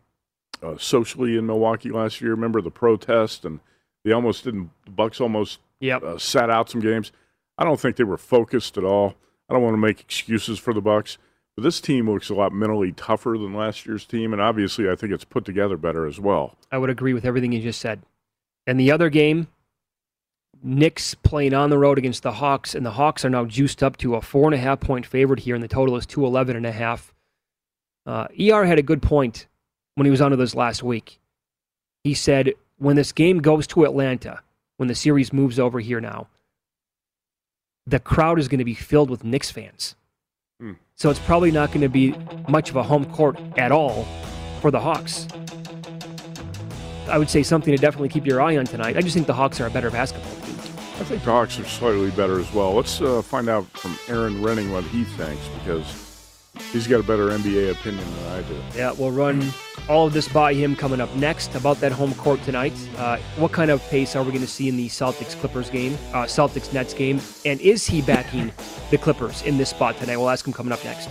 uh, 0.62 0.76
socially 0.78 1.36
in 1.36 1.46
Milwaukee 1.46 1.90
last 1.90 2.20
year, 2.20 2.30
remember 2.30 2.60
the 2.60 2.70
protest 2.70 3.44
and 3.44 3.58
they 4.04 4.12
almost 4.12 4.44
didn't. 4.44 4.70
The 4.84 4.92
Bucks 4.92 5.20
almost 5.20 5.58
Yep. 5.80 6.02
uh, 6.04 6.18
sat 6.18 6.48
out 6.48 6.70
some 6.70 6.80
games. 6.80 7.10
I 7.58 7.64
don't 7.64 7.80
think 7.80 7.96
they 7.96 8.04
were 8.04 8.16
focused 8.16 8.78
at 8.78 8.84
all. 8.84 9.16
I 9.50 9.54
don't 9.54 9.62
want 9.64 9.74
to 9.74 9.78
make 9.78 10.00
excuses 10.00 10.60
for 10.60 10.72
the 10.72 10.80
Bucks, 10.80 11.18
but 11.56 11.62
this 11.64 11.80
team 11.80 12.08
looks 12.08 12.30
a 12.30 12.34
lot 12.34 12.52
mentally 12.52 12.92
tougher 12.92 13.36
than 13.36 13.52
last 13.52 13.84
year's 13.84 14.04
team, 14.04 14.32
and 14.32 14.40
obviously, 14.40 14.88
I 14.88 14.94
think 14.94 15.12
it's 15.12 15.24
put 15.24 15.44
together 15.44 15.76
better 15.76 16.06
as 16.06 16.20
well. 16.20 16.56
I 16.70 16.78
would 16.78 16.90
agree 16.90 17.14
with 17.14 17.24
everything 17.24 17.50
you 17.50 17.60
just 17.60 17.80
said. 17.80 18.02
And 18.66 18.78
the 18.78 18.90
other 18.92 19.10
game, 19.10 19.48
Knicks 20.62 21.14
playing 21.14 21.54
on 21.54 21.70
the 21.70 21.78
road 21.78 21.98
against 21.98 22.22
the 22.22 22.32
Hawks, 22.32 22.74
and 22.74 22.84
the 22.84 22.92
Hawks 22.92 23.24
are 23.24 23.30
now 23.30 23.44
juiced 23.44 23.82
up 23.82 23.96
to 23.98 24.14
a 24.14 24.20
four 24.20 24.46
and 24.46 24.54
a 24.54 24.58
half 24.58 24.80
point 24.80 25.06
favorite 25.06 25.40
here, 25.40 25.54
and 25.54 25.62
the 25.62 25.68
total 25.68 25.96
is 25.96 26.06
211 26.06 26.56
and 26.56 26.66
a 26.66 26.72
half. 26.72 27.14
Uh, 28.04 28.26
ER 28.40 28.64
had 28.64 28.78
a 28.78 28.82
good 28.82 29.02
point 29.02 29.46
when 29.94 30.04
he 30.04 30.10
was 30.10 30.20
on 30.20 30.30
with 30.30 30.40
us 30.40 30.54
last 30.54 30.82
week. 30.82 31.20
He 32.04 32.14
said, 32.14 32.52
when 32.78 32.96
this 32.96 33.12
game 33.12 33.38
goes 33.38 33.66
to 33.68 33.84
Atlanta, 33.84 34.40
when 34.76 34.88
the 34.88 34.94
series 34.94 35.32
moves 35.32 35.58
over 35.58 35.80
here 35.80 36.00
now, 36.00 36.28
the 37.86 37.98
crowd 37.98 38.38
is 38.38 38.48
going 38.48 38.58
to 38.58 38.64
be 38.64 38.74
filled 38.74 39.10
with 39.10 39.24
Knicks 39.24 39.50
fans. 39.50 39.96
Hmm. 40.60 40.72
So 40.94 41.10
it's 41.10 41.20
probably 41.20 41.50
not 41.50 41.68
going 41.68 41.82
to 41.82 41.88
be 41.88 42.14
much 42.48 42.70
of 42.70 42.76
a 42.76 42.82
home 42.82 43.04
court 43.06 43.38
at 43.56 43.72
all 43.72 44.06
for 44.60 44.70
the 44.70 44.80
Hawks. 44.80 45.26
I 47.08 47.18
would 47.18 47.30
say 47.30 47.42
something 47.42 47.74
to 47.74 47.80
definitely 47.80 48.08
keep 48.08 48.26
your 48.26 48.40
eye 48.40 48.56
on 48.56 48.66
tonight. 48.66 48.96
I 48.96 49.00
just 49.00 49.14
think 49.14 49.26
the 49.26 49.34
Hawks 49.34 49.60
are 49.60 49.66
a 49.66 49.70
better 49.70 49.90
basketball 49.90 50.34
team. 50.42 50.45
I 50.98 51.04
think 51.04 51.22
the 51.24 51.30
Hawks 51.30 51.58
are 51.58 51.64
slightly 51.64 52.10
better 52.10 52.40
as 52.40 52.50
well. 52.54 52.72
Let's 52.72 53.02
uh, 53.02 53.20
find 53.20 53.50
out 53.50 53.66
from 53.66 53.98
Erin 54.08 54.40
Rynning 54.40 54.72
what 54.72 54.82
he 54.84 55.04
thinks 55.04 55.46
because 55.58 56.06
he's 56.72 56.86
got 56.86 57.00
a 57.00 57.02
better 57.02 57.28
NBA 57.28 57.70
opinion 57.70 58.04
than 58.14 58.32
I 58.32 58.48
do. 58.48 58.62
Yeah, 58.74 58.92
we'll 58.92 59.10
run 59.10 59.52
all 59.90 60.06
of 60.06 60.14
this 60.14 60.26
by 60.26 60.54
him 60.54 60.74
coming 60.74 61.00
up 61.02 61.14
next 61.14 61.54
about 61.54 61.80
that 61.80 61.92
home 61.92 62.14
court 62.14 62.42
tonight. 62.44 62.72
Uh, 62.96 63.18
what 63.36 63.52
kind 63.52 63.70
of 63.70 63.82
pace 63.90 64.16
are 64.16 64.22
we 64.22 64.30
going 64.30 64.40
to 64.40 64.46
see 64.46 64.70
in 64.70 64.76
the 64.78 64.88
Celtics 64.88 65.38
Clippers 65.38 65.68
game, 65.68 65.98
uh, 66.14 66.24
Celtics 66.24 66.72
Nets 66.72 66.94
game, 66.94 67.20
and 67.44 67.60
is 67.60 67.86
he 67.86 68.00
backing 68.00 68.50
the 68.90 68.96
Clippers 68.96 69.42
in 69.42 69.58
this 69.58 69.70
spot 69.70 69.98
tonight? 69.98 70.16
We'll 70.16 70.30
ask 70.30 70.46
him 70.46 70.54
coming 70.54 70.72
up 70.72 70.82
next. 70.82 71.10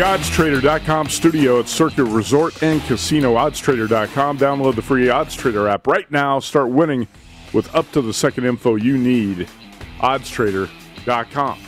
oddstrader.com 0.00 1.08
studio 1.08 1.60
at 1.60 1.68
Circa 1.68 2.04
Resort 2.04 2.62
and 2.62 2.82
Casino, 2.82 3.34
oddstrader.com. 3.36 4.38
Download 4.38 4.74
the 4.74 4.82
free 4.82 5.06
OddsTrader 5.06 5.70
app 5.70 5.86
right 5.86 6.10
now. 6.10 6.40
Start 6.40 6.68
winning 6.70 7.08
with 7.52 7.74
up 7.74 7.90
to 7.92 8.02
the 8.02 8.12
second 8.12 8.44
info 8.44 8.76
you 8.76 8.98
need. 8.98 9.48
oddstrader.com. 9.98 11.58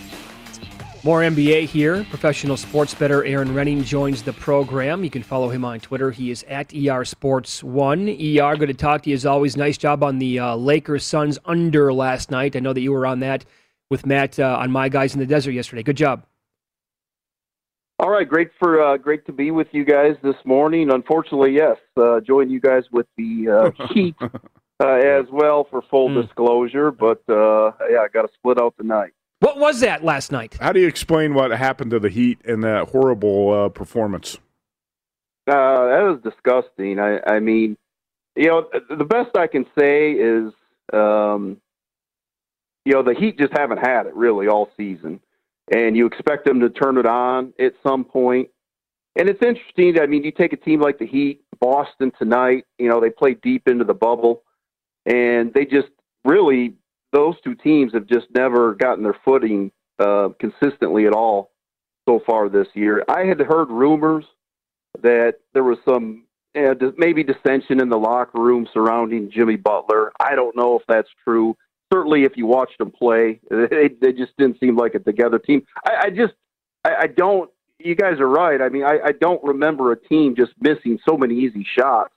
More 1.05 1.23
NBA 1.23 1.65
here. 1.65 2.05
Professional 2.11 2.57
sports 2.57 2.95
bettor 2.95 3.25
Erin 3.25 3.49
Rynning 3.49 3.83
joins 3.85 4.23
the 4.23 4.33
program. 4.33 5.03
You 5.03 5.11
can 5.11 5.25
follow 5.25 5.49
him 5.49 5.65
on 5.65 5.81
Twitter. 5.81 6.13
He 6.13 6.31
is 6.31 6.45
at 6.45 6.73
ER 6.73 7.05
Sports 7.05 7.65
One. 7.65 8.09
ER, 8.09 8.57
good 8.57 8.69
to 8.69 8.75
talk 8.75 9.03
to 9.03 9.11
you 9.11 9.15
as 9.15 9.27
always. 9.27 9.57
Nice 9.57 9.77
job 9.77 10.05
on 10.05 10.21
the 10.21 10.39
uh, 10.39 10.55
Lakers 10.55 11.05
Suns 11.05 11.41
under 11.45 11.93
last 11.93 12.31
night. 12.31 12.55
I 12.55 12.61
know 12.61 12.73
that 12.73 12.83
you 12.83 12.93
were 12.93 13.05
on 13.05 13.19
that 13.19 13.45
with 13.91 14.07
Matt 14.07 14.39
uh, 14.39 14.59
on 14.61 14.71
My 14.71 14.89
Guys 14.89 15.13
in 15.13 15.19
the 15.19 15.27
Desert 15.27 15.51
yesterday. 15.51 15.83
Good 15.83 15.97
job. 15.97 16.25
All 18.03 18.11
right, 18.11 18.29
great 18.29 18.51
for 18.59 18.83
uh, 18.83 18.97
great 18.97 19.25
to 19.27 19.33
be 19.33 19.53
with 19.53 19.69
you 19.71 19.85
guys 19.85 20.17
this 20.25 20.35
morning. 20.45 20.91
Unfortunately, 20.91 21.53
yes, 21.53 21.77
uh, 21.97 22.19
join 22.19 22.51
you 22.51 22.59
guys 22.59 22.83
with 22.91 23.07
the 23.17 23.73
uh, 23.79 23.87
Heat 23.95 24.17
uh, 24.21 24.89
as 24.89 25.27
well 25.31 25.69
for 25.71 25.83
full 25.83 26.09
Hmm. 26.09 26.21
disclosure. 26.21 26.91
But 26.91 27.23
uh, 27.29 27.71
yeah, 27.89 28.01
I 28.01 28.09
got 28.13 28.23
to 28.23 28.29
split 28.35 28.61
out 28.61 28.75
tonight. 28.77 29.13
What 29.39 29.57
was 29.59 29.79
that 29.81 30.03
last 30.03 30.33
night? 30.33 30.57
How 30.61 30.73
do 30.73 30.81
you 30.81 30.89
explain 30.89 31.33
what 31.35 31.53
happened 31.53 31.93
to 31.93 32.01
the 32.01 32.09
Heat 32.09 32.41
in 32.45 32.63
that 32.63 32.89
horrible 32.89 33.53
uh, 33.53 33.69
performance? 33.69 34.37
Uh, 35.47 35.53
that 35.87 36.03
was 36.03 36.21
disgusting. 36.25 36.99
I, 36.99 37.21
I 37.25 37.39
mean, 37.39 37.77
you 38.35 38.49
know, 38.49 38.67
the 38.91 39.05
best 39.05 39.37
I 39.37 39.47
can 39.47 39.65
say 39.79 40.11
is, 40.13 40.53
um, 40.93 41.59
you 42.85 42.95
know, 42.95 43.05
the 43.05 43.15
Heat 43.15 43.39
just 43.39 43.53
haven't 43.57 43.79
had 43.79 44.07
it 44.07 44.15
really 44.17 44.49
all 44.49 44.71
season, 44.77 45.21
and 45.71 45.97
you 45.97 46.07
expect 46.07 46.45
them 46.45 46.61
to 46.61 46.71
turn 46.71 46.99
it 46.99 47.07
on 47.07 47.53
at 47.59 47.73
some 47.87 48.05
point. 48.05 48.49
And 49.17 49.29
it's 49.29 49.43
interesting. 49.43 50.01
I 50.01 50.07
mean, 50.07 50.25
you 50.25 50.33
take 50.33 50.53
a 50.53 50.57
team 50.57 50.81
like 50.81 50.99
the 50.99 51.07
Heat, 51.07 51.43
Boston 51.61 52.13
tonight. 52.19 52.65
You 52.79 52.89
know, 52.89 53.01
they 53.01 53.11
play 53.11 53.35
deep 53.35 53.69
into 53.69 53.85
the 53.85 53.95
bubble, 53.95 54.43
and 55.07 55.53
they 55.55 55.65
just 55.65 55.89
really 56.25 56.75
those 57.13 57.35
two 57.45 57.55
teams 57.55 57.93
have 57.93 58.07
just 58.07 58.27
never 58.35 58.75
gotten 58.75 59.05
their 59.05 59.17
footing 59.25 59.71
uh, 59.99 60.31
consistently 60.41 61.07
at 61.07 61.13
all 61.13 61.51
so 62.09 62.21
far 62.27 62.49
this 62.49 62.69
year. 62.75 63.05
I 63.09 63.21
had 63.21 63.39
heard 63.39 63.69
rumors 63.71 64.25
that 65.03 65.35
there 65.53 65.65
was 65.65 65.79
some 65.85 66.25
maybe 66.97 67.23
dissension 67.23 67.81
in 67.81 67.89
the 67.89 67.99
locker 67.99 68.41
room 68.41 68.67
surrounding 68.73 69.31
Jimmy 69.31 69.57
Butler. 69.57 70.13
I 70.21 70.35
don't 70.35 70.57
know 70.57 70.79
if 70.79 70.83
that's 70.87 71.09
true. 71.25 71.57
Certainly, 71.93 72.25
if 72.25 72.37
you 72.37 72.47
watched 72.47 72.79
them 72.79 72.91
play, 72.91 73.41
they, 73.51 73.91
they 74.01 74.13
just 74.13 74.37
didn't 74.39 74.59
seem 74.61 74.77
like 74.77 74.95
a 74.95 74.99
together 74.99 75.39
team. 75.39 75.67
I, 75.85 76.07
I 76.07 76.11
just, 76.11 76.35
I, 76.85 76.95
I 77.03 77.07
don't. 77.07 77.51
You 77.79 77.97
guys 77.97 78.21
are 78.21 78.29
right. 78.29 78.61
I 78.61 78.69
mean, 78.69 78.85
I, 78.85 78.99
I 79.07 79.13
don't 79.13 79.43
remember 79.43 79.91
a 79.91 79.97
team 79.97 80.37
just 80.37 80.53
missing 80.61 81.01
so 81.09 81.17
many 81.17 81.37
easy 81.37 81.67
shots 81.77 82.15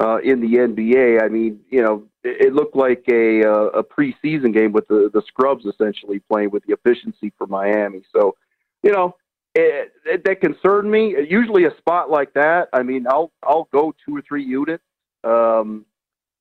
uh, 0.00 0.18
in 0.18 0.40
the 0.40 0.58
NBA. 0.58 1.22
I 1.22 1.28
mean, 1.28 1.60
you 1.70 1.82
know, 1.82 2.04
it, 2.22 2.46
it 2.46 2.54
looked 2.54 2.76
like 2.76 3.04
a 3.10 3.44
uh, 3.44 3.80
a 3.80 3.84
preseason 3.84 4.54
game 4.54 4.72
with 4.72 4.86
the 4.88 5.10
the 5.12 5.22
scrubs 5.26 5.64
essentially 5.66 6.20
playing 6.30 6.50
with 6.50 6.64
the 6.66 6.74
efficiency 6.74 7.32
for 7.36 7.46
Miami. 7.46 8.02
So, 8.14 8.36
you 8.82 8.92
know, 8.92 9.16
it, 9.54 9.92
it, 10.04 10.24
that 10.24 10.40
concerned 10.40 10.90
me. 10.90 11.16
Usually, 11.28 11.64
a 11.64 11.76
spot 11.78 12.10
like 12.10 12.32
that, 12.34 12.68
I 12.72 12.82
mean, 12.82 13.06
I'll 13.08 13.32
I'll 13.42 13.68
go 13.72 13.94
two 14.06 14.16
or 14.16 14.22
three 14.22 14.44
units, 14.44 14.84
um, 15.24 15.84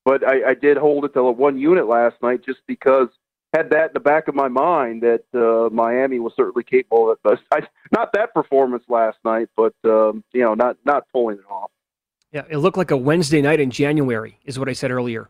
but 0.06 0.28
I, 0.28 0.52
I 0.52 0.54
did 0.54 0.78
hold 0.78 1.06
it 1.06 1.14
to 1.14 1.24
one 1.24 1.58
unit 1.58 1.88
last 1.88 2.16
night 2.22 2.46
just 2.46 2.60
because 2.68 3.08
had 3.54 3.70
that 3.72 3.88
in 3.88 3.94
the 3.94 4.00
back 4.00 4.28
of 4.28 4.36
my 4.36 4.48
mind 4.48 5.04
that 5.04 5.24
uh, 5.34 5.74
Miami 5.74 6.20
was 6.20 6.34
certainly 6.36 6.64
capable 6.64 7.12
of 7.12 7.18
it. 7.24 7.40
But 7.50 7.70
not 7.92 8.14
that 8.14 8.34
performance 8.34 8.84
last 8.88 9.18
night, 9.26 9.50
but 9.56 9.74
um, 9.86 10.24
you 10.32 10.42
know, 10.42 10.54
not 10.54 10.78
not 10.86 11.06
pulling 11.12 11.38
it 11.38 11.46
off. 11.50 11.72
Yeah, 12.32 12.44
it 12.50 12.58
looked 12.58 12.78
like 12.78 12.92
a 12.92 12.98
Wednesday 12.98 13.42
night 13.42 13.60
in 13.60 13.72
January, 13.72 14.38
is 14.46 14.58
what 14.58 14.70
I 14.70 14.74
said 14.74 14.90
earlier. 14.92 15.30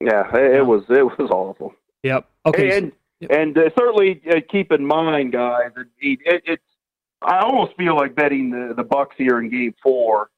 Yeah, 0.00 0.24
it, 0.34 0.56
it 0.56 0.66
was 0.66 0.84
it 0.88 1.04
was 1.04 1.30
awful. 1.30 1.74
Yep. 2.02 2.26
Okay. 2.46 2.78
and 2.78 2.92
and 3.28 3.58
uh, 3.58 3.70
certainly 3.78 4.22
uh, 4.30 4.40
keep 4.50 4.72
in 4.72 4.86
mind, 4.86 5.32
guys, 5.32 5.70
it, 5.76 6.18
it, 6.24 6.42
it's 6.46 6.62
I 7.20 7.40
almost 7.40 7.76
feel 7.76 7.96
like 7.96 8.14
betting 8.14 8.50
the 8.50 8.74
the 8.74 8.84
Bucks 8.84 9.16
here 9.18 9.38
in 9.38 9.50
Game 9.50 9.74
Four. 9.82 10.30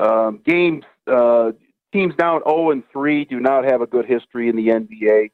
Um, 0.00 0.40
games 0.46 0.84
uh, 1.08 1.50
teams 1.92 2.14
down 2.16 2.42
zero 2.46 2.70
and 2.70 2.82
three 2.92 3.24
do 3.24 3.40
not 3.40 3.64
have 3.64 3.80
a 3.80 3.86
good 3.86 4.04
history 4.04 4.48
in 4.48 4.56
the 4.56 4.68
NBA 4.68 5.30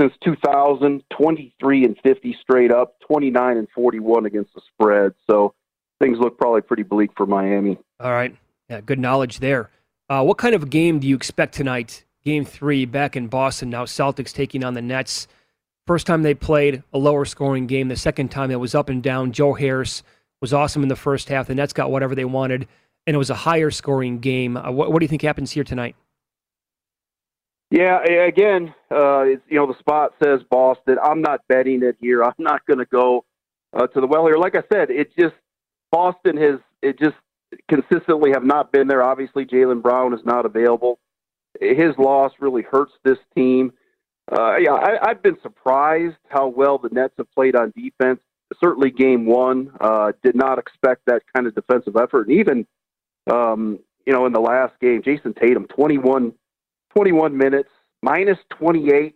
since 0.00 0.12
2000. 0.22 1.02
23 1.10 1.84
and 1.84 1.96
50 2.02 2.36
straight 2.40 2.72
up, 2.72 2.96
29 3.06 3.56
and 3.56 3.68
41 3.74 4.26
against 4.26 4.54
the 4.54 4.60
spread. 4.72 5.12
So 5.28 5.54
things 6.00 6.18
look 6.18 6.38
probably 6.38 6.62
pretty 6.62 6.82
bleak 6.82 7.10
for 7.16 7.26
Miami. 7.26 7.78
All 8.00 8.10
right. 8.10 8.36
Yeah, 8.68 8.80
good 8.80 8.98
knowledge 8.98 9.38
there. 9.40 9.70
Uh, 10.08 10.22
what 10.22 10.38
kind 10.38 10.54
of 10.54 10.70
game 10.70 10.98
do 10.98 11.06
you 11.06 11.16
expect 11.16 11.54
tonight? 11.54 12.04
Game 12.24 12.44
three 12.44 12.84
back 12.84 13.16
in 13.16 13.28
Boston. 13.28 13.70
Now 13.70 13.84
Celtics 13.84 14.32
taking 14.32 14.64
on 14.64 14.74
the 14.74 14.82
Nets. 14.82 15.28
First 15.86 16.06
time 16.06 16.22
they 16.22 16.34
played 16.34 16.82
a 16.92 16.98
lower 16.98 17.24
scoring 17.24 17.66
game. 17.66 17.88
The 17.88 17.96
second 17.96 18.30
time 18.30 18.50
it 18.50 18.60
was 18.60 18.74
up 18.74 18.88
and 18.88 19.02
down. 19.02 19.32
Joe 19.32 19.52
Harris 19.52 20.02
was 20.40 20.52
awesome 20.52 20.82
in 20.82 20.88
the 20.88 20.96
first 20.96 21.28
half. 21.28 21.46
The 21.46 21.54
Nets 21.54 21.72
got 21.72 21.90
whatever 21.90 22.14
they 22.14 22.24
wanted, 22.24 22.66
and 23.06 23.14
it 23.14 23.18
was 23.18 23.30
a 23.30 23.34
higher 23.34 23.70
scoring 23.70 24.18
game. 24.18 24.56
Uh, 24.56 24.70
what, 24.70 24.92
what 24.92 25.00
do 25.00 25.04
you 25.04 25.08
think 25.08 25.22
happens 25.22 25.50
here 25.50 25.64
tonight? 25.64 25.96
Yeah, 27.70 28.02
again, 28.04 28.74
uh, 28.90 29.24
you 29.24 29.40
know, 29.50 29.66
the 29.66 29.78
spot 29.78 30.14
says 30.22 30.40
Boston. 30.48 30.96
I'm 31.02 31.20
not 31.20 31.40
betting 31.48 31.82
it 31.82 31.96
here. 32.00 32.22
I'm 32.24 32.34
not 32.38 32.64
going 32.66 32.78
to 32.78 32.86
go 32.86 33.24
uh, 33.72 33.86
to 33.88 34.00
the 34.00 34.06
well 34.06 34.26
here. 34.26 34.36
Like 34.36 34.54
I 34.54 34.62
said, 34.72 34.90
it 34.90 35.10
just 35.18 35.34
Boston 35.90 36.36
has 36.36 36.60
it 36.82 36.98
just 36.98 37.16
consistently 37.68 38.30
have 38.32 38.44
not 38.44 38.72
been 38.72 38.88
there. 38.88 39.02
Obviously, 39.02 39.44
Jaylen 39.44 39.82
Brown 39.82 40.14
is 40.14 40.20
not 40.24 40.46
available. 40.46 40.98
His 41.60 41.96
loss 41.98 42.32
really 42.40 42.62
hurts 42.62 42.92
this 43.04 43.18
team. 43.36 43.72
Uh, 44.30 44.56
yeah, 44.56 44.72
I, 44.72 45.10
I've 45.10 45.22
been 45.22 45.36
surprised 45.42 46.16
how 46.28 46.48
well 46.48 46.78
the 46.78 46.88
Nets 46.90 47.14
have 47.18 47.30
played 47.32 47.54
on 47.54 47.72
defense. 47.76 48.20
Certainly, 48.60 48.90
game 48.92 49.26
one 49.26 49.70
uh, 49.80 50.12
did 50.22 50.34
not 50.34 50.58
expect 50.58 51.02
that 51.06 51.22
kind 51.34 51.46
of 51.46 51.54
defensive 51.54 51.96
effort. 51.96 52.28
And 52.28 52.38
even, 52.38 52.66
um, 53.30 53.78
you 54.06 54.12
know, 54.12 54.26
in 54.26 54.32
the 54.32 54.40
last 54.40 54.74
game, 54.80 55.02
Jayson 55.02 55.34
Tatum, 55.34 55.66
21, 55.68 56.32
21 56.94 57.36
minutes, 57.36 57.70
minus 58.02 58.38
28 58.50 59.14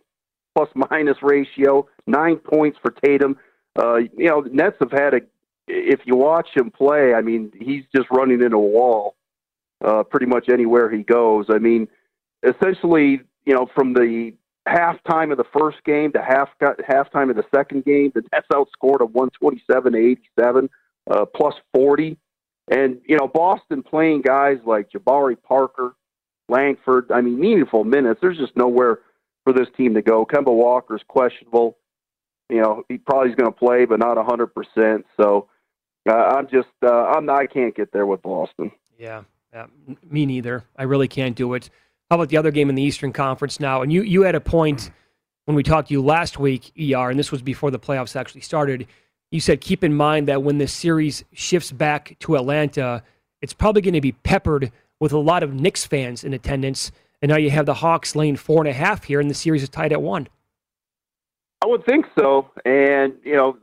plus 0.55 0.69
minus 0.89 1.17
ratio, 1.21 1.87
nine 2.07 2.37
points 2.37 2.77
for 2.81 2.91
Tatum. 2.91 3.37
Uh, 3.77 3.97
you 4.17 4.27
know, 4.27 4.41
Nets 4.41 4.77
have 4.79 4.91
had 4.91 5.13
a, 5.13 5.21
if 5.67 6.01
you 6.05 6.15
watch 6.15 6.49
him 6.55 6.71
play, 6.71 7.13
I 7.13 7.21
mean, 7.21 7.51
he's 7.59 7.83
just 7.95 8.07
running 8.11 8.41
into 8.41 8.57
a 8.57 8.59
wall 8.59 9.15
uh, 9.85 10.03
pretty 10.03 10.25
much 10.25 10.49
anywhere 10.49 10.89
he 10.89 11.03
goes. 11.03 11.45
I 11.49 11.59
mean, 11.59 11.87
essentially, 12.43 13.21
you 13.45 13.53
know, 13.53 13.67
from 13.75 13.93
the 13.93 14.33
halftime 14.67 15.31
of 15.31 15.37
the 15.37 15.45
first 15.57 15.77
game 15.85 16.11
to 16.13 16.21
half 16.21 16.49
halftime 16.61 17.29
of 17.29 17.35
the 17.35 17.45
second 17.53 17.85
game, 17.85 18.11
the 18.13 18.23
Nets 18.33 18.47
outscored 18.51 19.01
a 19.01 19.05
127 19.05 19.93
to 19.93 19.97
87, 19.97 20.69
uh, 21.09 21.25
plus 21.25 21.53
40. 21.73 22.17
And, 22.69 23.01
you 23.05 23.17
know, 23.17 23.27
Boston 23.27 23.81
playing 23.83 24.21
guys 24.21 24.57
like 24.65 24.91
Jabari 24.91 25.35
Parker, 25.41 25.95
Langford, 26.47 27.11
I 27.11 27.21
mean, 27.21 27.39
meaningful 27.39 27.83
minutes. 27.83 28.19
There's 28.21 28.37
just 28.37 28.55
nowhere 28.55 28.99
for 29.43 29.53
this 29.53 29.67
team 29.75 29.95
to 29.95 30.01
go. 30.01 30.25
Kemba 30.25 30.53
Walker's 30.53 31.01
questionable. 31.07 31.77
You 32.49 32.61
know, 32.61 32.83
he 32.87 32.97
probably 32.97 33.29
is 33.29 33.35
going 33.35 33.51
to 33.51 33.57
play, 33.57 33.85
but 33.85 33.99
not 33.99 34.17
100%. 34.17 35.03
So 35.19 35.47
uh, 36.07 36.13
I'm 36.13 36.47
just, 36.47 36.67
uh, 36.83 37.05
I'm 37.05 37.25
not, 37.25 37.39
I 37.39 37.47
can't 37.47 37.75
get 37.75 37.91
there 37.91 38.05
with 38.05 38.21
Boston. 38.21 38.71
Yeah, 38.97 39.23
yeah, 39.53 39.67
me 40.09 40.25
neither. 40.25 40.63
I 40.77 40.83
really 40.83 41.07
can't 41.07 41.35
do 41.35 41.53
it. 41.53 41.69
How 42.09 42.15
about 42.15 42.29
the 42.29 42.37
other 42.37 42.51
game 42.51 42.69
in 42.69 42.75
the 42.75 42.81
Eastern 42.81 43.13
Conference 43.13 43.59
now? 43.59 43.81
And 43.81 43.93
you, 43.93 44.01
you 44.01 44.23
had 44.23 44.35
a 44.35 44.41
point 44.41 44.91
when 45.45 45.55
we 45.55 45.63
talked 45.63 45.87
to 45.87 45.93
you 45.93 46.01
last 46.03 46.39
week, 46.39 46.71
ER, 46.77 47.09
and 47.09 47.17
this 47.17 47.31
was 47.31 47.41
before 47.41 47.71
the 47.71 47.79
playoffs 47.79 48.15
actually 48.15 48.41
started. 48.41 48.87
You 49.31 49.39
said 49.39 49.61
keep 49.61 49.83
in 49.83 49.93
mind 49.93 50.27
that 50.27 50.43
when 50.43 50.57
this 50.57 50.73
series 50.73 51.23
shifts 51.33 51.71
back 51.71 52.15
to 52.19 52.35
Atlanta, 52.35 53.03
it's 53.41 53.53
probably 53.53 53.81
going 53.81 53.93
to 53.93 54.01
be 54.01 54.11
peppered 54.11 54.71
with 54.99 55.13
a 55.13 55.19
lot 55.19 55.43
of 55.43 55.53
Knicks 55.53 55.85
fans 55.85 56.23
in 56.23 56.33
attendance. 56.33 56.91
And 57.21 57.29
now 57.29 57.37
you 57.37 57.49
have 57.51 57.65
the 57.65 57.75
Hawks 57.75 58.15
laying 58.15 58.37
four 58.37 58.61
and 58.61 58.67
a 58.67 58.73
half 58.73 59.03
here, 59.03 59.19
and 59.19 59.29
the 59.29 59.35
series 59.35 59.61
is 59.63 59.69
tied 59.69 59.91
at 59.93 60.01
one. 60.01 60.27
I 61.61 61.67
would 61.67 61.85
think 61.85 62.05
so. 62.17 62.49
And, 62.65 63.13
you 63.23 63.35
know, 63.35 63.57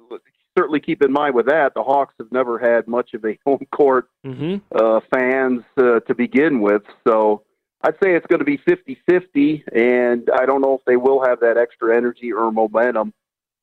certainly 0.57 0.81
keep 0.81 1.03
in 1.03 1.11
mind 1.11 1.35
with 1.35 1.47
that, 1.47 1.73
the 1.75 1.83
Hawks 1.83 2.15
have 2.19 2.31
never 2.31 2.59
had 2.59 2.87
much 2.87 3.15
of 3.15 3.25
a 3.25 3.39
home 3.47 3.67
court 3.75 4.09
Mm-hmm. 4.25 4.57
uh, 4.75 5.01
fans 5.15 5.63
uh, 5.79 6.01
to 6.01 6.15
begin 6.15 6.61
with. 6.61 6.83
So 7.07 7.43
I'd 7.83 7.95
say 8.03 8.15
it's 8.15 8.27
going 8.27 8.41
to 8.41 8.45
be 8.45 8.57
50 8.57 8.99
50, 9.09 9.65
and 9.75 10.29
I 10.39 10.47
don't 10.47 10.61
know 10.61 10.75
if 10.75 10.85
they 10.85 10.97
will 10.97 11.25
have 11.25 11.41
that 11.41 11.57
extra 11.57 11.97
energy 11.97 12.33
or 12.33 12.51
momentum. 12.51 13.15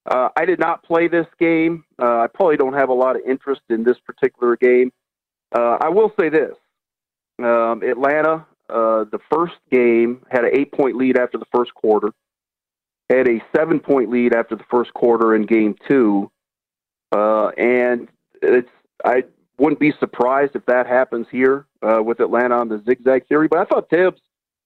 Uh, 0.05 0.29
I 0.35 0.45
did 0.45 0.59
not 0.59 0.83
play 0.83 1.07
this 1.07 1.27
game. 1.39 1.85
Uh, 2.01 2.19
I 2.19 2.27
probably 2.33 2.57
don't 2.57 2.73
have 2.73 2.89
a 2.89 2.93
lot 2.93 3.15
of 3.15 3.21
interest 3.25 3.61
in 3.69 3.83
this 3.83 3.97
particular 4.05 4.57
game. 4.57 4.91
Uh, 5.55 5.77
I 5.79 5.89
will 5.89 6.11
say 6.19 6.29
this 6.29 6.55
um, 7.39 7.83
Atlanta, 7.83 8.45
uh, 8.69 9.05
the 9.05 9.19
first 9.31 9.55
game, 9.71 10.25
had 10.29 10.43
an 10.43 10.51
eight 10.53 10.71
point 10.71 10.97
lead 10.97 11.17
after 11.17 11.37
the 11.37 11.45
first 11.53 11.73
quarter, 11.73 12.09
had 13.09 13.27
a 13.27 13.41
seven 13.55 13.79
point 13.79 14.09
lead 14.09 14.35
after 14.35 14.55
the 14.55 14.65
first 14.69 14.93
quarter 14.93 15.35
in 15.35 15.45
game 15.45 15.75
two. 15.87 16.29
Uh, 17.11 17.49
and 17.57 18.09
it's 18.41 18.69
I 19.05 19.23
wouldn't 19.57 19.79
be 19.79 19.93
surprised 19.99 20.55
if 20.55 20.65
that 20.65 20.87
happens 20.87 21.27
here 21.31 21.65
uh, 21.81 22.01
with 22.03 22.19
Atlanta 22.19 22.55
on 22.55 22.69
the 22.69 22.81
zigzag 22.87 23.27
theory. 23.27 23.47
But 23.47 23.59
I 23.59 23.65
thought 23.65 23.89
Thibs 23.89 24.21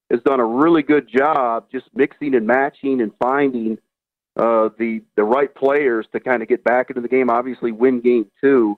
has 0.10 0.22
done 0.22 0.40
a 0.40 0.46
really 0.46 0.82
good 0.82 1.08
job 1.08 1.66
just 1.72 1.86
mixing 1.94 2.34
and 2.36 2.48
matching 2.48 3.02
and 3.02 3.12
finding 3.22 3.78
uh, 4.38 4.70
the 4.78 5.02
the 5.16 5.24
right 5.24 5.54
players 5.54 6.06
to 6.14 6.20
kind 6.20 6.42
of 6.42 6.48
get 6.48 6.64
back 6.64 6.90
into 6.90 7.02
the 7.02 7.08
game. 7.08 7.30
Obviously, 7.30 7.72
win 7.72 8.02
game 8.02 8.30
two. 8.42 8.78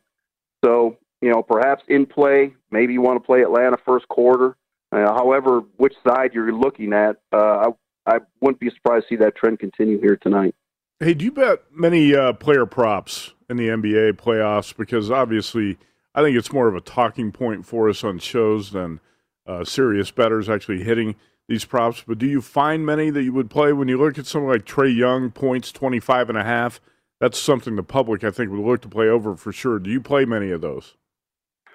So 0.64 0.98
you 1.22 1.30
know, 1.30 1.44
perhaps 1.44 1.84
in 1.88 2.06
play, 2.06 2.54
maybe 2.72 2.94
you 2.94 3.02
want 3.02 3.22
to 3.22 3.26
play 3.26 3.42
Atlanta 3.42 3.78
first 3.86 4.08
quarter. 4.08 4.56
Uh, 4.92 5.14
however, 5.14 5.62
which 5.78 5.94
side 6.08 6.34
you're 6.34 6.52
looking 6.52 6.94
at, 6.94 7.18
uh, 7.32 7.72
I, 8.08 8.16
I 8.16 8.20
wouldn't 8.42 8.60
be 8.60 8.70
surprised 8.70 9.06
to 9.10 9.16
see 9.16 9.16
that 9.18 9.36
trend 9.36 9.60
continue 9.60 10.00
here 10.00 10.16
tonight. 10.16 10.56
Hey, 11.00 11.14
do 11.14 11.26
you 11.26 11.32
bet 11.32 11.64
many 11.72 12.16
uh, 12.16 12.34
player 12.34 12.66
props 12.66 13.34
in 13.50 13.58
the 13.58 13.68
NBA 13.68 14.14
playoffs? 14.14 14.76
Because 14.76 15.12
obviously, 15.12 15.78
I 16.16 16.24
think 16.24 16.38
it's 16.38 16.52
more 16.52 16.68
of 16.68 16.76
a 16.76 16.82
talking 16.82 17.32
point 17.32 17.66
for 17.66 17.90
us 17.90 18.04
on 18.04 18.20
shows 18.20 18.72
than 18.72 19.00
uh, 19.46 19.64
serious 19.64 20.12
bettors 20.12 20.50
actually 20.50 20.84
hitting 20.84 21.16
these 21.50 21.66
props. 21.66 22.04
But 22.08 22.20
do 22.20 22.28
you 22.28 22.42
find 22.42 22.86
many 22.86 23.10
that 23.10 23.24
you 23.24 23.34
would 23.34 23.50
play 23.50 23.74
when 23.74 23.90
you 23.90 23.98
look 23.98 24.18
at 24.18 24.28
someone 24.28 24.54
like 24.54 24.66
Trae 24.66 24.96
Young, 24.96 25.32
points 25.32 25.72
25 25.74 26.30
and 26.30 26.38
a 26.38 26.44
half? 26.44 26.80
That's 27.20 27.38
something 27.38 27.76
the 27.76 27.84
public, 27.84 28.24
I 28.24 28.32
think, 28.32 28.52
would 28.52 28.62
look 28.62 28.82
to 28.84 28.88
play 28.88 29.10
over 29.10 29.36
for 29.36 29.52
sure. 29.52 29.80
Do 29.80 29.90
you 29.90 30.00
play 30.00 30.24
many 30.24 30.52
of 30.52 30.62
those? 30.62 30.96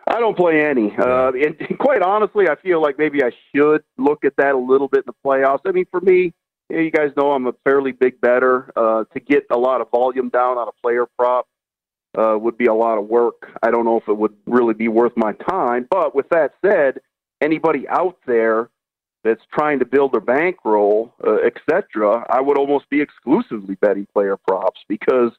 I 0.07 0.21
don't 0.21 0.37
play 0.37 0.65
any. 0.65 0.95
Uh, 0.97 1.33
and 1.45 1.79
quite 1.79 2.01
honestly, 2.01 2.49
I 2.49 2.55
feel 2.57 2.81
like 2.81 2.99
maybe 2.99 3.23
I 3.23 3.33
should 3.55 3.83
look 3.99 4.25
at 4.25 4.37
that 4.37 4.55
a 4.55 4.59
little 4.59 4.89
bit 4.89 5.05
in 5.07 5.13
the 5.13 5.29
playoffs. 5.29 5.61
I 5.67 5.73
mean, 5.73 5.87
for 5.91 6.01
me, 6.01 6.33
you, 6.71 6.77
know, 6.77 6.83
you 6.83 6.91
guys 6.91 7.11
know 7.17 7.33
I'm 7.33 7.47
a 7.47 7.53
fairly 7.65 7.93
big 7.93 8.21
better. 8.21 8.73
Uh, 8.77 9.05
to 9.13 9.21
get 9.21 9.45
a 9.51 9.59
lot 9.59 9.81
of 9.81 9.91
volume 9.91 10.31
down 10.31 10.57
on 10.57 10.69
a 10.69 10.73
player 10.83 11.07
prop 11.19 11.47
uh, 12.17 12.39
would 12.39 12.57
be 12.57 12.67
a 12.67 12.75
lot 12.75 12.97
of 12.97 13.07
work. 13.07 13.51
I 13.63 13.71
don't 13.71 13.85
know 13.85 13.99
if 13.99 14.09
it 14.09 14.17
would 14.17 14.37
really 14.47 14.75
be 14.75 14.89
worth 14.89 15.13
my 15.17 15.33
time. 15.33 15.89
But 15.91 16.15
with 16.15 16.29
that 16.31 16.55
said, 16.65 17.01
anybody 17.43 17.87
out 17.89 18.19
there 18.25 18.71
that's 19.25 19.43
trying 19.53 19.79
to 19.79 19.87
build 19.87 20.13
their 20.13 20.21
bankroll, 20.21 21.15
uh, 21.27 21.37
etc., 21.37 22.25
I 22.29 22.41
would 22.41 22.59
almost 22.59 22.89
be 22.91 23.01
exclusively 23.01 23.75
betting 23.77 24.07
player 24.13 24.37
props 24.37 24.83
because 24.87 25.33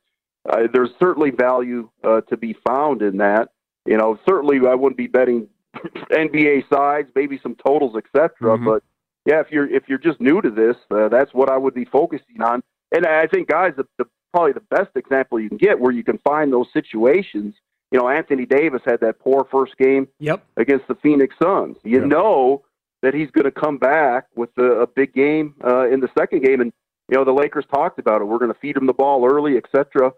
uh, 0.50 0.64
there's 0.74 0.90
certainly 1.00 1.30
value 1.30 1.90
uh, 2.04 2.22
to 2.22 2.36
be 2.36 2.56
found 2.68 3.02
in 3.02 3.18
that. 3.18 3.50
You 3.86 3.98
know, 3.98 4.20
certainly 4.28 4.58
I 4.68 4.74
wouldn't 4.74 4.98
be 4.98 5.08
betting 5.08 5.48
NBA 6.12 6.68
sides, 6.74 7.10
maybe 7.16 7.40
some 7.42 7.56
totals, 7.56 7.96
etc. 7.96 8.32
Mm-hmm. 8.42 8.66
But 8.66 8.84
yeah, 9.26 9.40
if 9.40 9.52
you're 9.52 9.72
if 9.72 9.84
you're 9.88 10.00
just 10.00 10.20
new 10.20 10.42
to 10.42 10.50
this, 10.50 10.76
uh, 10.92 11.10
that's 11.10 11.34
what 11.34 11.50
I 11.50 11.58
would 11.58 11.76
be 11.76 11.86
focusing 11.86 12.42
on. 12.42 12.64
And 12.92 13.06
I 13.06 13.28
think, 13.28 13.50
guys, 13.50 13.74
the, 13.78 13.86
the 13.98 14.06
probably 14.34 14.54
the 14.54 14.62
best 14.62 14.90
example 14.96 15.40
you 15.40 15.50
can 15.50 15.58
get 15.58 15.80
where 15.80 15.92
you 15.92 16.04
can 16.04 16.18
find 16.20 16.52
those 16.52 16.68
situations. 16.74 17.54
You 17.92 18.00
know, 18.00 18.10
Anthony 18.10 18.46
Davis 18.46 18.82
had 18.84 19.00
that 19.02 19.20
poor 19.20 19.48
first 19.52 19.78
game 19.78 20.08
yep. 20.20 20.44
against 20.58 20.88
the 20.88 20.96
Phoenix 20.96 21.36
Suns. 21.42 21.78
You 21.84 22.00
Yep. 22.00 22.08
know 22.08 22.64
that 23.06 23.14
he's 23.14 23.30
going 23.32 23.46
to 23.46 23.52
come 23.52 23.78
back 23.78 24.26
with 24.36 24.50
a, 24.58 24.82
a 24.82 24.88
big 24.88 25.14
game 25.14 25.54
uh, 25.64 25.88
in 25.88 26.00
the 26.00 26.10
second 26.18 26.44
game, 26.44 26.60
and 26.60 26.74
you 27.10 27.16
know 27.16 27.24
the 27.24 27.32
Lakers 27.32 27.66
talked 27.72 28.00
about 28.00 28.22
it. 28.22 28.26
We're 28.26 28.40
going 28.40 28.54
to 28.54 28.60
feed 28.60 28.76
him 28.76 28.88
the 28.88 28.94
ball 28.94 29.26
early, 29.26 29.58
etc. 29.58 30.12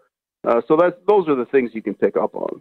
Uh, 0.46 0.62
so 0.66 0.76
that's 0.76 0.96
those 1.06 1.28
are 1.28 1.34
the 1.36 1.44
things 1.44 1.70
you 1.74 1.82
can 1.82 1.94
pick 1.94 2.16
up 2.16 2.34
on. 2.34 2.60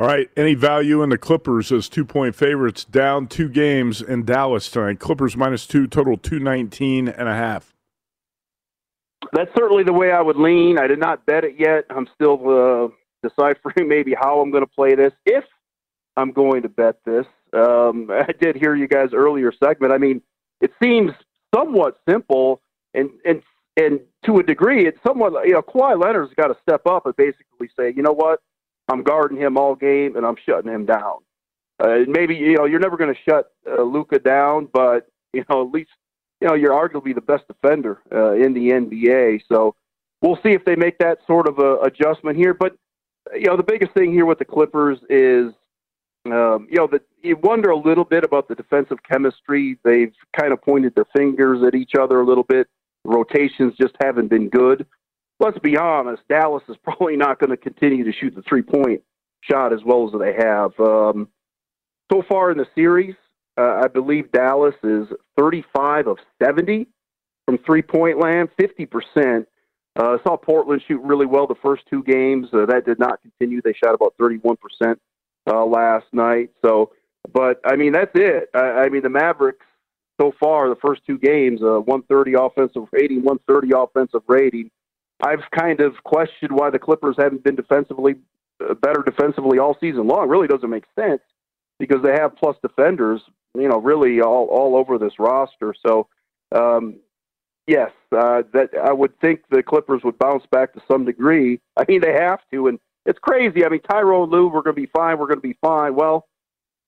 All 0.00 0.08
right. 0.08 0.28
Any 0.36 0.54
value 0.54 1.02
in 1.02 1.10
the 1.10 1.18
Clippers 1.18 1.70
as 1.70 1.88
two 1.88 2.04
point 2.04 2.34
favorites 2.34 2.84
down 2.84 3.26
two 3.26 3.48
games 3.48 4.02
in 4.02 4.24
Dallas 4.24 4.68
tonight? 4.68 4.98
Clippers 4.98 5.36
minus 5.36 5.66
two, 5.66 5.86
total 5.86 6.16
219 6.16 7.08
and 7.08 7.28
a 7.28 7.34
half. 7.34 7.72
That's 9.32 9.50
certainly 9.56 9.84
the 9.84 9.92
way 9.92 10.10
I 10.10 10.20
would 10.20 10.36
lean. 10.36 10.78
I 10.78 10.88
did 10.88 10.98
not 10.98 11.24
bet 11.26 11.44
it 11.44 11.54
yet. 11.58 11.84
I'm 11.90 12.08
still 12.14 12.34
uh, 12.50 12.88
deciphering 13.22 13.88
maybe 13.88 14.14
how 14.20 14.40
I'm 14.40 14.50
going 14.50 14.64
to 14.64 14.70
play 14.70 14.94
this. 14.94 15.12
If 15.24 15.44
I'm 16.16 16.32
going 16.32 16.62
to 16.62 16.68
bet 16.68 16.96
this, 17.06 17.26
um, 17.54 18.10
I 18.10 18.32
did 18.32 18.56
hear 18.56 18.74
you 18.74 18.88
guys 18.88 19.10
earlier 19.12 19.52
segment. 19.52 19.92
I 19.92 19.98
mean, 19.98 20.22
it 20.60 20.72
seems 20.82 21.12
somewhat 21.54 21.98
simple, 22.08 22.60
and 22.94 23.10
and 23.24 23.42
and 23.76 24.00
to 24.24 24.38
a 24.38 24.42
degree, 24.42 24.86
it's 24.86 24.98
somewhat. 25.06 25.46
You 25.46 25.54
know, 25.54 25.62
Kawhi 25.62 26.00
Leonard's 26.00 26.34
got 26.34 26.48
to 26.48 26.56
step 26.62 26.86
up 26.86 27.06
and 27.06 27.16
basically 27.16 27.68
say, 27.78 27.92
you 27.94 28.02
know 28.02 28.12
what, 28.12 28.40
I'm 28.88 29.02
guarding 29.02 29.38
him 29.38 29.56
all 29.56 29.74
game, 29.74 30.16
and 30.16 30.24
I'm 30.26 30.36
shutting 30.46 30.72
him 30.72 30.86
down. 30.86 31.18
Uh, 31.80 32.00
maybe 32.06 32.34
you 32.34 32.56
know 32.56 32.66
you're 32.66 32.80
never 32.80 32.96
going 32.96 33.12
to 33.12 33.20
shut 33.28 33.52
uh, 33.66 33.82
Luka 33.82 34.18
down, 34.18 34.68
but 34.72 35.08
you 35.32 35.44
know 35.48 35.66
at 35.66 35.72
least 35.72 35.90
you 36.40 36.48
know 36.48 36.54
you're 36.54 36.70
arguably 36.70 37.14
the 37.14 37.20
best 37.20 37.44
defender 37.48 38.00
uh, 38.12 38.32
in 38.32 38.54
the 38.54 38.70
NBA. 38.70 39.42
So 39.48 39.74
we'll 40.22 40.38
see 40.42 40.52
if 40.52 40.64
they 40.64 40.76
make 40.76 40.98
that 40.98 41.18
sort 41.26 41.48
of 41.48 41.58
a 41.58 41.78
adjustment 41.80 42.36
here. 42.36 42.54
But 42.54 42.76
you 43.34 43.46
know 43.46 43.56
the 43.56 43.64
biggest 43.64 43.92
thing 43.92 44.12
here 44.12 44.26
with 44.26 44.38
the 44.38 44.44
Clippers 44.44 44.98
is 45.10 45.52
um, 46.26 46.68
you 46.70 46.76
know 46.76 46.86
that 46.92 47.02
you 47.24 47.36
wonder 47.42 47.70
a 47.70 47.76
little 47.76 48.04
bit 48.04 48.22
about 48.22 48.48
the 48.48 48.54
defensive 48.54 48.98
chemistry. 49.02 49.78
They've 49.82 50.12
kind 50.38 50.52
of 50.52 50.60
pointed 50.62 50.94
their 50.94 51.06
fingers 51.16 51.62
at 51.66 51.74
each 51.74 51.92
other 51.98 52.20
a 52.20 52.26
little 52.26 52.44
bit. 52.44 52.68
Rotations 53.04 53.74
just 53.80 53.94
haven't 54.00 54.28
been 54.28 54.48
good. 54.48 54.86
Let's 55.40 55.58
be 55.58 55.76
honest, 55.76 56.22
Dallas 56.28 56.62
is 56.68 56.76
probably 56.84 57.16
not 57.16 57.38
going 57.38 57.50
to 57.50 57.56
continue 57.56 58.04
to 58.04 58.12
shoot 58.12 58.34
the 58.34 58.42
three 58.42 58.62
point 58.62 59.02
shot 59.40 59.72
as 59.72 59.80
well 59.84 60.06
as 60.06 60.18
they 60.18 60.34
have. 60.34 60.78
Um, 60.78 61.28
so 62.12 62.22
far 62.28 62.50
in 62.50 62.58
the 62.58 62.66
series, 62.74 63.14
uh, 63.58 63.80
I 63.84 63.88
believe 63.88 64.32
Dallas 64.32 64.74
is 64.82 65.06
35 65.38 66.06
of 66.06 66.18
70 66.42 66.86
from 67.46 67.58
three 67.58 67.82
point 67.82 68.18
land, 68.18 68.48
50%. 68.60 69.46
Uh, 69.96 70.18
saw 70.26 70.36
Portland 70.36 70.82
shoot 70.88 71.00
really 71.02 71.26
well 71.26 71.46
the 71.46 71.54
first 71.62 71.84
two 71.88 72.02
games. 72.02 72.48
Uh, 72.52 72.66
that 72.66 72.84
did 72.84 72.98
not 72.98 73.20
continue. 73.22 73.62
They 73.62 73.74
shot 73.74 73.94
about 73.94 74.14
31% 74.20 74.56
uh, 75.46 75.64
last 75.64 76.06
night. 76.12 76.50
So, 76.64 76.90
but 77.32 77.60
I 77.64 77.76
mean, 77.76 77.92
that's 77.92 78.12
it. 78.14 78.50
I, 78.54 78.58
I 78.58 78.88
mean, 78.88 79.02
the 79.02 79.08
Mavericks 79.08 79.66
so 80.20 80.32
far, 80.38 80.68
the 80.68 80.76
first 80.76 81.02
two 81.06 81.18
games, 81.18 81.60
uh, 81.62 81.80
130 81.80 82.34
offensive 82.34 82.88
rating, 82.92 83.22
130 83.24 83.72
offensive 83.76 84.22
rating. 84.28 84.70
I've 85.20 85.42
kind 85.50 85.80
of 85.80 85.94
questioned 86.04 86.52
why 86.52 86.70
the 86.70 86.78
Clippers 86.78 87.16
haven't 87.18 87.44
been 87.44 87.56
defensively 87.56 88.16
uh, 88.60 88.74
better 88.74 89.02
defensively 89.02 89.58
all 89.58 89.76
season 89.80 90.06
long. 90.06 90.28
Really 90.28 90.48
doesn't 90.48 90.70
make 90.70 90.84
sense 90.98 91.22
because 91.78 92.02
they 92.02 92.12
have 92.12 92.36
plus 92.36 92.56
defenders, 92.62 93.22
you 93.54 93.68
know, 93.68 93.78
really 93.80 94.20
all 94.20 94.46
all 94.46 94.76
over 94.76 94.98
this 94.98 95.18
roster. 95.18 95.74
So, 95.86 96.08
um, 96.54 96.96
yes, 97.66 97.90
uh, 98.12 98.42
that 98.52 98.70
I 98.80 98.92
would 98.92 99.18
think 99.20 99.42
the 99.50 99.62
Clippers 99.62 100.02
would 100.04 100.18
bounce 100.18 100.44
back 100.50 100.72
to 100.74 100.82
some 100.86 101.04
degree. 101.04 101.60
I 101.76 101.84
mean, 101.88 102.00
they 102.00 102.12
have 102.12 102.40
to, 102.52 102.68
and 102.68 102.78
it's 103.06 103.18
crazy. 103.18 103.64
I 103.64 103.68
mean, 103.68 103.80
Tyronn 103.80 104.30
Lue, 104.30 104.48
we're 104.48 104.62
going 104.62 104.76
to 104.76 104.82
be 104.82 104.90
fine. 104.94 105.18
We're 105.18 105.26
going 105.26 105.40
to 105.40 105.48
be 105.48 105.58
fine. 105.60 105.94
Well, 105.94 106.26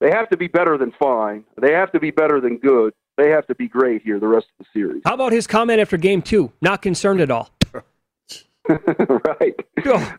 they 0.00 0.10
have 0.10 0.28
to 0.30 0.36
be 0.36 0.46
better 0.46 0.76
than 0.78 0.92
fine. 0.92 1.44
They 1.60 1.72
have 1.72 1.92
to 1.92 2.00
be 2.00 2.10
better 2.10 2.40
than 2.40 2.58
good. 2.58 2.92
They 3.16 3.30
have 3.30 3.46
to 3.46 3.54
be 3.54 3.66
great 3.68 4.02
here 4.02 4.20
the 4.20 4.28
rest 4.28 4.46
of 4.58 4.66
the 4.66 4.78
series. 4.78 5.02
How 5.04 5.14
about 5.14 5.32
his 5.32 5.46
comment 5.46 5.80
after 5.80 5.96
game 5.96 6.20
two? 6.20 6.52
Not 6.60 6.82
concerned 6.82 7.20
at 7.20 7.30
all. 7.30 7.50
right. 8.68 9.54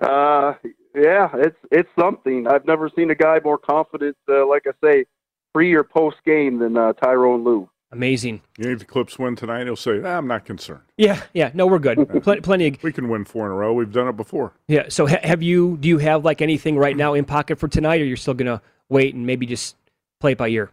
Uh, 0.01 0.53
yeah, 0.95 1.29
it's 1.35 1.57
it's 1.71 1.89
something. 1.99 2.47
I've 2.47 2.65
never 2.65 2.89
seen 2.95 3.11
a 3.11 3.15
guy 3.15 3.39
more 3.43 3.57
confident, 3.57 4.17
uh, 4.29 4.47
like 4.47 4.63
I 4.67 4.71
say, 4.83 5.05
pre 5.53 5.73
or 5.73 5.83
post 5.83 6.17
game 6.25 6.59
than 6.59 6.77
uh, 6.77 6.93
Tyronn 6.93 7.43
Lue. 7.43 7.69
Amazing. 7.91 8.41
You 8.57 8.65
know, 8.65 8.71
if 8.71 8.79
the 8.79 8.85
Clips 8.85 9.17
win 9.17 9.35
tonight, 9.35 9.65
he'll 9.65 9.75
say, 9.75 10.01
ah, 10.03 10.17
"I'm 10.17 10.27
not 10.27 10.45
concerned. 10.45 10.81
Yeah, 10.97 11.21
yeah. 11.33 11.51
No, 11.53 11.67
we're 11.67 11.79
good. 11.79 11.97
Pl- 12.23 12.41
plenty. 12.41 12.67
Of, 12.67 12.83
We 12.83 12.91
can 12.91 13.07
win 13.09 13.25
four 13.25 13.45
in 13.45 13.51
a 13.51 13.55
row. 13.55 13.73
We've 13.73 13.91
done 13.91 14.07
it 14.07 14.17
before." 14.17 14.53
yeah. 14.67 14.85
So 14.89 15.07
ha- 15.07 15.19
have 15.23 15.43
you? 15.43 15.77
Do 15.77 15.87
you 15.87 15.97
have 15.99 16.25
like 16.25 16.41
anything 16.41 16.77
right 16.77 16.95
now 16.97 17.13
in 17.13 17.25
pocket 17.25 17.59
for 17.59 17.67
tonight, 17.67 18.01
or 18.01 18.05
you're 18.05 18.17
still 18.17 18.33
gonna 18.33 18.61
wait 18.89 19.15
and 19.15 19.25
maybe 19.25 19.45
just 19.45 19.75
play 20.19 20.33
it 20.33 20.37
by 20.37 20.49
ear? 20.49 20.71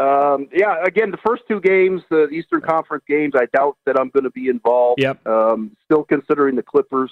Um, 0.00 0.48
yeah, 0.52 0.82
again, 0.82 1.10
the 1.10 1.18
first 1.26 1.42
two 1.46 1.60
games, 1.60 2.00
the 2.10 2.28
Eastern 2.28 2.62
Conference 2.62 3.04
games, 3.06 3.34
I 3.36 3.46
doubt 3.54 3.76
that 3.84 3.98
I'm 3.98 4.08
going 4.08 4.24
to 4.24 4.30
be 4.30 4.48
involved. 4.48 5.00
Yep. 5.00 5.26
Um, 5.26 5.76
still 5.84 6.04
considering 6.04 6.56
the 6.56 6.62
Clippers 6.62 7.10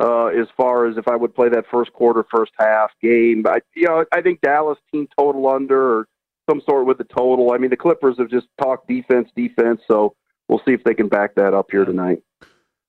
uh, 0.00 0.26
as 0.26 0.48
far 0.56 0.86
as 0.86 0.96
if 0.96 1.06
I 1.06 1.14
would 1.14 1.34
play 1.34 1.48
that 1.50 1.66
first 1.70 1.92
quarter, 1.92 2.24
first 2.34 2.52
half 2.58 2.90
game. 3.00 3.44
I, 3.46 3.60
you 3.74 3.86
know, 3.86 4.04
I 4.12 4.22
think 4.22 4.40
Dallas 4.40 4.78
team 4.92 5.06
total 5.16 5.46
under 5.48 5.98
or 5.98 6.08
some 6.48 6.60
sort 6.68 6.86
with 6.86 6.98
the 6.98 7.04
total. 7.04 7.52
I 7.52 7.58
mean, 7.58 7.70
the 7.70 7.76
Clippers 7.76 8.16
have 8.18 8.30
just 8.30 8.48
talked 8.60 8.88
defense, 8.88 9.28
defense. 9.36 9.80
So 9.86 10.14
we'll 10.48 10.62
see 10.66 10.72
if 10.72 10.82
they 10.82 10.94
can 10.94 11.08
back 11.08 11.36
that 11.36 11.54
up 11.54 11.66
here 11.70 11.84
tonight. 11.84 12.22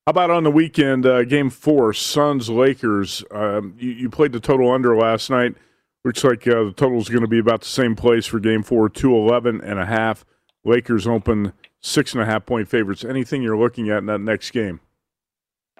How 0.07 0.11
about 0.11 0.31
on 0.31 0.43
the 0.43 0.51
weekend, 0.51 1.05
uh, 1.05 1.25
game 1.25 1.51
four, 1.51 1.93
Suns 1.93 2.49
Lakers? 2.49 3.23
Um, 3.29 3.75
you, 3.77 3.91
you 3.91 4.09
played 4.09 4.31
the 4.31 4.39
total 4.39 4.71
under 4.71 4.95
last 4.97 5.29
night. 5.29 5.55
Looks 6.03 6.23
like 6.23 6.47
uh, 6.47 6.63
the 6.63 6.73
total 6.75 6.99
is 6.99 7.09
going 7.09 7.21
to 7.21 7.27
be 7.27 7.39
about 7.39 7.61
the 7.61 7.67
same 7.67 7.95
place 7.95 8.25
for 8.25 8.39
game 8.39 8.63
four, 8.63 8.89
211 8.89 9.61
and 9.61 9.79
a 9.79 9.85
half. 9.85 10.25
Lakers 10.63 11.07
open 11.07 11.53
six 11.79 12.13
and 12.13 12.21
a 12.21 12.25
half 12.25 12.45
point 12.45 12.67
favorites. 12.67 13.03
Anything 13.03 13.41
you're 13.41 13.57
looking 13.57 13.89
at 13.89 13.99
in 13.99 14.07
that 14.07 14.21
next 14.21 14.51
game? 14.51 14.79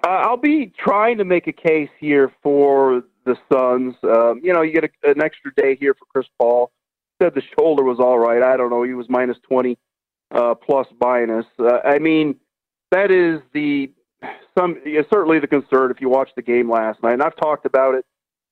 Uh, 0.04 0.10
I'll 0.10 0.36
be 0.36 0.72
trying 0.78 1.18
to 1.18 1.24
make 1.24 1.46
a 1.46 1.52
case 1.52 1.90
here 1.98 2.32
for 2.42 3.04
the 3.24 3.36
Suns. 3.52 3.94
Um, 4.02 4.40
you 4.42 4.52
know, 4.52 4.62
you 4.62 4.72
get 4.72 4.84
a, 4.84 5.10
an 5.10 5.22
extra 5.22 5.52
day 5.54 5.76
here 5.76 5.94
for 5.94 6.06
Chris 6.06 6.26
Paul. 6.38 6.72
Said 7.20 7.34
the 7.34 7.42
shoulder 7.58 7.84
was 7.84 7.98
all 8.00 8.18
right. 8.18 8.42
I 8.42 8.56
don't 8.56 8.70
know. 8.70 8.82
He 8.82 8.94
was 8.94 9.06
minus 9.08 9.36
20 9.48 9.78
uh, 10.32 10.54
plus 10.54 10.88
minus. 11.00 11.46
Uh, 11.58 11.78
I 11.84 11.98
mean, 11.98 12.36
that 12.90 13.10
is 13.10 13.40
the 13.52 13.92
some 14.56 14.80
yeah, 14.84 15.02
certainly 15.12 15.38
the 15.38 15.46
concern 15.46 15.90
if 15.90 16.00
you 16.00 16.08
watched 16.08 16.36
the 16.36 16.42
game 16.42 16.70
last 16.70 17.02
night. 17.02 17.14
And 17.14 17.22
I've 17.22 17.36
talked 17.36 17.64
about 17.64 17.94
it 17.94 18.04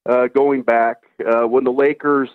uh, 0.09 0.29
going 0.29 0.63
back 0.63 0.99
uh, 1.27 1.47
when 1.47 1.65
the 1.65 1.73
Lakers 1.73 2.29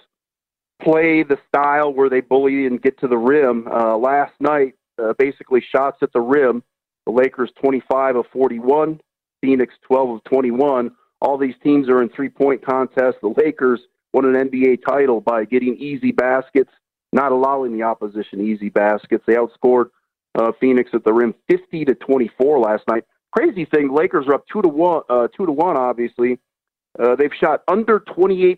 play 0.82 1.24
the 1.24 1.38
style 1.48 1.94
where 1.94 2.10
they 2.10 2.22
bully 2.22 2.66
and 2.66 2.82
get 2.82 3.00
to 3.00 3.08
the 3.08 3.18
rim. 3.18 3.68
Uh, 3.68 3.98
last 3.98 4.34
night, 4.40 4.74
uh, 5.02 5.14
basically 5.18 5.62
shots 5.62 5.98
at 6.02 6.12
the 6.14 6.22
rim. 6.22 6.64
The 7.06 7.12
Lakers 7.12 7.52
25 7.62 8.16
of 8.18 8.26
41, 8.34 9.00
Phoenix 9.42 9.74
12 9.88 10.10
of 10.10 10.24
21. 10.26 10.92
All 11.22 11.38
these 11.38 11.56
teams 11.64 11.88
are 11.90 12.02
in 12.02 12.10
three 12.10 12.30
point 12.30 12.66
contests. 12.66 13.18
The 13.22 13.34
Lakers 13.38 13.82
won 14.14 14.26
an 14.26 14.50
NBA 14.50 14.80
title 14.88 15.22
by 15.22 15.46
getting 15.46 15.76
easy 15.78 16.12
baskets, 16.12 16.72
not 17.14 17.32
allowing 17.32 17.74
the 17.74 17.84
opposition 17.84 18.42
easy 18.42 18.70
baskets. 18.70 19.24
They 19.28 19.36
outscored 19.36 19.90
uh, 20.36 20.52
Phoenix 20.60 20.90
at 20.94 21.04
the 21.04 21.14
rim 21.14 21.34
50 21.50 21.86
to 21.86 21.96
24 21.96 22.60
last 22.60 22.84
night. 22.90 23.04
Crazy 23.32 23.66
thing, 23.66 23.94
Lakers 23.94 24.28
are 24.28 24.36
up 24.36 24.46
two 24.52 24.62
to 24.62 24.68
one. 24.68 25.04
Uh, 25.10 25.28
two 25.36 25.46
to 25.46 25.52
one, 25.52 25.78
obviously. 25.78 26.40
Uh, 26.98 27.16
they've 27.16 27.34
shot 27.39 27.64
under 27.68 28.00
28% 28.00 28.58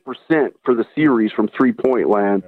for 0.64 0.76
the 0.76 0.86
series 0.96 1.32
from 1.32 1.50
three 1.58 1.74
point 1.74 2.10
land. 2.10 2.44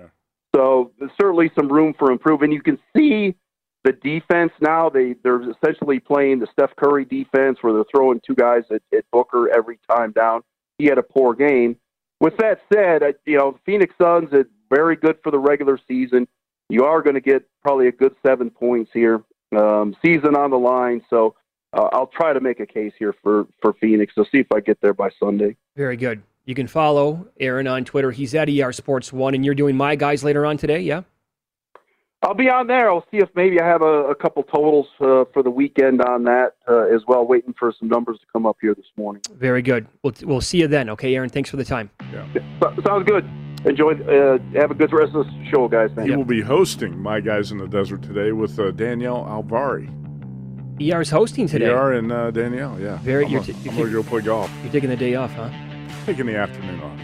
So 0.55 0.91
there's 0.99 1.11
certainly 1.19 1.51
some 1.55 1.71
room 1.71 1.93
for 1.97 2.11
improvement. 2.11 2.53
You 2.53 2.61
can 2.61 2.79
see 2.95 3.35
the 3.83 3.93
defense 3.93 4.51
now. 4.61 4.89
They 4.89 5.15
they're 5.23 5.41
essentially 5.49 5.99
playing 5.99 6.39
the 6.39 6.47
Steph 6.51 6.75
Curry 6.75 7.05
defense, 7.05 7.59
where 7.61 7.73
they're 7.73 7.83
throwing 7.93 8.19
two 8.25 8.35
guys 8.35 8.63
at, 8.71 8.81
at 8.95 9.05
Booker 9.11 9.49
every 9.49 9.79
time 9.89 10.11
down. 10.11 10.41
He 10.77 10.85
had 10.85 10.97
a 10.97 11.03
poor 11.03 11.33
game. 11.33 11.77
With 12.19 12.37
that 12.37 12.61
said, 12.73 13.03
I, 13.03 13.13
you 13.25 13.37
know 13.37 13.59
Phoenix 13.65 13.93
Suns 14.01 14.33
are 14.33 14.45
very 14.69 14.95
good 14.95 15.17
for 15.23 15.31
the 15.31 15.39
regular 15.39 15.79
season. 15.87 16.27
You 16.69 16.85
are 16.85 17.01
going 17.01 17.15
to 17.15 17.21
get 17.21 17.47
probably 17.63 17.87
a 17.87 17.91
good 17.91 18.15
seven 18.25 18.49
points 18.49 18.91
here. 18.93 19.23
Um, 19.57 19.95
season 20.05 20.35
on 20.35 20.51
the 20.51 20.59
line, 20.59 21.01
so 21.09 21.35
uh, 21.73 21.89
I'll 21.91 22.07
try 22.07 22.33
to 22.33 22.39
make 22.39 22.59
a 22.59 22.65
case 22.65 22.93
here 22.97 23.13
for 23.21 23.47
for 23.61 23.73
Phoenix. 23.73 24.13
So 24.15 24.23
see 24.31 24.39
if 24.39 24.47
I 24.53 24.59
get 24.59 24.79
there 24.81 24.93
by 24.93 25.09
Sunday. 25.19 25.55
Very 25.75 25.97
good. 25.97 26.21
You 26.45 26.55
can 26.55 26.67
follow 26.67 27.27
Erin 27.39 27.67
on 27.67 27.85
Twitter. 27.85 28.11
He's 28.11 28.33
at 28.33 28.49
ER 28.49 28.71
Sports 28.71 29.13
One, 29.13 29.35
and 29.35 29.45
you're 29.45 29.55
doing 29.55 29.77
my 29.77 29.95
guys 29.95 30.23
later 30.23 30.45
on 30.45 30.57
today. 30.57 30.79
Yeah. 30.79 31.03
I'll 32.21 32.33
be 32.33 32.49
on 32.49 32.67
there. 32.67 32.91
I'll 32.91 33.05
see 33.11 33.17
if 33.17 33.29
maybe 33.33 33.61
I 33.61 33.65
have 33.65 33.81
a, 33.81 34.07
a 34.07 34.15
couple 34.15 34.43
totals 34.43 34.87
uh, 34.99 35.23
for 35.31 35.41
the 35.41 35.49
weekend 35.49 36.01
on 36.01 36.25
that 36.25 36.55
uh, 36.67 36.93
as 36.93 37.01
well. 37.07 37.25
Waiting 37.25 37.53
for 37.57 37.73
some 37.79 37.87
numbers 37.87 38.19
to 38.19 38.25
come 38.33 38.45
up 38.45 38.57
here 38.59 38.75
this 38.75 38.87
morning. 38.97 39.21
Very 39.31 39.61
good. 39.61 39.87
We'll, 40.03 40.13
we'll 40.23 40.41
see 40.41 40.59
you 40.59 40.67
then. 40.67 40.89
Okay, 40.89 41.15
Erin. 41.15 41.29
Thanks 41.29 41.49
for 41.49 41.55
the 41.55 41.63
time. 41.63 41.89
Yeah. 42.11 42.27
Sounds 42.85 43.07
good. 43.07 43.23
Enjoy. 43.65 43.93
Uh, 43.93 44.37
have 44.55 44.71
a 44.71 44.75
good 44.75 44.91
rest 44.91 45.15
of 45.15 45.27
the 45.27 45.45
show, 45.49 45.67
guys. 45.69 45.91
He 46.03 46.15
will 46.15 46.25
be 46.25 46.41
hosting 46.41 46.97
My 46.97 47.21
Guys 47.21 47.51
in 47.51 47.57
the 47.57 47.67
Desert 47.67 48.01
today 48.01 48.31
with 48.31 48.59
uh, 48.59 48.71
Danielle 48.71 49.23
Alvari. 49.25 49.98
ER 50.81 51.01
is 51.01 51.09
hosting 51.09 51.47
today. 51.47 51.67
ER 51.67 51.93
and 51.93 52.11
uh, 52.11 52.31
Danielle, 52.31 52.79
yeah. 52.79 52.97
Very. 52.99 53.25
I'm, 53.25 53.31
you're, 53.31 53.43
t- 53.43 53.53
I'm 53.67 53.75
going 53.75 53.87
to 53.87 53.91
go 53.91 54.03
play 54.03 54.21
golf. 54.21 54.49
You're 54.63 54.71
taking 54.71 54.89
the 54.89 54.95
day 54.95 55.15
off, 55.15 55.31
huh? 55.33 55.49
Taking 56.05 56.25
the 56.27 56.37
afternoon 56.37 56.81
off. 56.81 56.97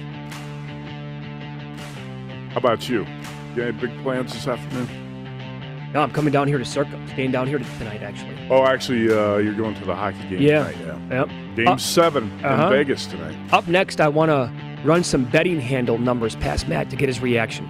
How 2.54 2.58
about 2.60 2.88
you? 2.88 3.00
You 3.02 3.56
got 3.56 3.68
any 3.68 3.72
big 3.74 4.02
plans 4.02 4.32
this 4.34 4.48
afternoon? 4.48 5.92
No, 5.94 6.02
I'm 6.02 6.12
coming 6.12 6.32
down 6.32 6.48
here 6.48 6.58
to 6.58 6.66
Circa. 6.66 7.00
Staying 7.14 7.32
down 7.32 7.48
here 7.48 7.60
tonight, 7.60 8.02
actually. 8.02 8.36
Oh, 8.50 8.66
actually, 8.66 9.10
uh, 9.12 9.38
you're 9.38 9.54
going 9.54 9.76
to 9.76 9.86
the 9.86 9.96
hockey 9.96 10.20
game 10.30 10.42
Yeah. 10.42 10.70
tonight. 10.72 10.78
Yeah. 11.10 11.26
Yep. 11.26 11.56
Game 11.58 11.68
Uh, 11.68 11.78
seven 11.78 12.32
uh-huh. 12.44 12.66
in 12.66 12.70
Vegas 12.72 13.06
tonight. 13.06 13.36
Up 13.54 13.68
next, 13.68 14.00
I 14.02 14.08
want 14.08 14.30
to 14.30 14.52
run 14.86 15.04
some 15.04 15.26
betting 15.26 15.60
handle 15.60 15.98
numbers 15.98 16.36
past 16.38 16.68
Matt 16.68 16.90
to 16.92 16.96
get 16.96 17.08
his 17.10 17.20
reaction. 17.22 17.70